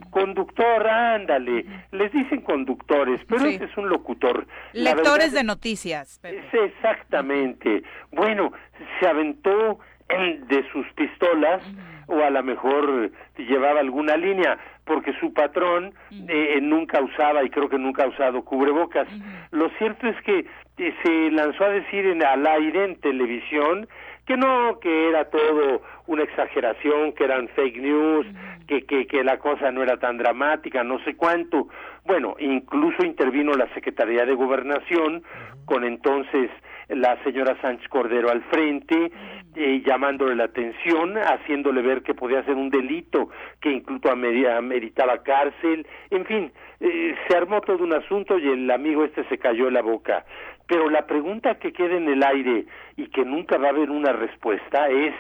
[0.10, 4.48] conductor, ándale, les dicen conductores, pero ese es un locutor.
[4.74, 6.20] Lectores de noticias.
[6.24, 7.84] exactamente.
[8.12, 8.54] Bueno,
[9.00, 9.80] se aventó
[10.10, 11.64] de sus pistolas
[12.08, 15.94] o a lo mejor llevaba alguna línea porque su patrón
[16.28, 19.08] eh, nunca usaba y creo que nunca ha usado cubrebocas.
[19.52, 20.46] Lo cierto es que
[20.78, 23.88] eh, se lanzó a decir en, al aire en televisión
[24.26, 28.26] que no, que era todo una exageración, que eran fake news,
[28.68, 31.68] que, que, que la cosa no era tan dramática, no sé cuánto.
[32.06, 35.24] Bueno, incluso intervino la Secretaría de Gobernación
[35.66, 36.50] con entonces
[36.96, 39.12] la señora Sánchez Cordero al frente,
[39.56, 43.30] eh, llamándole la atención, haciéndole ver que podía ser un delito,
[43.62, 49.06] que incluso ameritaba cárcel, en fin, eh, se armó todo un asunto y el amigo
[49.06, 50.26] este se cayó la boca.
[50.68, 52.66] Pero la pregunta que queda en el aire
[52.98, 55.14] y que nunca va a haber una respuesta es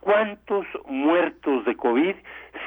[0.00, 2.14] cuántos muertos de COVID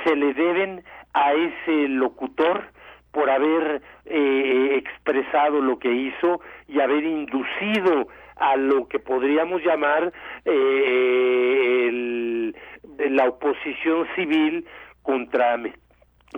[0.03, 0.83] se le deben
[1.13, 2.65] a ese locutor
[3.11, 8.07] por haber eh, expresado lo que hizo y haber inducido
[8.39, 10.11] a lo que podríamos llamar
[10.45, 11.91] eh,
[13.09, 14.65] la oposición civil
[15.01, 15.57] contra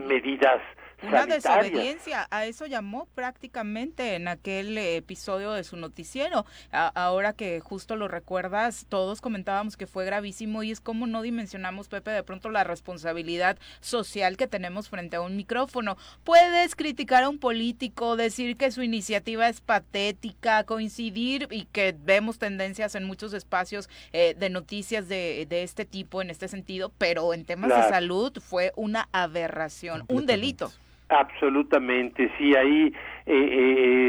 [0.08, 0.62] medidas
[1.04, 6.46] una desobediencia, a eso llamó prácticamente en aquel episodio de su noticiero.
[6.72, 11.88] ahora que justo lo recuerdas, todos comentábamos que fue gravísimo y es como no dimensionamos,
[11.88, 15.98] Pepe, de pronto la responsabilidad social que tenemos frente a un micrófono.
[16.24, 22.38] Puedes criticar a un político, decir que su iniciativa es patética, coincidir y que vemos
[22.40, 27.34] tendencias en muchos espacios eh, de noticias de, de, este tipo, en este sentido, pero
[27.34, 30.72] en temas de salud fue una aberración, un delito.
[31.12, 32.94] Absolutamente, sí, ahí
[33.26, 33.34] eh,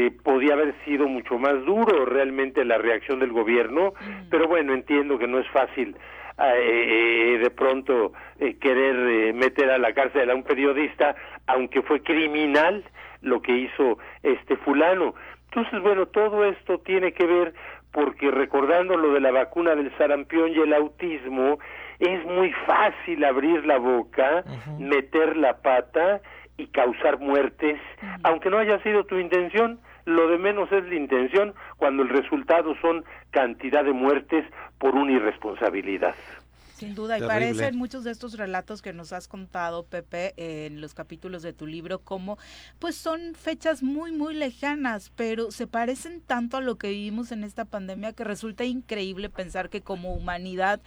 [0.07, 3.93] eh, podía haber sido mucho más duro realmente la reacción del gobierno,
[4.29, 5.97] pero bueno, entiendo que no es fácil
[6.41, 8.13] eh, de pronto
[8.61, 11.13] querer meter a la cárcel a un periodista,
[11.45, 12.85] aunque fue criminal
[13.21, 15.13] lo que hizo este fulano.
[15.49, 17.53] Entonces, bueno, todo esto tiene que ver
[17.91, 21.59] porque recordando lo de la vacuna del sarampión y el autismo,
[21.99, 24.43] es muy fácil abrir la boca,
[24.79, 26.21] meter la pata
[26.57, 27.79] y causar muertes,
[28.23, 32.75] aunque no haya sido tu intención, lo de menos es la intención cuando el resultado
[32.81, 34.45] son cantidad de muertes
[34.77, 36.15] por una irresponsabilidad.
[36.83, 40.93] Sin duda, y parecen muchos de estos relatos que nos has contado, Pepe, en los
[40.93, 42.37] capítulos de tu libro, como
[42.79, 47.43] pues son fechas muy, muy lejanas, pero se parecen tanto a lo que vivimos en
[47.43, 50.81] esta pandemia que resulta increíble pensar que como humanidad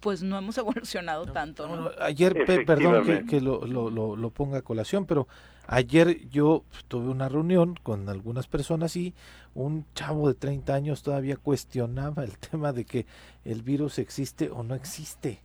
[0.00, 1.92] pues no hemos evolucionado tanto.
[2.00, 2.34] ayer,
[2.66, 5.26] perdón que, lo, lo, lo, ponga a colación, pero
[5.66, 9.14] ayer yo tuve una reunión con algunas personas y
[9.54, 13.06] un chavo de 30 años todavía cuestionaba el tema de que
[13.44, 15.40] el virus existe o no existe.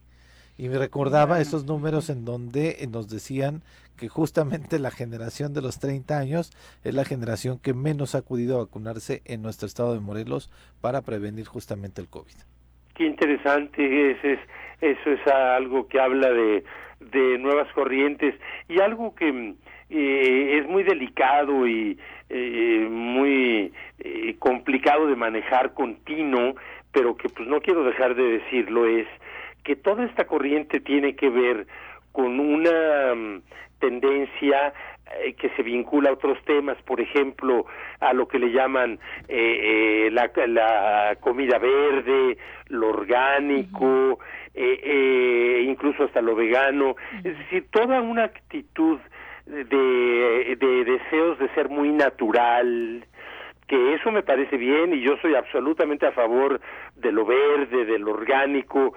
[0.57, 3.63] Y me recordaba esos números en donde nos decían
[3.95, 6.51] que justamente la generación de los 30 años
[6.83, 10.49] es la generación que menos ha acudido a vacunarse en nuestro estado de Morelos
[10.81, 12.33] para prevenir justamente el COVID.
[12.93, 14.39] Qué interesante, es, es,
[14.81, 16.65] eso es algo que habla de,
[16.99, 18.35] de nuevas corrientes
[18.67, 19.55] y algo que
[19.89, 21.97] eh, es muy delicado y
[22.29, 26.55] eh, muy eh, complicado de manejar continuo,
[26.91, 29.07] pero que pues no quiero dejar de decirlo, es
[29.63, 31.67] que toda esta corriente tiene que ver
[32.11, 33.41] con una mm,
[33.79, 34.73] tendencia
[35.17, 37.65] eh, que se vincula a otros temas, por ejemplo,
[37.99, 42.37] a lo que le llaman eh, eh, la, la, comida verde,
[42.67, 44.19] lo orgánico,
[45.61, 48.99] incluso hasta lo vegano, es decir, toda una actitud
[49.49, 53.05] de, de deseos de ser muy natural,
[53.67, 56.61] que eso me parece bien y yo soy absolutamente a favor
[56.95, 58.93] de lo verde, de lo orgánico,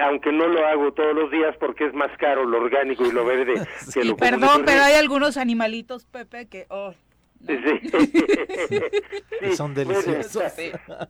[0.00, 3.24] aunque no lo hago todos los días porque es más caro lo orgánico y lo
[3.24, 3.54] verde
[3.94, 6.66] que lo Perdón, pero hay algunos animalitos, Pepe, que...
[6.68, 6.94] Oh,
[9.40, 9.56] sí.
[9.56, 10.42] son deliciosos.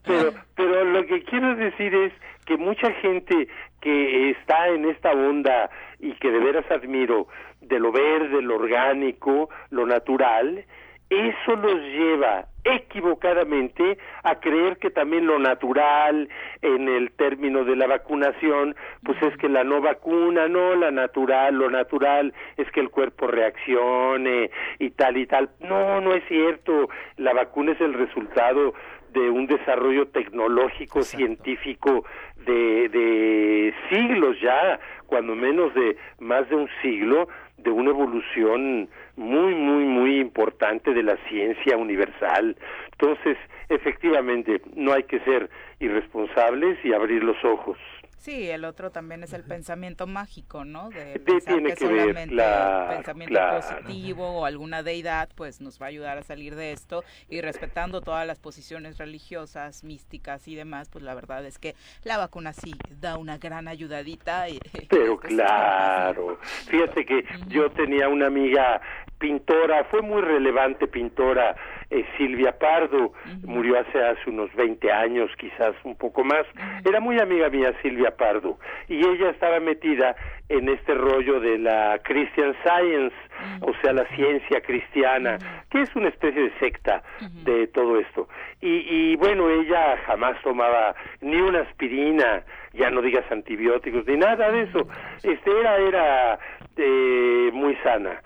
[0.04, 2.12] pero, pero lo que quiero decir es
[2.44, 3.48] que mucha gente
[3.80, 7.28] que está en esta onda y que de veras admiro
[7.60, 10.64] de lo verde, lo orgánico, lo natural,
[11.10, 16.28] eso los lleva equivocadamente a creer que también lo natural
[16.60, 21.54] en el término de la vacunación, pues es que la no vacuna, no, la natural,
[21.54, 25.50] lo natural es que el cuerpo reaccione y tal y tal.
[25.60, 26.90] No, no es cierto.
[27.16, 28.74] La vacuna es el resultado
[29.12, 32.04] de un desarrollo tecnológico, científico
[32.44, 37.28] de, de siglos ya, cuando menos de más de un siglo,
[37.58, 42.56] de una evolución muy, muy, muy importante de la ciencia universal.
[42.92, 43.36] Entonces,
[43.68, 47.78] efectivamente, no hay que ser irresponsables y abrir los ojos.
[48.18, 50.90] Sí, el otro también es el pensamiento mágico, ¿no?
[50.90, 56.18] De pensar que, solamente el pensamiento positivo o alguna deidad, pues nos va a ayudar
[56.18, 61.14] a salir de esto y respetando todas las posiciones religiosas, místicas y demás, pues la
[61.14, 64.48] verdad es que la vacuna sí da una gran ayudadita.
[64.48, 64.58] Y,
[64.90, 68.80] Pero claro, fíjate que yo tenía una amiga
[69.18, 71.56] pintora, fue muy relevante pintora,
[71.90, 73.12] eh, Silvia Pardo,
[73.44, 76.44] murió hace, hace unos 20 años, quizás un poco más,
[76.84, 78.58] era muy amiga mía Silvia Pardo,
[78.88, 80.14] y ella estaba metida
[80.48, 83.14] en este rollo de la Christian Science,
[83.60, 85.38] o sea, la ciencia cristiana,
[85.70, 87.02] que es una especie de secta
[87.44, 88.28] de todo esto.
[88.60, 92.42] Y, y bueno, ella jamás tomaba ni una aspirina,
[92.72, 94.88] ya no digas antibióticos, ni nada de eso.
[95.22, 96.38] Este era, era
[96.76, 98.20] eh, muy sana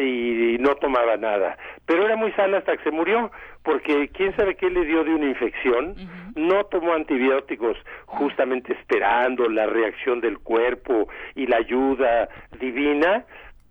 [0.00, 1.56] y no tomaba nada.
[1.86, 3.30] Pero era muy sana hasta que se murió,
[3.62, 5.94] porque quién sabe qué le dio de una infección,
[6.34, 7.76] no tomó antibióticos
[8.06, 12.28] justamente esperando la reacción del cuerpo y la ayuda
[12.58, 13.24] divina,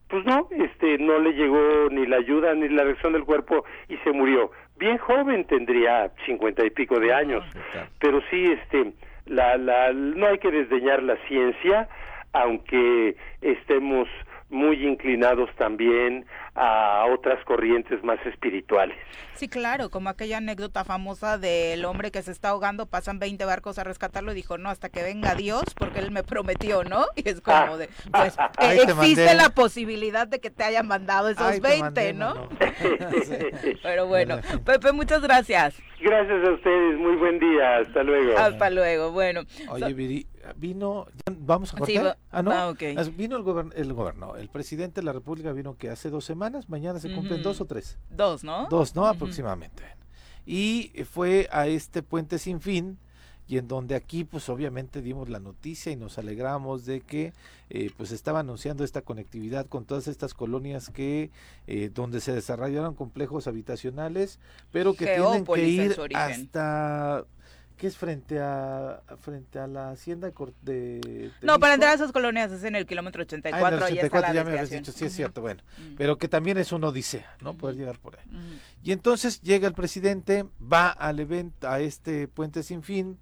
[0.08, 3.98] pues no, este, no le llegó ni la ayuda ni la reacción del cuerpo y
[3.98, 4.52] se murió.
[4.78, 7.46] Bien joven tendría cincuenta y pico de años,
[8.00, 8.94] pero sí, este,
[9.26, 11.88] la, la, no hay que desdeñar la ciencia,
[12.34, 14.08] aunque estemos
[14.52, 16.26] muy inclinados también
[16.56, 18.98] a otras corrientes más espirituales.
[19.34, 23.80] Sí, claro, como aquella anécdota famosa del hombre que se está ahogando, pasan 20 barcos
[23.80, 27.06] a rescatarlo y dijo, no, hasta que venga Dios, porque él me prometió, ¿no?
[27.16, 31.62] Y es como de, pues, eh, existe la posibilidad de que te haya mandado esos
[31.62, 32.50] 20, ¿no?
[33.84, 35.82] Pero bueno, Pepe, muchas gracias.
[36.00, 38.38] Gracias a ustedes, muy buen día, hasta luego.
[38.38, 39.42] Hasta luego, bueno.
[39.70, 40.26] Oye, Viri,
[40.56, 41.08] vino,
[41.40, 42.18] vamos a cortar.
[42.32, 42.74] ah, no, ah,
[43.16, 46.70] vino el, gobern el gobierno, el presidente de la República vino que hace dos semanas,
[46.70, 47.98] mañana se cumplen dos o tres.
[48.10, 48.68] Dos, ¿no?
[48.70, 49.06] Dos, ¿no?
[49.06, 49.84] Aproximadamente.
[50.46, 52.98] Y fue a este puente sin fin,
[53.52, 57.34] y en donde aquí pues obviamente dimos la noticia y nos alegramos de que
[57.70, 61.32] eh, pues estaba anunciando esta conectividad con todas estas colonias que
[61.68, 64.40] eh, donde se desarrollaron complejos habitacionales
[64.72, 67.26] pero que tienen que ir hasta
[67.78, 70.32] ¿Qué es frente a frente a la hacienda
[70.62, 73.66] de, No, para entrar a esas colonias es en el kilómetro 84.
[73.66, 75.64] Ah, en el 84 ya me habías dicho, sí es cierto, bueno.
[75.98, 77.56] Pero que también es una odisea, ¿no?
[77.56, 78.26] Poder llegar por ahí.
[78.84, 83.18] Y entonces llega el presidente, va al evento, a este puente sin fin,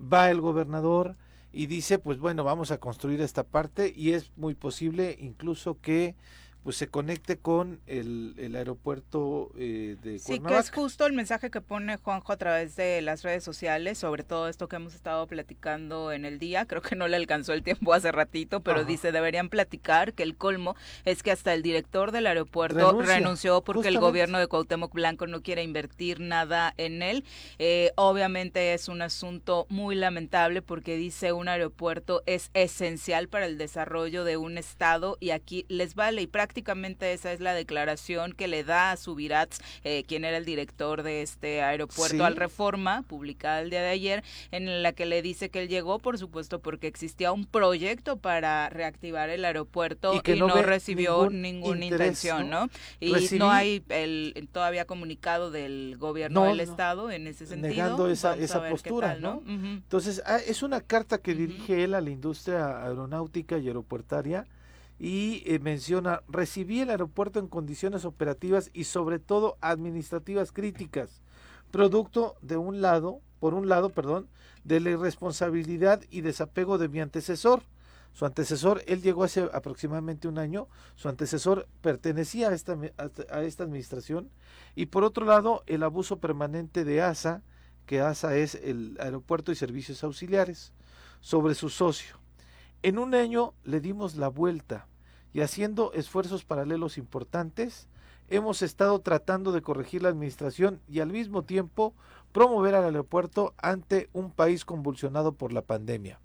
[0.00, 1.16] va el gobernador
[1.52, 6.16] y dice, pues bueno, vamos a construir esta parte y es muy posible incluso que
[6.64, 11.50] pues se conecte con el, el aeropuerto eh, de Sí, que es justo el mensaje
[11.50, 15.26] que pone Juanjo a través de las redes sociales sobre todo esto que hemos estado
[15.26, 16.64] platicando en el día.
[16.64, 20.36] Creo que no le alcanzó el tiempo hace ratito, pero dice, deberían platicar que el
[20.36, 20.74] colmo
[21.04, 25.42] es que hasta el director del aeropuerto renunció porque el gobierno de Cuauhtémoc Blanco no
[25.42, 27.24] quiere invertir nada en él.
[27.58, 33.58] Eh, obviamente es un asunto muy lamentable porque dice un aeropuerto es esencial para el
[33.58, 38.32] desarrollo de un estado y aquí les vale y prácticamente prácticamente esa es la declaración
[38.32, 43.02] que le da a Subirats, eh, quien era el director de este aeropuerto al Reforma,
[43.02, 44.22] publicada el día de ayer,
[44.52, 48.68] en la que le dice que él llegó, por supuesto, porque existía un proyecto para
[48.68, 52.68] reactivar el aeropuerto y, no, recibió ninguna intención, ¿no?
[53.00, 57.74] Y no hay el todavía comunicado del gobierno del estado en ese sentido.
[57.74, 59.42] Negando esa, esa postura, ¿no?
[59.44, 64.46] Entonces, ah, es una carta que dirige él a la industria aeronáutica y aeropuertaria
[64.98, 71.22] y eh, menciona, recibí el aeropuerto en condiciones operativas y sobre todo administrativas críticas,
[71.70, 74.28] producto de un lado, por un lado, perdón,
[74.62, 77.62] de la irresponsabilidad y desapego de mi antecesor.
[78.12, 82.78] Su antecesor, él llegó hace aproximadamente un año, su antecesor pertenecía a esta,
[83.30, 84.30] a esta administración
[84.76, 87.42] y por otro lado el abuso permanente de ASA,
[87.86, 90.72] que ASA es el Aeropuerto y Servicios Auxiliares,
[91.20, 92.23] sobre su socio.
[92.84, 94.88] En un año le dimos la vuelta
[95.32, 97.88] y haciendo esfuerzos paralelos importantes,
[98.28, 101.94] hemos estado tratando de corregir la administración y al mismo tiempo
[102.30, 106.20] promover al aeropuerto ante un país convulsionado por la pandemia.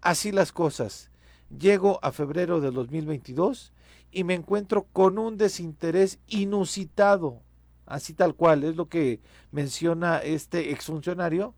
[0.00, 1.10] Así las cosas.
[1.50, 3.74] Llego a febrero del 2022
[4.10, 7.42] y me encuentro con un desinterés inusitado,
[7.84, 9.20] así tal cual, es lo que
[9.52, 11.54] menciona este exfuncionario,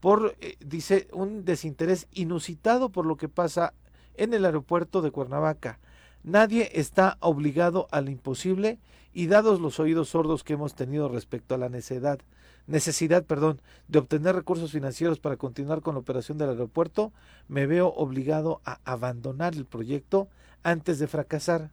[0.00, 3.72] por, eh, dice, un desinterés inusitado por lo que pasa
[4.16, 5.78] en el aeropuerto de Cuernavaca.
[6.22, 8.78] Nadie está obligado al imposible
[9.12, 12.18] y dados los oídos sordos que hemos tenido respecto a la necesidad,
[12.66, 17.12] necesidad perdón, de obtener recursos financieros para continuar con la operación del aeropuerto,
[17.46, 20.28] me veo obligado a abandonar el proyecto
[20.62, 21.70] antes de fracasar.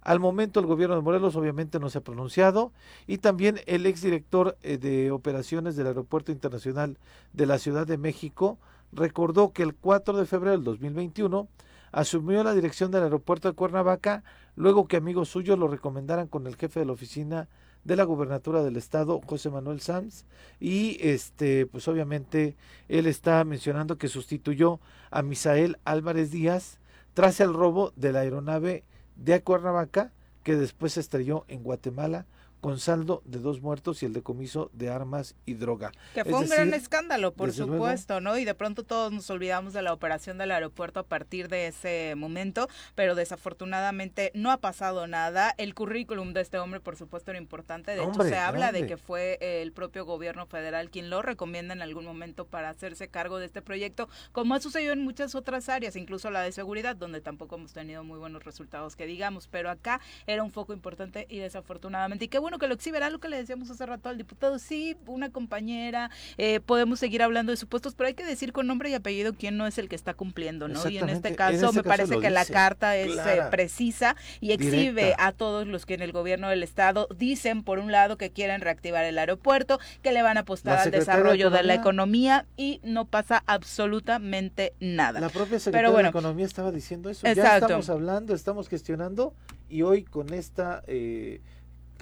[0.00, 2.72] Al momento el gobierno de Morelos obviamente no se ha pronunciado
[3.06, 6.98] y también el exdirector eh, de operaciones del Aeropuerto Internacional
[7.32, 8.58] de la Ciudad de México
[8.92, 11.48] recordó que el 4 de febrero del 2021
[11.92, 14.24] asumió la dirección del aeropuerto de Cuernavaca
[14.56, 17.48] luego que amigos suyos lo recomendaran con el jefe de la oficina
[17.84, 20.24] de la gubernatura del estado, José Manuel Sanz,
[20.60, 22.56] y este, pues obviamente
[22.88, 24.78] él está mencionando que sustituyó
[25.10, 26.78] a Misael Álvarez Díaz
[27.14, 28.84] tras el robo de la aeronave
[29.16, 30.12] de Cuernavaca,
[30.44, 32.26] que después se estrelló en Guatemala
[32.62, 35.90] con saldo de dos muertos y el decomiso de armas y droga.
[36.14, 38.38] Que fue un gran escándalo, por supuesto, ¿no?
[38.38, 42.14] Y de pronto todos nos olvidamos de la operación del aeropuerto a partir de ese
[42.16, 45.52] momento, pero desafortunadamente no ha pasado nada.
[45.58, 47.96] El currículum de este hombre, por supuesto, era importante.
[47.96, 51.82] De hecho, se habla de que fue el propio gobierno federal quien lo recomienda en
[51.82, 55.96] algún momento para hacerse cargo de este proyecto, como ha sucedido en muchas otras áreas,
[55.96, 60.00] incluso la de seguridad, donde tampoco hemos tenido muy buenos resultados, que digamos, pero acá
[60.28, 62.26] era un foco importante y desafortunadamente.
[62.26, 64.96] Y qué bueno que lo exhiberá, lo que le decíamos hace rato al diputado, sí,
[65.06, 68.94] una compañera, eh, podemos seguir hablando de supuestos, pero hay que decir con nombre y
[68.94, 70.88] apellido quién no es el que está cumpliendo, ¿no?
[70.88, 75.14] Y en este caso este me parece que la carta es eh, precisa y exhibe
[75.18, 78.60] a todos los que en el gobierno del estado dicen, por un lado, que quieren
[78.60, 83.04] reactivar el aeropuerto, que le van a apostar al desarrollo de, la economía y no
[83.06, 85.20] pasa absolutamente nada.
[85.20, 87.26] La propia Secretaría de Economía estaba diciendo eso.
[87.32, 89.34] Ya estamos hablando, estamos gestionando
[89.68, 90.82] y hoy con esta...
[90.86, 91.40] Eh,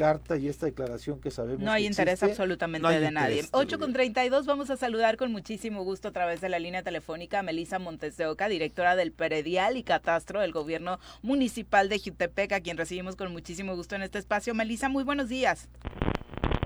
[0.00, 1.60] carta y esta declaración que sabemos.
[1.60, 3.44] No hay interés absolutamente de nadie.
[3.50, 7.40] 8 con 32, vamos a saludar con muchísimo gusto a través de la línea telefónica
[7.40, 12.50] a Melisa Montes de Oca, directora del Peredial y Catastro del Gobierno Municipal de Jutepec,
[12.52, 14.54] a quien recibimos con muchísimo gusto en este espacio.
[14.54, 15.68] Melisa, muy buenos días.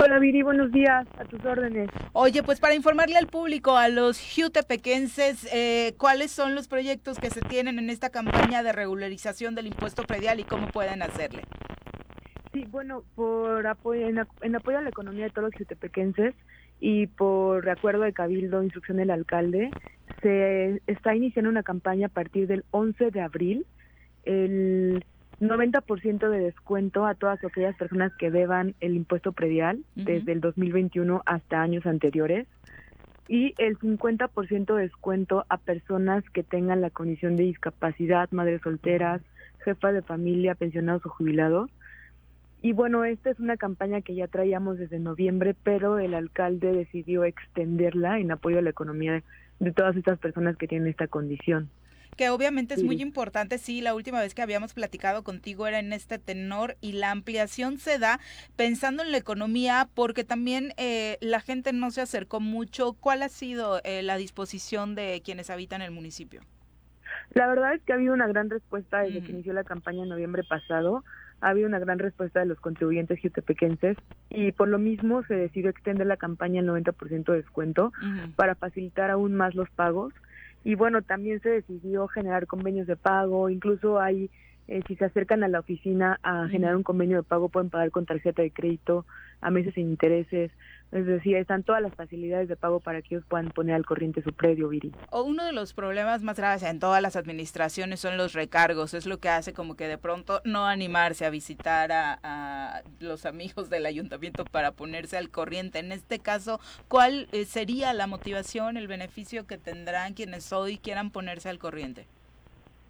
[0.00, 1.88] Hola Viri, buenos días, a tus órdenes.
[2.12, 7.30] Oye, pues para informarle al público, a los jutepequenses, eh, cuáles son los proyectos que
[7.30, 11.42] se tienen en esta campaña de regularización del impuesto predial y cómo pueden hacerle.
[12.54, 16.36] Sí, bueno, por apoyo, en, apoyo a la economía de todos los jutepequenses
[16.78, 19.72] y por acuerdo de Cabildo, instrucción del alcalde,
[20.22, 23.66] se está iniciando una campaña a partir del 11 de abril.
[24.22, 25.04] El
[25.40, 31.22] 90% de descuento a todas aquellas personas que deban el impuesto predial desde el 2021
[31.26, 32.46] hasta años anteriores.
[33.26, 39.22] Y el 50% de descuento a personas que tengan la condición de discapacidad, madres solteras,
[39.64, 41.68] jefas de familia, pensionados o jubilados
[42.64, 47.24] y bueno, esta es una campaña que ya traíamos desde noviembre, pero el alcalde decidió
[47.24, 49.22] extenderla en apoyo a la economía
[49.58, 51.68] de, todas estas personas que tienen esta condición
[52.16, 53.58] que obviamente es muy importante.
[53.58, 57.78] Sí, la última vez que habíamos platicado contigo era en este tenor y la ampliación
[57.78, 58.20] se da
[58.54, 62.92] pensando en la economía porque también eh, la gente no se acercó mucho.
[62.92, 66.40] ¿Cuál ha sido eh, la disposición de quienes habitan el municipio?
[67.32, 69.34] La verdad es que ha habido una gran respuesta desde que mm.
[69.34, 71.02] inició la campaña en noviembre pasado
[71.44, 73.98] ha habido una gran respuesta de los contribuyentes jutepequenses
[74.30, 77.92] y por lo mismo se decidió extender la campaña al 90% de descuento
[78.34, 80.14] para facilitar aún más los pagos.
[80.64, 84.30] Y bueno, también se decidió generar convenios de pago, incluso hay
[84.66, 87.90] eh, si se acercan a la oficina a generar un convenio de pago, pueden pagar
[87.90, 89.04] con tarjeta de crédito
[89.40, 90.50] a meses sin intereses.
[90.90, 94.22] Es decir, están todas las facilidades de pago para que ellos puedan poner al corriente
[94.22, 94.92] su predio, Viri.
[95.12, 98.94] Uno de los problemas más graves en todas las administraciones son los recargos.
[98.94, 103.70] Es lo que hace como que de pronto no animarse a visitar a, los amigos
[103.70, 105.80] del ayuntamiento para ponerse al corriente.
[105.80, 111.10] En este caso, ¿cuál eh, sería la motivación, el beneficio que tendrán quienes hoy quieran
[111.10, 112.06] ponerse al corriente?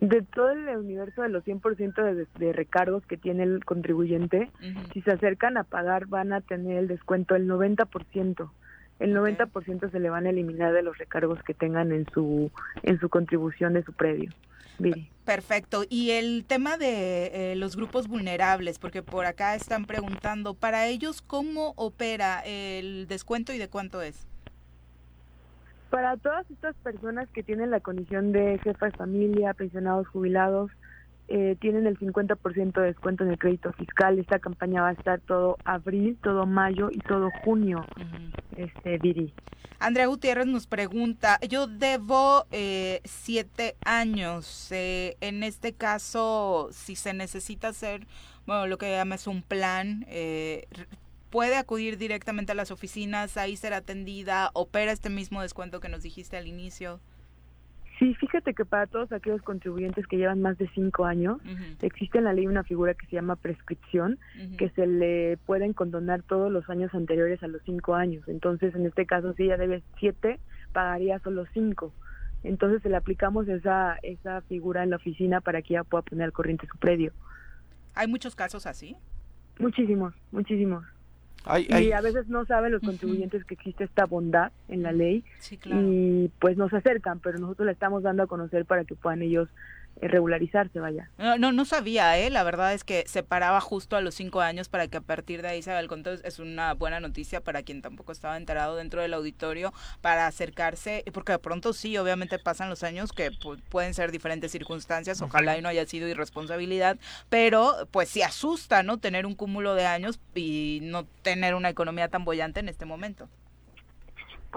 [0.08, 4.50] De todo el universo de los 100% de, de recargos que tiene el contribuyente,
[4.92, 8.50] si se acercan a pagar van a tener el descuento del 90%.
[9.00, 12.50] El 90% se le van a eliminar de los recargos que tengan en su
[12.82, 14.30] en su contribución de su predio.
[15.24, 15.84] Perfecto.
[15.88, 21.22] Y el tema de eh, los grupos vulnerables, porque por acá están preguntando, para ellos,
[21.22, 24.26] ¿cómo opera el descuento y de cuánto es?
[25.90, 30.70] Para todas estas personas que tienen la condición de jefa de familia, pensionados, jubilados,
[31.28, 34.18] eh, tienen el 50% de descuento en el crédito fiscal.
[34.18, 37.84] Esta campaña va a estar todo abril, todo mayo y todo junio,
[38.56, 39.32] este Viri.
[39.78, 44.68] Andrea Gutiérrez nos pregunta, yo debo eh, siete años.
[44.70, 48.06] Eh, en este caso, si se necesita hacer,
[48.46, 50.66] bueno, lo que llamas un plan, eh,
[51.34, 56.04] puede acudir directamente a las oficinas, ahí ser atendida, opera este mismo descuento que nos
[56.04, 57.00] dijiste al inicio.
[57.98, 61.40] Sí, fíjate que para todos aquellos contribuyentes que llevan más de cinco años,
[61.82, 64.16] existe en la ley una figura que se llama prescripción,
[64.58, 68.22] que se le pueden condonar todos los años anteriores a los cinco años.
[68.28, 70.38] Entonces, en este caso, si ella debe siete,
[70.72, 71.92] pagaría solo cinco.
[72.44, 76.26] Entonces, se le aplicamos esa, esa figura en la oficina para que ella pueda poner
[76.26, 77.12] al corriente su predio.
[77.96, 78.94] ¿Hay muchos casos así?
[79.58, 80.84] Muchísimos, muchísimos
[81.68, 85.24] y a veces no saben los contribuyentes que existe esta bondad en la ley
[85.66, 89.48] y pues nos acercan, pero nosotros le estamos dando a conocer para que puedan ellos
[90.00, 91.10] regularizarse, vaya.
[91.18, 92.30] No, no, sabía, ¿eh?
[92.30, 95.42] La verdad es que se paraba justo a los cinco años para que a partir
[95.42, 96.14] de ahí se haga el conteo.
[96.24, 101.32] Es una buena noticia para quien tampoco estaba enterado dentro del auditorio para acercarse, porque
[101.32, 103.30] de pronto sí, obviamente pasan los años que
[103.68, 106.98] pueden ser diferentes circunstancias, ojalá y no haya sido irresponsabilidad,
[107.28, 108.98] pero pues sí asusta, ¿no?
[108.98, 113.28] Tener un cúmulo de años y no tener una economía tan bollante en este momento.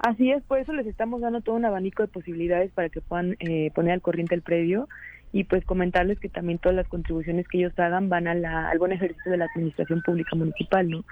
[0.03, 3.35] Así es, por eso les estamos dando todo un abanico de posibilidades para que puedan
[3.39, 4.88] eh, poner al corriente el predio
[5.34, 8.80] y pues comentarles que también todas las contribuciones que ellos hagan van a la, al
[8.80, 11.04] buen ejercicio de la administración pública municipal, ¿no?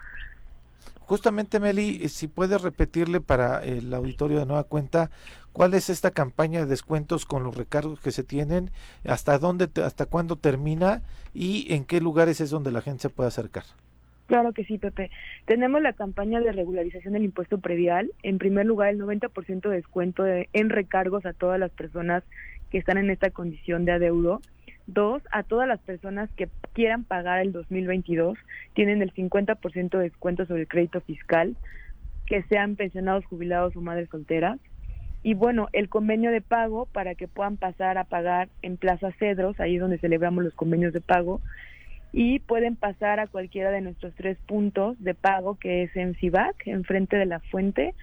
[1.06, 5.12] Justamente, Meli, eh, si puedes repetirle para el auditorio de nueva cuenta,
[5.54, 8.72] ¿cuál es esta campaña de descuentos con los recargos que se tienen?
[9.08, 11.04] ¿Hasta dónde, hasta cuándo termina?
[11.34, 13.66] ¿Y en qué lugares es donde la gente se puede acercar?
[14.26, 15.12] Claro que sí, Pepe.
[15.46, 18.12] Tenemos la campaña de regularización del impuesto predial.
[18.24, 22.24] En primer lugar, el 90% de descuento en recargos a todas las personas
[22.70, 24.42] que están en esta condición de adeudo.
[24.88, 28.38] Dos, a todas las personas que quieran pagar el 2022
[28.74, 31.56] tienen el 50% de descuento sobre el crédito fiscal,
[32.26, 34.60] que sean pensionados, jubilados o madres solteras.
[35.24, 39.60] Y bueno, el convenio de pago para que puedan pasar a pagar en Plaza Cedros,
[39.60, 41.42] ahí es donde celebramos los convenios de pago,
[42.18, 46.68] y pueden pasar a cualquiera de nuestros tres puntos de pago, que es en CIVAC,
[46.68, 47.94] enfrente de la fuente,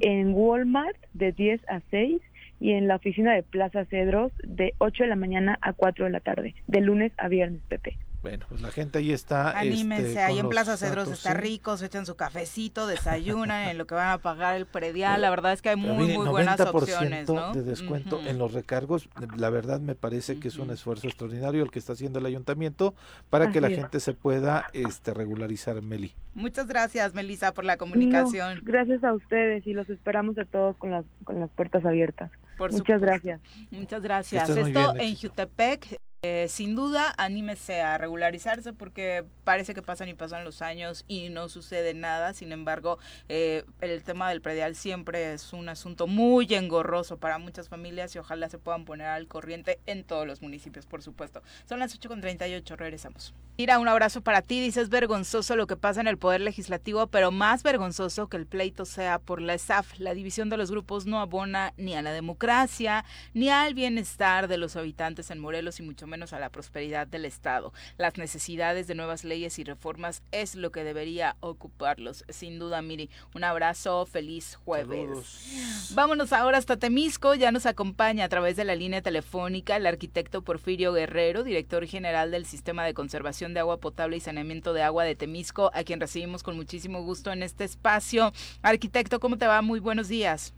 [0.00, 2.20] en Walmart de 10 a 6
[2.64, 6.10] y en la oficina de Plaza Cedros de 8 de la mañana a 4 de
[6.10, 7.98] la tarde, de lunes a viernes, Pepe.
[8.24, 9.50] Bueno, pues la gente ahí está.
[9.50, 13.86] Anímense, este, ahí en Plaza Cedros está rico, se echan su cafecito, desayunan en lo
[13.86, 15.20] que van a pagar el predial.
[15.20, 17.28] La verdad es que hay muy, muy buenas opciones.
[17.28, 17.52] ¿no?
[17.52, 19.10] de descuento en los recargos.
[19.36, 22.94] La verdad me parece que es un esfuerzo extraordinario el que está haciendo el ayuntamiento
[23.28, 26.14] para que la gente se pueda este, regularizar, Meli.
[26.32, 28.62] Muchas gracias, Melissa, por la comunicación.
[28.62, 32.30] gracias a ustedes y los esperamos a todos con las, con las puertas abiertas.
[32.58, 33.40] Muchas gracias.
[33.70, 34.48] Muchas gracias.
[34.48, 36.00] Esto en Jutepec.
[36.48, 41.50] Sin duda, anímese a regularizarse porque parece que pasan y pasan los años y no
[41.50, 42.32] sucede nada.
[42.32, 42.98] Sin embargo,
[43.28, 48.18] eh, el tema del predial siempre es un asunto muy engorroso para muchas familias y
[48.18, 51.42] ojalá se puedan poner al corriente en todos los municipios, por supuesto.
[51.68, 53.34] Son las 8.38, regresamos.
[53.58, 54.60] Mira, un abrazo para ti.
[54.60, 58.86] Dices vergonzoso lo que pasa en el Poder Legislativo, pero más vergonzoso que el pleito
[58.86, 59.98] sea por la SAF.
[59.98, 64.56] La división de los grupos no abona ni a la democracia, ni al bienestar de
[64.56, 67.72] los habitantes en Morelos y mucho menos a la prosperidad del Estado.
[67.98, 72.24] Las necesidades de nuevas leyes y reformas es lo que debería ocuparlos.
[72.28, 75.90] Sin duda, Miri, un abrazo, feliz jueves.
[75.92, 77.34] Vámonos ahora hasta Temisco.
[77.34, 82.30] Ya nos acompaña a través de la línea telefónica el arquitecto Porfirio Guerrero, director general
[82.30, 86.00] del Sistema de Conservación de Agua Potable y Saneamiento de Agua de Temisco, a quien
[86.00, 88.32] recibimos con muchísimo gusto en este espacio.
[88.62, 89.62] Arquitecto, ¿cómo te va?
[89.62, 90.54] Muy buenos días.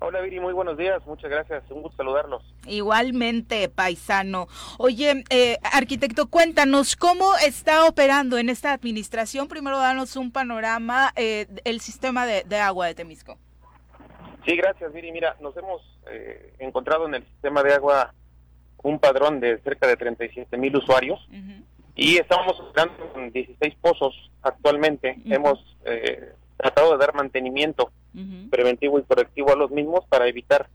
[0.00, 2.44] Hola Viri, muy buenos días, muchas gracias, un gusto saludarlos.
[2.68, 4.46] Igualmente, paisano.
[4.78, 9.48] Oye, eh, arquitecto, cuéntanos cómo está operando en esta administración.
[9.48, 13.38] Primero, danos un panorama eh, el sistema de, agua de Temisco.
[14.46, 15.10] Sí, gracias Viri.
[15.10, 18.14] Mira, nos hemos eh, encontrado en el sistema de agua
[18.84, 21.18] un padrón de cerca de 37 mil usuarios
[21.96, 25.20] y estamos operando con 16 pozos actualmente.
[25.24, 25.58] Hemos
[26.58, 27.90] tratado de dar mantenimiento
[28.50, 30.68] preventivo y correctivo a los mismos para evitar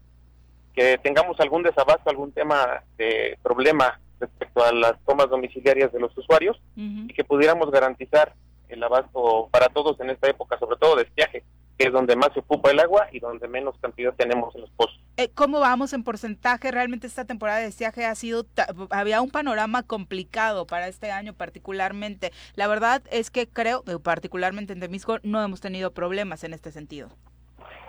[0.73, 6.17] que tengamos algún desabasto, algún tema de problema respecto a las tomas domiciliarias de los
[6.17, 8.33] usuarios y que pudiéramos garantizar
[8.69, 11.43] el abasto para todos en esta época, sobre todo de estiaje,
[11.77, 14.69] que es donde más se ocupa el agua y donde menos cantidad tenemos en los
[14.71, 14.99] pozos.
[15.17, 16.71] Eh, ¿Cómo vamos en porcentaje?
[16.71, 18.45] Realmente esta temporada de estiaje ha sido,
[18.89, 22.31] había un panorama complicado para este año particularmente.
[22.55, 26.71] La verdad es que creo, eh, particularmente en Temisco, no hemos tenido problemas en este
[26.71, 27.09] sentido.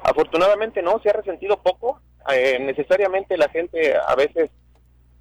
[0.02, 2.00] Afortunadamente no, se ha resentido poco.
[2.32, 4.50] Eh, necesariamente la gente a veces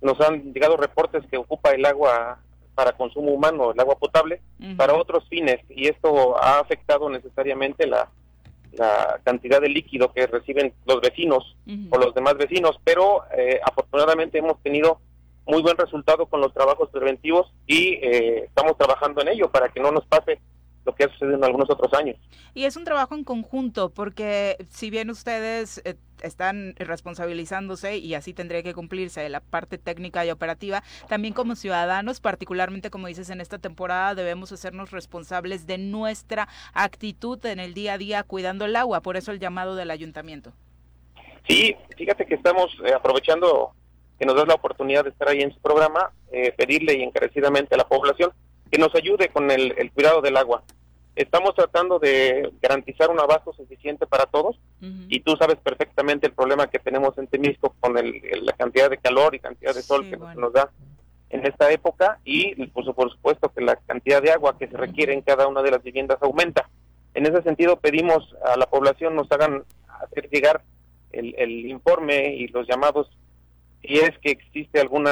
[0.01, 2.39] nos han llegado reportes que ocupa el agua
[2.75, 4.41] para consumo humano, el agua potable,
[4.77, 8.09] para otros fines, y esto ha afectado necesariamente la,
[8.77, 11.55] la cantidad de líquido que reciben los vecinos
[11.89, 14.99] o los demás vecinos, pero eh, afortunadamente hemos tenido
[15.45, 19.79] muy buen resultado con los trabajos preventivos y eh, estamos trabajando en ello para que
[19.79, 20.39] no nos pase
[20.85, 22.17] lo que ha sucedido en algunos otros años.
[22.53, 28.33] Y es un trabajo en conjunto, porque si bien ustedes eh, están responsabilizándose y así
[28.33, 33.41] tendría que cumplirse la parte técnica y operativa, también como ciudadanos, particularmente como dices en
[33.41, 38.75] esta temporada, debemos hacernos responsables de nuestra actitud en el día a día cuidando el
[38.75, 40.53] agua, por eso el llamado del ayuntamiento.
[41.47, 43.73] Sí, fíjate que estamos eh, aprovechando
[44.17, 47.75] que nos das la oportunidad de estar ahí en su programa, eh, pedirle y encarecidamente
[47.75, 48.31] a la población
[48.73, 50.63] que nos ayude con el, cuidado del agua.
[51.15, 56.65] Estamos tratando de garantizar un abasto suficiente para todos y tú sabes perfectamente el problema
[56.65, 60.51] que tenemos en Temisco con la cantidad de calor y cantidad de sol que nos,
[60.53, 60.71] da
[61.29, 65.13] en esta época y pues, por supuesto que la cantidad de agua que se requiere
[65.13, 66.67] en cada una de las viviendas aumenta.
[67.13, 69.65] En ese sentido pedimos a la población nos hagan
[70.01, 70.63] hacer llegar
[71.11, 73.07] el, el informe y los llamados
[73.83, 75.07] si es que existe algún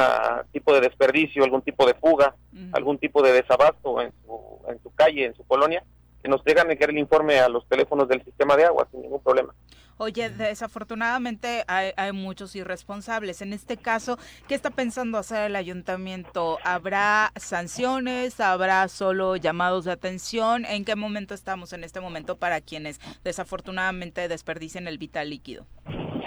[0.52, 2.36] tipo de desperdicio, algún tipo de fuga,
[2.72, 5.84] algún tipo de desabasto en su, en su calle, en su colonia,
[6.24, 9.22] que nos llegan a el informe a los teléfonos del sistema de agua sin ningún
[9.22, 9.54] problema.
[9.98, 13.42] Oye, desafortunadamente hay, hay, muchos irresponsables.
[13.42, 14.18] En este caso,
[14.48, 16.58] ¿qué está pensando hacer el ayuntamiento?
[16.64, 18.40] ¿Habrá sanciones?
[18.40, 20.66] ¿Habrá solo llamados de atención?
[20.66, 25.68] ¿En qué momento estamos en este momento para quienes desafortunadamente desperdicien el vital líquido?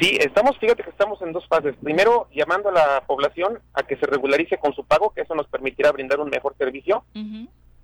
[0.01, 1.75] Sí, estamos, fíjate que estamos en dos fases.
[1.83, 5.47] Primero, llamando a la población a que se regularice con su pago, que eso nos
[5.49, 7.05] permitirá brindar un mejor servicio.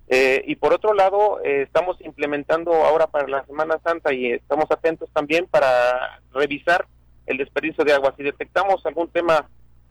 [0.07, 4.65] Eh, y por otro lado, eh, estamos implementando ahora para la Semana Santa y estamos
[4.69, 6.85] atentos también para revisar
[7.27, 8.13] el desperdicio de agua.
[8.17, 9.47] Si detectamos algún tema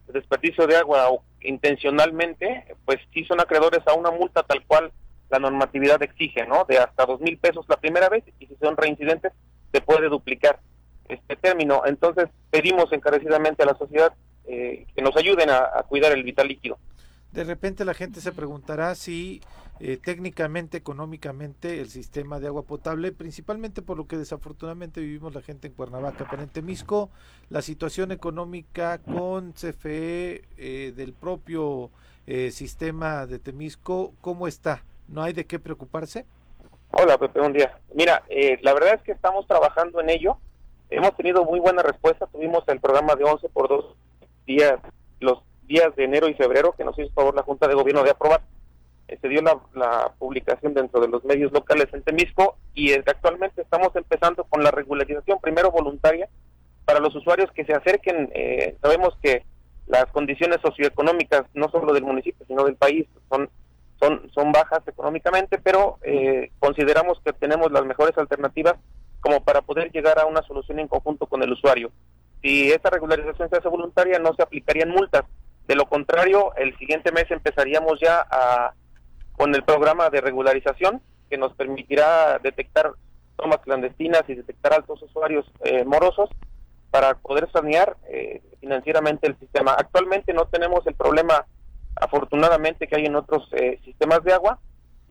[0.06, 4.92] de desperdicio de agua o intencionalmente, pues sí son acreedores a una multa tal cual
[5.30, 6.64] la normatividad exige, ¿no?
[6.68, 9.32] De hasta dos mil pesos la primera vez y si son reincidentes
[9.72, 10.58] se puede duplicar
[11.12, 11.82] este término.
[11.86, 14.12] Entonces pedimos encarecidamente a la sociedad
[14.52, 16.76] eh, que nos ayuden a, cuidar el vital líquido.
[17.30, 19.40] De repente la gente se preguntará si
[19.78, 25.42] eh, técnicamente, económicamente, el sistema de agua potable, principalmente por lo que desafortunadamente vivimos la
[25.42, 27.10] gente en Cuernavaca, pero en Temisco,
[27.48, 31.90] la situación económica con CFE eh, del propio
[32.52, 34.84] sistema de Temisco, ¿cómo está?
[35.08, 36.26] ¿No hay de qué preocuparse?
[36.92, 37.76] Hola Pepe, un día.
[37.92, 38.22] Mira,
[38.62, 40.38] la verdad es que estamos trabajando en ello
[40.90, 42.26] hemos tenido muy buena respuesta.
[42.26, 43.84] Tuvimos el programa de 11 por 2
[44.46, 44.78] días,
[45.20, 48.10] los días de enero y febrero, que nos hizo favor la Junta de Gobierno de
[48.10, 48.42] aprobar.
[49.20, 54.44] Se dio la, publicación dentro de los medios locales en Temisco y actualmente estamos empezando
[54.44, 56.28] con la regularización, primero voluntaria,
[56.84, 58.30] para los usuarios que se acerquen.
[58.34, 59.44] Eh, sabemos que
[59.88, 63.50] las condiciones socioeconómicas, no solo del municipio, sino del país, son
[64.00, 68.76] son, son bajas económicamente, pero eh, consideramos que tenemos las mejores alternativas
[69.20, 71.90] como para poder llegar a una solución en conjunto con el usuario.
[72.42, 75.24] Si esta regularización se hace voluntaria, no se aplicarían multas.
[75.66, 78.72] De lo contrario, el siguiente mes empezaríamos ya a,
[79.32, 82.92] con el programa de regularización que nos permitirá detectar
[83.36, 86.28] tomas clandestinas y detectar altos usuarios eh, morosos
[86.90, 89.72] para poder sanear eh, financieramente el sistema.
[89.72, 91.46] Actualmente no tenemos el problema,
[91.96, 94.58] afortunadamente, que hay en otros eh, sistemas de agua,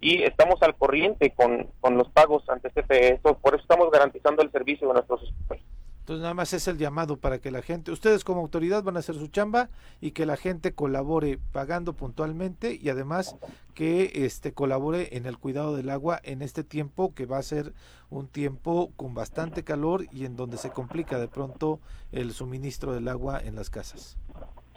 [0.02, 3.20] y estamos al corriente con, con los pagos ante CFE.
[3.22, 5.68] por eso estamos garantizando el servicio de nuestros usuarios.
[6.10, 9.00] Entonces nada más es el llamado para que la gente, ustedes como autoridad van a
[9.00, 9.70] hacer su chamba
[10.02, 13.36] y que la gente colabore pagando puntualmente y además
[13.76, 17.76] que este colabore en el cuidado del agua en este tiempo que va a ser
[18.10, 21.80] un tiempo con bastante calor y en donde se complica de pronto
[22.12, 24.18] el suministro del agua en las casas.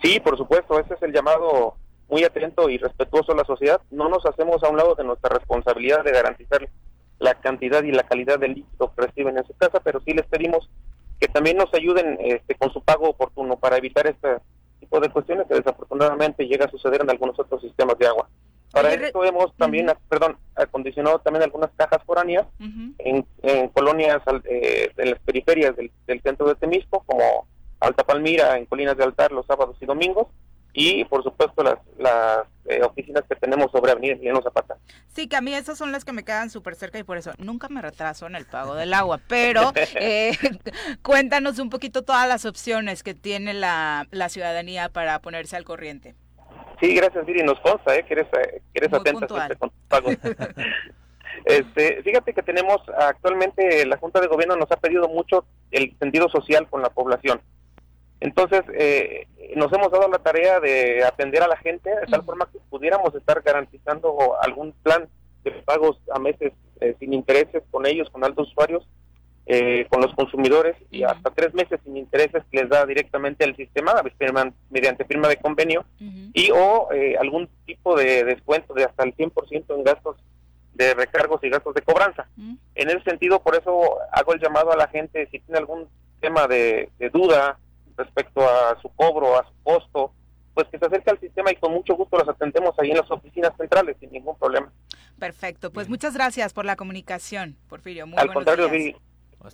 [0.02, 1.76] Sí, por supuesto, ese es el llamado
[2.12, 5.30] muy atento y respetuoso a la sociedad, no nos hacemos a un lado de nuestra
[5.30, 6.68] responsabilidad de garantizar
[7.18, 10.26] la cantidad y la calidad del líquido que reciben en su casa, pero sí les
[10.26, 10.68] pedimos
[11.18, 14.28] que también nos ayuden este, con su pago oportuno para evitar este
[14.78, 18.28] tipo de cuestiones que desafortunadamente llega a suceder en algunos otros sistemas de agua.
[18.72, 22.46] Para esto hemos también, perdón, acondicionado también algunas cajas foráneas
[22.98, 23.24] en,
[23.68, 27.46] colonias eh, de las periferias del, del, centro de Temisco, como
[27.80, 30.26] Alta Palmira, en Colinas de Altar, los sábados y domingos,
[30.72, 34.76] y por supuesto las, las eh, oficinas que tenemos sobre Avenida Emiliano Zapata.
[35.08, 37.32] Sí, que a mí esas son las que me quedan súper cerca y por eso
[37.38, 40.32] nunca me retraso en el pago del agua, pero eh,
[41.02, 46.14] cuéntanos un poquito todas las opciones que tiene la, la ciudadanía para ponerse al corriente.
[46.82, 50.10] Sí, gracias, Viri, nos consta eh, que eres, eh, que eres atenta este pago.
[51.44, 56.28] este, fíjate que tenemos actualmente, la Junta de Gobierno nos ha pedido mucho el sentido
[56.28, 57.40] social con la población.
[58.22, 59.26] Entonces, eh,
[59.56, 63.12] nos hemos dado la tarea de atender a la gente de tal forma que pudiéramos
[63.16, 65.08] estar garantizando algún plan
[65.42, 68.86] de pagos a meses eh, sin intereses con ellos, con altos usuarios,
[69.46, 73.56] eh, con los consumidores y hasta tres meses sin intereses que les da directamente el
[73.56, 74.00] sistema
[74.70, 79.82] mediante firma de convenio y o algún tipo de descuento de hasta el 100% en
[79.82, 80.16] gastos
[80.74, 82.28] de recargos y gastos de cobranza.
[82.76, 85.88] En ese sentido, por eso hago el llamado a la gente, si tiene algún
[86.20, 87.58] tema de duda,
[88.04, 90.12] respecto a su cobro, a su costo,
[90.54, 93.10] pues que se acerque al sistema y con mucho gusto los atendemos ahí en las
[93.10, 94.70] oficinas centrales sin ningún problema.
[95.18, 98.06] Perfecto, pues muchas gracias por la comunicación, Porfirio.
[98.06, 98.96] Muy al contrario, días.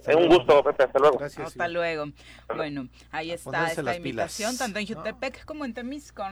[0.07, 1.21] es un gusto, Pepe, hasta luego.
[1.23, 2.07] hasta luego.
[2.55, 6.25] Bueno, ahí está esta invitación, tanto en Jutepec como en Temisco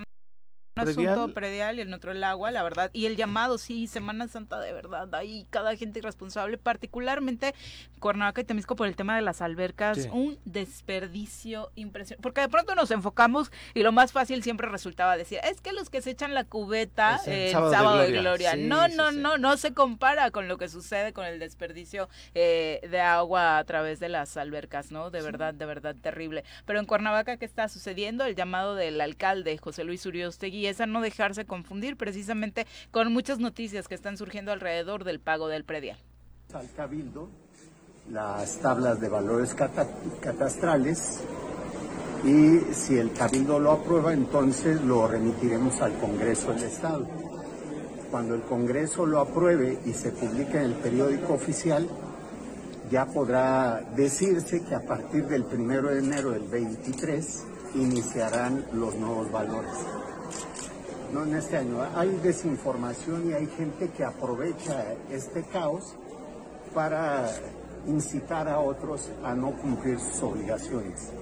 [0.77, 2.91] un asunto predial y el otro el agua, la verdad.
[2.93, 5.15] Y el llamado, sí, Semana Santa de verdad.
[5.15, 7.55] Ahí cada gente irresponsable, particularmente
[7.99, 10.09] Cuernavaca y Temisco por el tema de las albercas.
[10.13, 12.23] Un desperdicio impresionante.
[12.23, 15.89] Porque de pronto nos enfocamos y lo más fácil siempre resultaba decir, es que los
[15.89, 18.57] que se echan la cubeta el, sábado, de Gloria.
[18.57, 23.01] no, no, no, no se compara con lo que sucede con el desperdicio eh, de
[23.01, 25.11] agua a través de las albercas, ¿no?
[25.11, 26.45] De verdad, de verdad terrible.
[26.67, 28.25] Pero en Cuernavaca, ¿qué está sucediendo?
[28.25, 30.05] El llamado del alcalde José Luis
[30.67, 35.21] Uriostegui es a no dejarse confundir precisamente con muchas noticias que están surgiendo alrededor del
[35.21, 35.99] pago del predial.
[36.53, 37.29] Al Cabildo,
[38.11, 39.55] las tablas de valores
[40.21, 41.21] catastrales
[42.25, 47.07] y si el Cabildo lo aprueba, entonces lo remitiremos al Congreso del Estado.
[48.11, 51.89] Cuando el Congreso lo apruebe y se publique en el periódico oficial,
[52.91, 57.45] ya podrá decirse que a partir del primero de enero del 23
[57.75, 59.75] iniciarán los nuevos valores
[61.13, 61.79] no en este año.
[61.95, 65.95] Hay desinformación y hay gente que aprovecha este caos
[66.75, 67.31] para
[67.87, 71.13] incitar a otros a no cumplir sus obligaciones.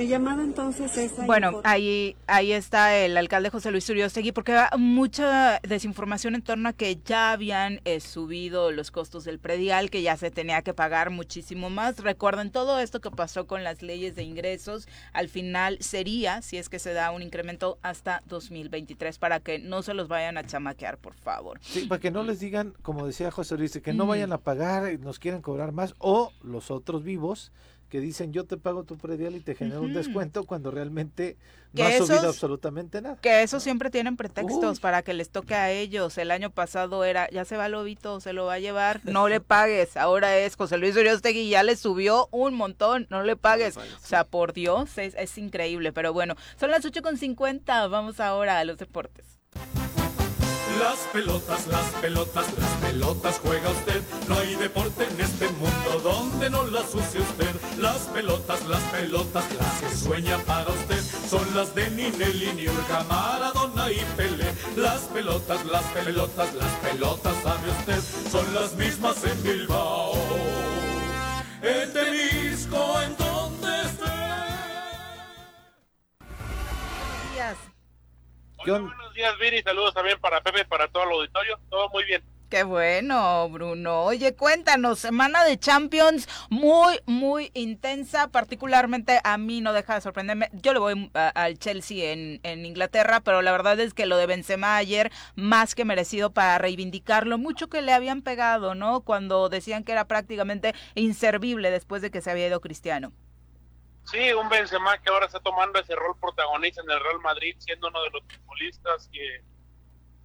[0.00, 1.26] ¿Qué llamada entonces esa?
[1.26, 6.70] Bueno, ahí, ahí está el alcalde José Luis Uriostegui, porque hay mucha desinformación en torno
[6.70, 10.72] a que ya habían eh, subido los costos del predial, que ya se tenía que
[10.72, 11.98] pagar muchísimo más.
[11.98, 16.70] Recuerden todo esto que pasó con las leyes de ingresos, al final sería, si es
[16.70, 20.96] que se da un incremento hasta 2023, para que no se los vayan a chamaquear,
[20.96, 21.58] por favor.
[21.60, 24.90] Sí, para que no les digan, como decía José Luis, que no vayan a pagar
[24.94, 27.52] y nos quieren cobrar más, o los otros vivos
[27.90, 31.36] que dicen yo te pago tu predial y te genero un descuento cuando realmente
[31.72, 33.16] no ha subido absolutamente nada.
[33.20, 36.16] Que eso siempre tienen pretextos para que les toque a ellos.
[36.16, 39.40] El año pasado era, ya se va Lobito, se lo va a llevar, no le
[39.40, 39.96] pagues.
[39.96, 43.76] Ahora es José Luis Uriostegui, ya le subió un montón, no le pagues.
[43.76, 45.92] o sea, por Dios, es, es increíble.
[45.92, 49.40] Pero bueno, son las 8.50, vamos ahora a los deportes.
[50.78, 54.02] Las pelotas, las pelotas, las pelotas juega usted.
[54.28, 57.54] No hay deporte en este mundo donde no las use usted.
[57.78, 61.02] Las pelotas, las pelotas, las que sueña para usted.
[61.28, 64.54] Son las de Ninelli, Niurka, Maradona y Pele.
[64.76, 68.00] Las pelotas, las pelotas, las pelotas, sabe usted.
[68.30, 70.14] Son las mismas en Bilbao.
[71.62, 74.20] En Temisco, en donde esté.
[78.66, 79.62] Buenos días, Viri.
[79.62, 81.58] Saludos también para Pepe, para todo el auditorio.
[81.68, 82.22] Todo muy bien.
[82.50, 84.02] Qué bueno, Bruno.
[84.02, 90.50] Oye, cuéntanos, semana de Champions muy, muy intensa, particularmente a mí no deja de sorprenderme.
[90.54, 94.26] Yo le voy al Chelsea en, en, Inglaterra, pero la verdad es que lo de
[94.26, 99.02] Benzema ayer, más que merecido para reivindicarlo, mucho que le habían pegado, ¿no?
[99.02, 103.12] Cuando decían que era prácticamente inservible después de que se había ido Cristiano.
[104.04, 107.88] Sí, un Benzema que ahora está tomando ese rol protagonista en el Real Madrid, siendo
[107.88, 109.42] uno de los futbolistas que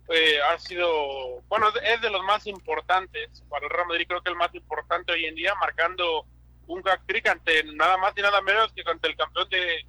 [0.09, 4.29] eh, ha sido, bueno, es de los más importantes para el Real Madrid, creo que
[4.29, 6.25] el más importante hoy en día, marcando
[6.67, 9.85] un hat-trick ante nada más y nada menos que ante el campeón de,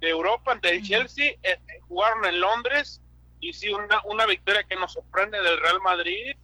[0.00, 3.00] Europa, ante el Chelsea, eh, eh, jugaron en Londres
[3.38, 6.36] y sí, una, una victoria que nos sorprende del Real Madrid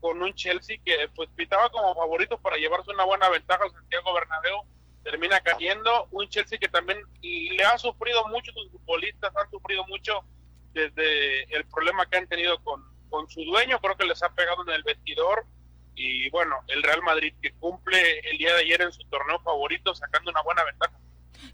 [0.00, 4.12] con un Chelsea que pues pitaba como favorito para llevarse una buena ventaja al Santiago
[4.14, 4.64] Bernabéu
[5.02, 6.08] termina cayendo.
[6.10, 10.24] Un Chelsea que también le ha sufrido mucho, sus futbolistas han sufrido mucho
[10.72, 14.62] desde el problema que han tenido con, con su dueño, creo que les ha pegado
[14.66, 15.46] en el vestidor.
[15.94, 19.94] Y bueno, el Real Madrid que cumple el día de ayer en su torneo favorito
[19.94, 20.98] sacando una buena ventaja.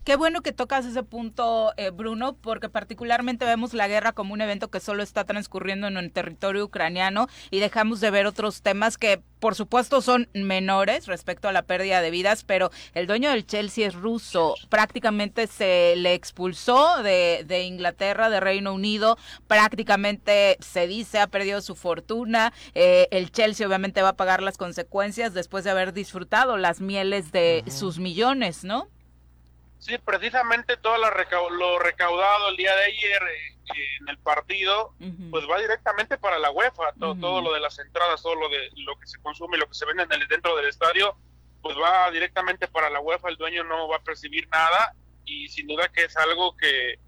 [0.05, 4.41] Qué bueno que tocas ese punto, eh, Bruno, porque particularmente vemos la guerra como un
[4.41, 8.99] evento que solo está transcurriendo en el territorio ucraniano y dejamos de ver otros temas
[8.99, 13.47] que por supuesto son menores respecto a la pérdida de vidas, pero el dueño del
[13.47, 14.55] Chelsea es ruso.
[14.69, 19.17] Prácticamente se le expulsó de, de, Inglaterra, de Reino Unido.
[19.47, 22.53] Prácticamente se dice ha perdido su fortuna.
[22.75, 27.33] Eh, el Chelsea obviamente va a pagar las consecuencias después de haber disfrutado las mieles
[27.33, 28.89] de sus millones, ¿no?
[29.79, 33.59] Sí, precisamente todo lo, recaudado el día de ayer eh,
[34.01, 34.95] en el partido,
[35.31, 38.71] pues va directamente para la UEFA, todo, todo, lo de las entradas, todo lo de
[38.77, 41.17] lo que se consume, lo que se vende en el, dentro del estadio,
[41.63, 44.95] pues va directamente para la UEFA, el dueño no va a percibir nada
[45.25, 46.99] y sin duda que es algo que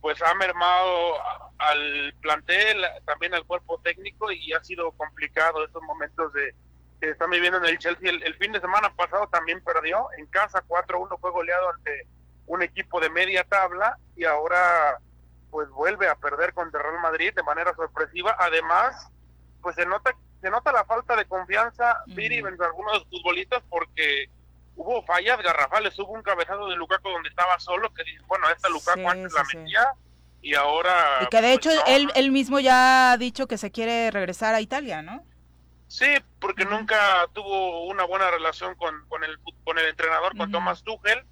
[0.00, 1.14] pues ha mermado
[1.58, 6.54] al plantel, también al cuerpo técnico y ha sido complicado estos momentos de
[7.00, 8.10] que están viviendo en el Chelsea.
[8.10, 12.06] El, el fin de semana pasado también perdió en casa 4-1, fue goleado ante
[12.48, 14.98] un equipo de media tabla y ahora
[15.50, 18.36] pues vuelve a perder contra Real Madrid de manera sorpresiva.
[18.38, 19.08] Además,
[19.62, 23.62] pues se nota se nota la falta de confianza Viri entre algunos de los futbolistas
[23.68, 24.30] porque
[24.76, 29.08] hubo fallas garrafales, hubo un cabezazo de Lukaku donde estaba solo que bueno, esta Lukaku
[29.08, 29.88] antes la metía
[30.40, 33.72] y ahora y que de hecho pues, él, él mismo ya ha dicho que se
[33.72, 35.24] quiere regresar a Italia, ¿no?
[35.88, 36.06] Sí,
[36.38, 41.24] porque nunca tuvo una buena relación con, con el con el entrenador, con Thomas Tuchel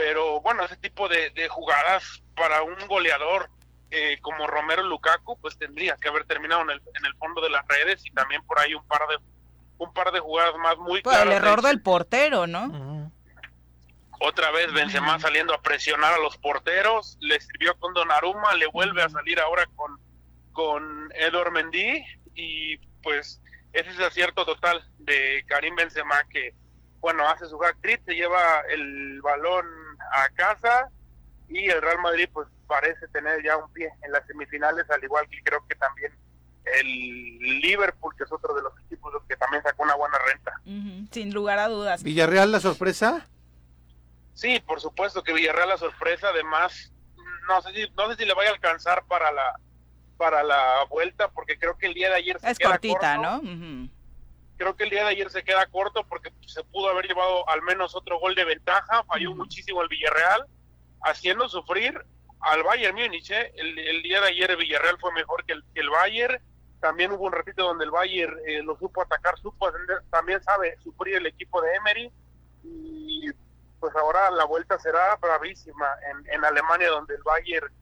[0.00, 3.50] pero bueno, ese tipo de, jugadas para un goleador
[3.90, 7.50] eh, como Romero Lukaku, pues tendría que haber terminado en el, en el fondo de
[7.50, 9.18] las redes y también por ahí un par de
[9.76, 13.10] un par de jugadas más muy pues el error del portero, ¿no?
[14.20, 19.02] Otra vez Benzema saliendo a presionar a los porteros, le sirvió con Donnarumma, le vuelve
[19.02, 19.98] a salir ahora con
[20.52, 22.04] con Edor Mendy
[22.34, 23.42] y pues
[23.74, 26.54] ese es el acierto total de Karim Benzema que
[27.00, 29.66] bueno, hace su hack trick, se lleva el balón
[30.10, 30.88] a casa
[31.48, 35.28] y el Real Madrid pues parece tener ya un pie en las semifinales, al igual
[35.28, 36.12] que creo que también
[36.64, 40.60] el Liverpool, que es otro de los equipos que también sacó una buena renta.
[41.10, 42.02] sin lugar a dudas.
[42.02, 43.26] ¿Villarreal la sorpresa?
[44.34, 46.92] Sí, por supuesto que Villarreal la sorpresa, además
[47.48, 49.58] no sé si, no sé si le vaya a alcanzar para la
[50.16, 53.40] para la vuelta, porque creo que el día de ayer se es cortita, ¿no?
[54.60, 57.62] Creo que el día de ayer se queda corto porque se pudo haber llevado al
[57.62, 60.44] menos otro gol de ventaja, falló muchísimo el Villarreal,
[61.02, 61.98] haciendo sufrir
[62.40, 63.30] al Bayern Múnich.
[63.30, 63.54] ¿eh?
[63.56, 66.38] El, día de ayer el Villarreal fue mejor que el, que el Bayern,
[66.78, 69.66] también hubo un ratito donde el Bayern eh, lo supo atacar, supo
[70.10, 72.12] también sabe sufrir el equipo de Emery
[72.62, 73.30] y
[73.78, 77.72] pues ahora la vuelta será bravísima en, en Alemania donde el Bayern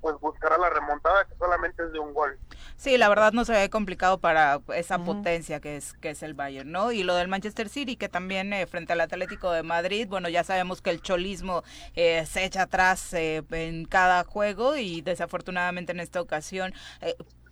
[0.00, 2.38] pues buscará la remontada que solamente es de un gol.
[2.76, 6.34] Sí, la verdad no se ve complicado para esa potencia que es que es el
[6.34, 6.92] Bayern, ¿no?
[6.92, 10.44] Y lo del Manchester City que también eh, frente al Atlético de Madrid, bueno, ya
[10.44, 11.62] sabemos que el cholismo
[11.94, 16.74] eh, se echa atrás eh, en cada juego y desafortunadamente en esta ocasión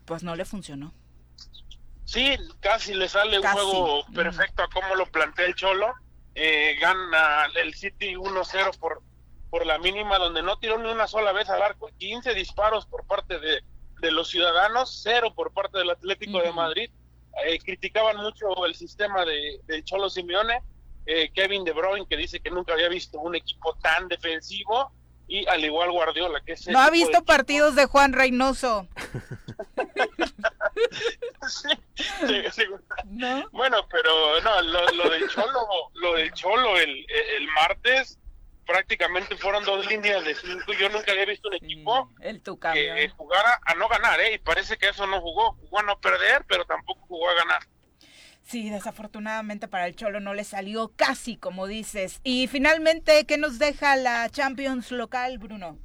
[0.04, 0.92] pues no le funcionó.
[2.04, 5.94] Sí, casi le sale un juego perfecto a cómo lo plantea el Cholo.
[6.80, 9.02] gana el City 1-0 por
[9.54, 13.06] por la mínima, donde no tiró ni una sola vez al arco, 15 disparos por
[13.06, 13.62] parte de,
[14.10, 16.90] los ciudadanos, cero por parte del Atlético de Madrid.
[17.46, 20.60] Eh, criticaban mucho el sistema de, Cholo Simeone,
[21.06, 24.90] eh, Kevin De Bruyne, que dice que nunca había visto un equipo tan defensivo,
[25.28, 26.66] y al igual Guardiola, que es...
[26.66, 28.88] No ha visto partidos de Juan Reynoso.
[33.52, 38.18] Bueno, pero no, lo, lo del Cholo, lo del Cholo el, el martes
[38.64, 40.72] prácticamente fueron dos líneas de cinco.
[40.72, 44.34] Yo nunca había visto un equipo el que jugara a no ganar, ¿eh?
[44.34, 45.52] Y parece que eso no jugó.
[45.54, 47.62] Jugó a no perder, pero tampoco jugó a ganar.
[48.42, 52.20] Sí, desafortunadamente para el Cholo no le salió casi, como dices.
[52.24, 55.78] Y finalmente, ¿qué nos deja la Champions local, Bruno?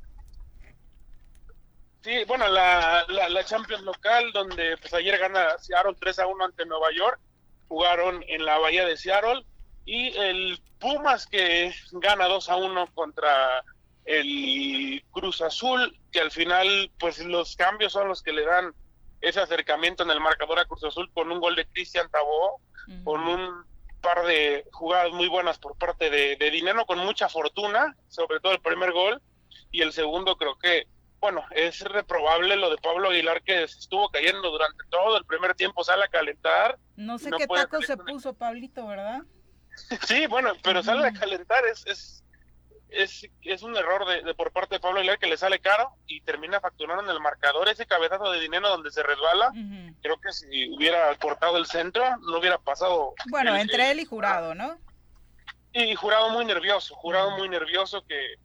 [2.01, 6.65] Sí, bueno, la, la, Champions local, donde pues ayer gana Seattle 3 a 1 ante
[6.65, 7.19] Nueva York.
[7.68, 9.45] Jugaron en la Bahía de Seattle
[9.85, 13.64] y el Pumas que gana 2 a 1 contra
[14.06, 18.73] el Cruz Azul, que al final pues los cambios son los que le dan
[19.22, 22.61] ese acercamiento en el marcador a Cruz Azul con un gol de Cristian Tabó,
[23.03, 23.65] con un
[24.01, 28.53] par de jugadas muy buenas por parte de, de Dinero, con mucha fortuna, sobre todo
[28.53, 29.22] el primer gol,
[29.69, 30.88] y el segundo creo que,
[31.19, 35.84] bueno, es reprobable lo de Pablo Aguilar que estuvo cayendo durante todo el primer tiempo,
[35.84, 36.80] sale a calentar.
[36.95, 39.23] No sé qué taco se puso Pablito, ¿verdad?
[40.07, 42.23] Sí, bueno, pero sale a calentar, es, es,
[42.89, 46.22] es, es un error de, por parte de Pablo Aguilar que le sale caro y
[46.22, 49.51] termina facturando en el marcador ese cabezazo de dinero donde se resbala.
[50.01, 53.14] Creo que si hubiera cortado el centro, no hubiera pasado.
[53.30, 54.77] Bueno, entre él y jurado, ¿no?
[55.72, 58.35] Y jurado muy nervioso, jurado muy nervioso que,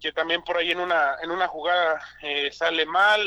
[0.00, 3.22] que también por ahí en una en una jugada eh, sale mal,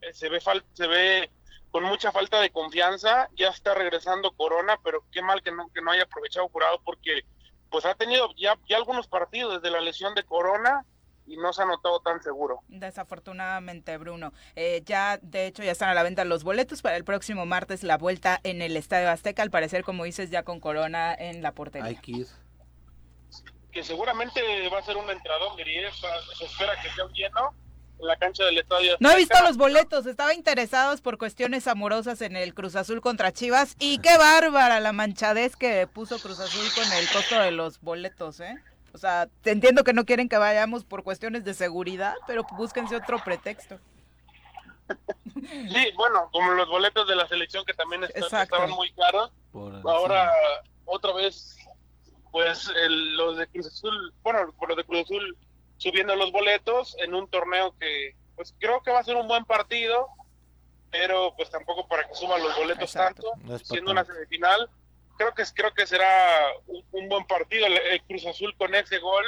[0.00, 1.30] eh, se ve fal se ve
[1.70, 5.80] con mucha falta de confianza, ya está regresando Corona, pero qué mal que no que
[5.82, 7.22] no haya aprovechado Jurado porque
[7.70, 10.84] pues ha tenido ya ya algunos partidos desde la lesión de Corona
[11.26, 12.60] y no se ha notado tan seguro.
[12.66, 14.32] Desafortunadamente, Bruno.
[14.56, 17.84] Eh, ya, de hecho, ya están a la venta los boletos para el próximo martes,
[17.84, 21.52] la vuelta en el Estadio Azteca, al parecer, como dices, ya con Corona en la
[21.52, 21.86] portería.
[21.86, 22.26] Hay que ir.
[23.70, 24.40] Que seguramente
[24.70, 27.69] va a ser un entrador, diría, se espera que sea un lleno en
[28.02, 28.96] la cancha del Estadio.
[29.00, 33.32] No he visto los boletos, estaba interesados por cuestiones amorosas en el Cruz Azul contra
[33.32, 37.80] Chivas, y qué bárbara la manchadez que puso Cruz Azul con el costo de los
[37.80, 38.56] boletos, ¿eh?
[38.92, 43.22] O sea, entiendo que no quieren que vayamos por cuestiones de seguridad, pero búsquense otro
[43.22, 43.78] pretexto.
[45.32, 49.30] Sí, bueno, como los boletos de la selección que también estaban muy caros.
[49.84, 50.32] Ahora,
[50.84, 51.56] otra vez,
[52.32, 52.68] pues
[53.16, 55.36] los de Cruz Azul, bueno, por los de Cruz Azul
[55.80, 59.46] subiendo los boletos en un torneo que, pues creo que va a ser un buen
[59.46, 60.08] partido,
[60.90, 63.32] pero pues tampoco para que suban los boletos tanto,
[63.64, 64.68] siendo una semifinal.
[65.16, 67.66] Creo que creo que será un, buen partido.
[67.66, 69.24] El, Cruz Azul con ese gol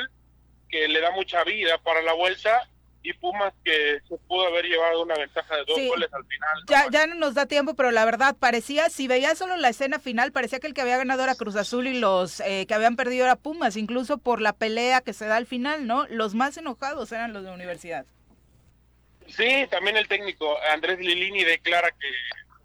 [0.69, 2.69] que le da mucha vida para la vuelta
[3.03, 6.65] y Pumas que se pudo haber llevado una ventaja de dos goles al final.
[6.69, 9.99] Ya, ya no nos da tiempo, pero la verdad parecía, si veía solo la escena
[9.99, 12.97] final, parecía que el que había ganado era Cruz Azul y los eh, que habían
[12.97, 16.07] perdido era Pumas, incluso por la pelea que se da al final, ¿no?
[16.09, 18.07] Los más enojados eran los de Universidad.
[19.29, 22.09] Sí, también el técnico Andrés Lilini declara que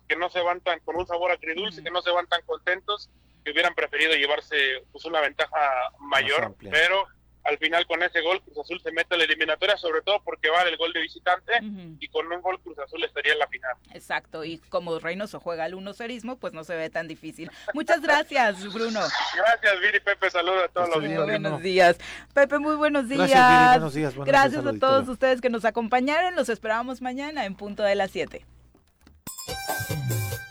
[0.07, 3.09] que no se van tan con un sabor agridulce, que no se van tan contentos,
[3.43, 4.55] que hubieran preferido llevarse
[4.91, 7.07] pues una ventaja mayor, pero
[7.47, 10.49] al final con ese gol Cruz Azul se mete a la eliminatoria, sobre todo porque
[10.49, 11.53] va el gol de visitante
[11.99, 13.73] y con un gol Cruz Azul estaría en la final.
[13.93, 17.49] Exacto, y como Reynoso juega al uno serismo, pues no se ve tan difícil.
[17.73, 18.99] Muchas gracias, Bruno.
[19.35, 21.25] Gracias, Viri, Pepe, saludos a todos los días.
[21.25, 21.97] Buenos días.
[22.33, 23.29] Pepe, muy buenos días.
[23.29, 24.15] Gracias, buenos días.
[24.15, 28.45] gracias a todos ustedes que nos acompañaron, los esperamos mañana en punto de las 7.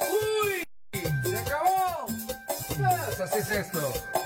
[0.00, 0.64] ¡Uy!
[1.22, 2.06] ¡Se acabó!
[2.78, 4.25] Pues así es esto.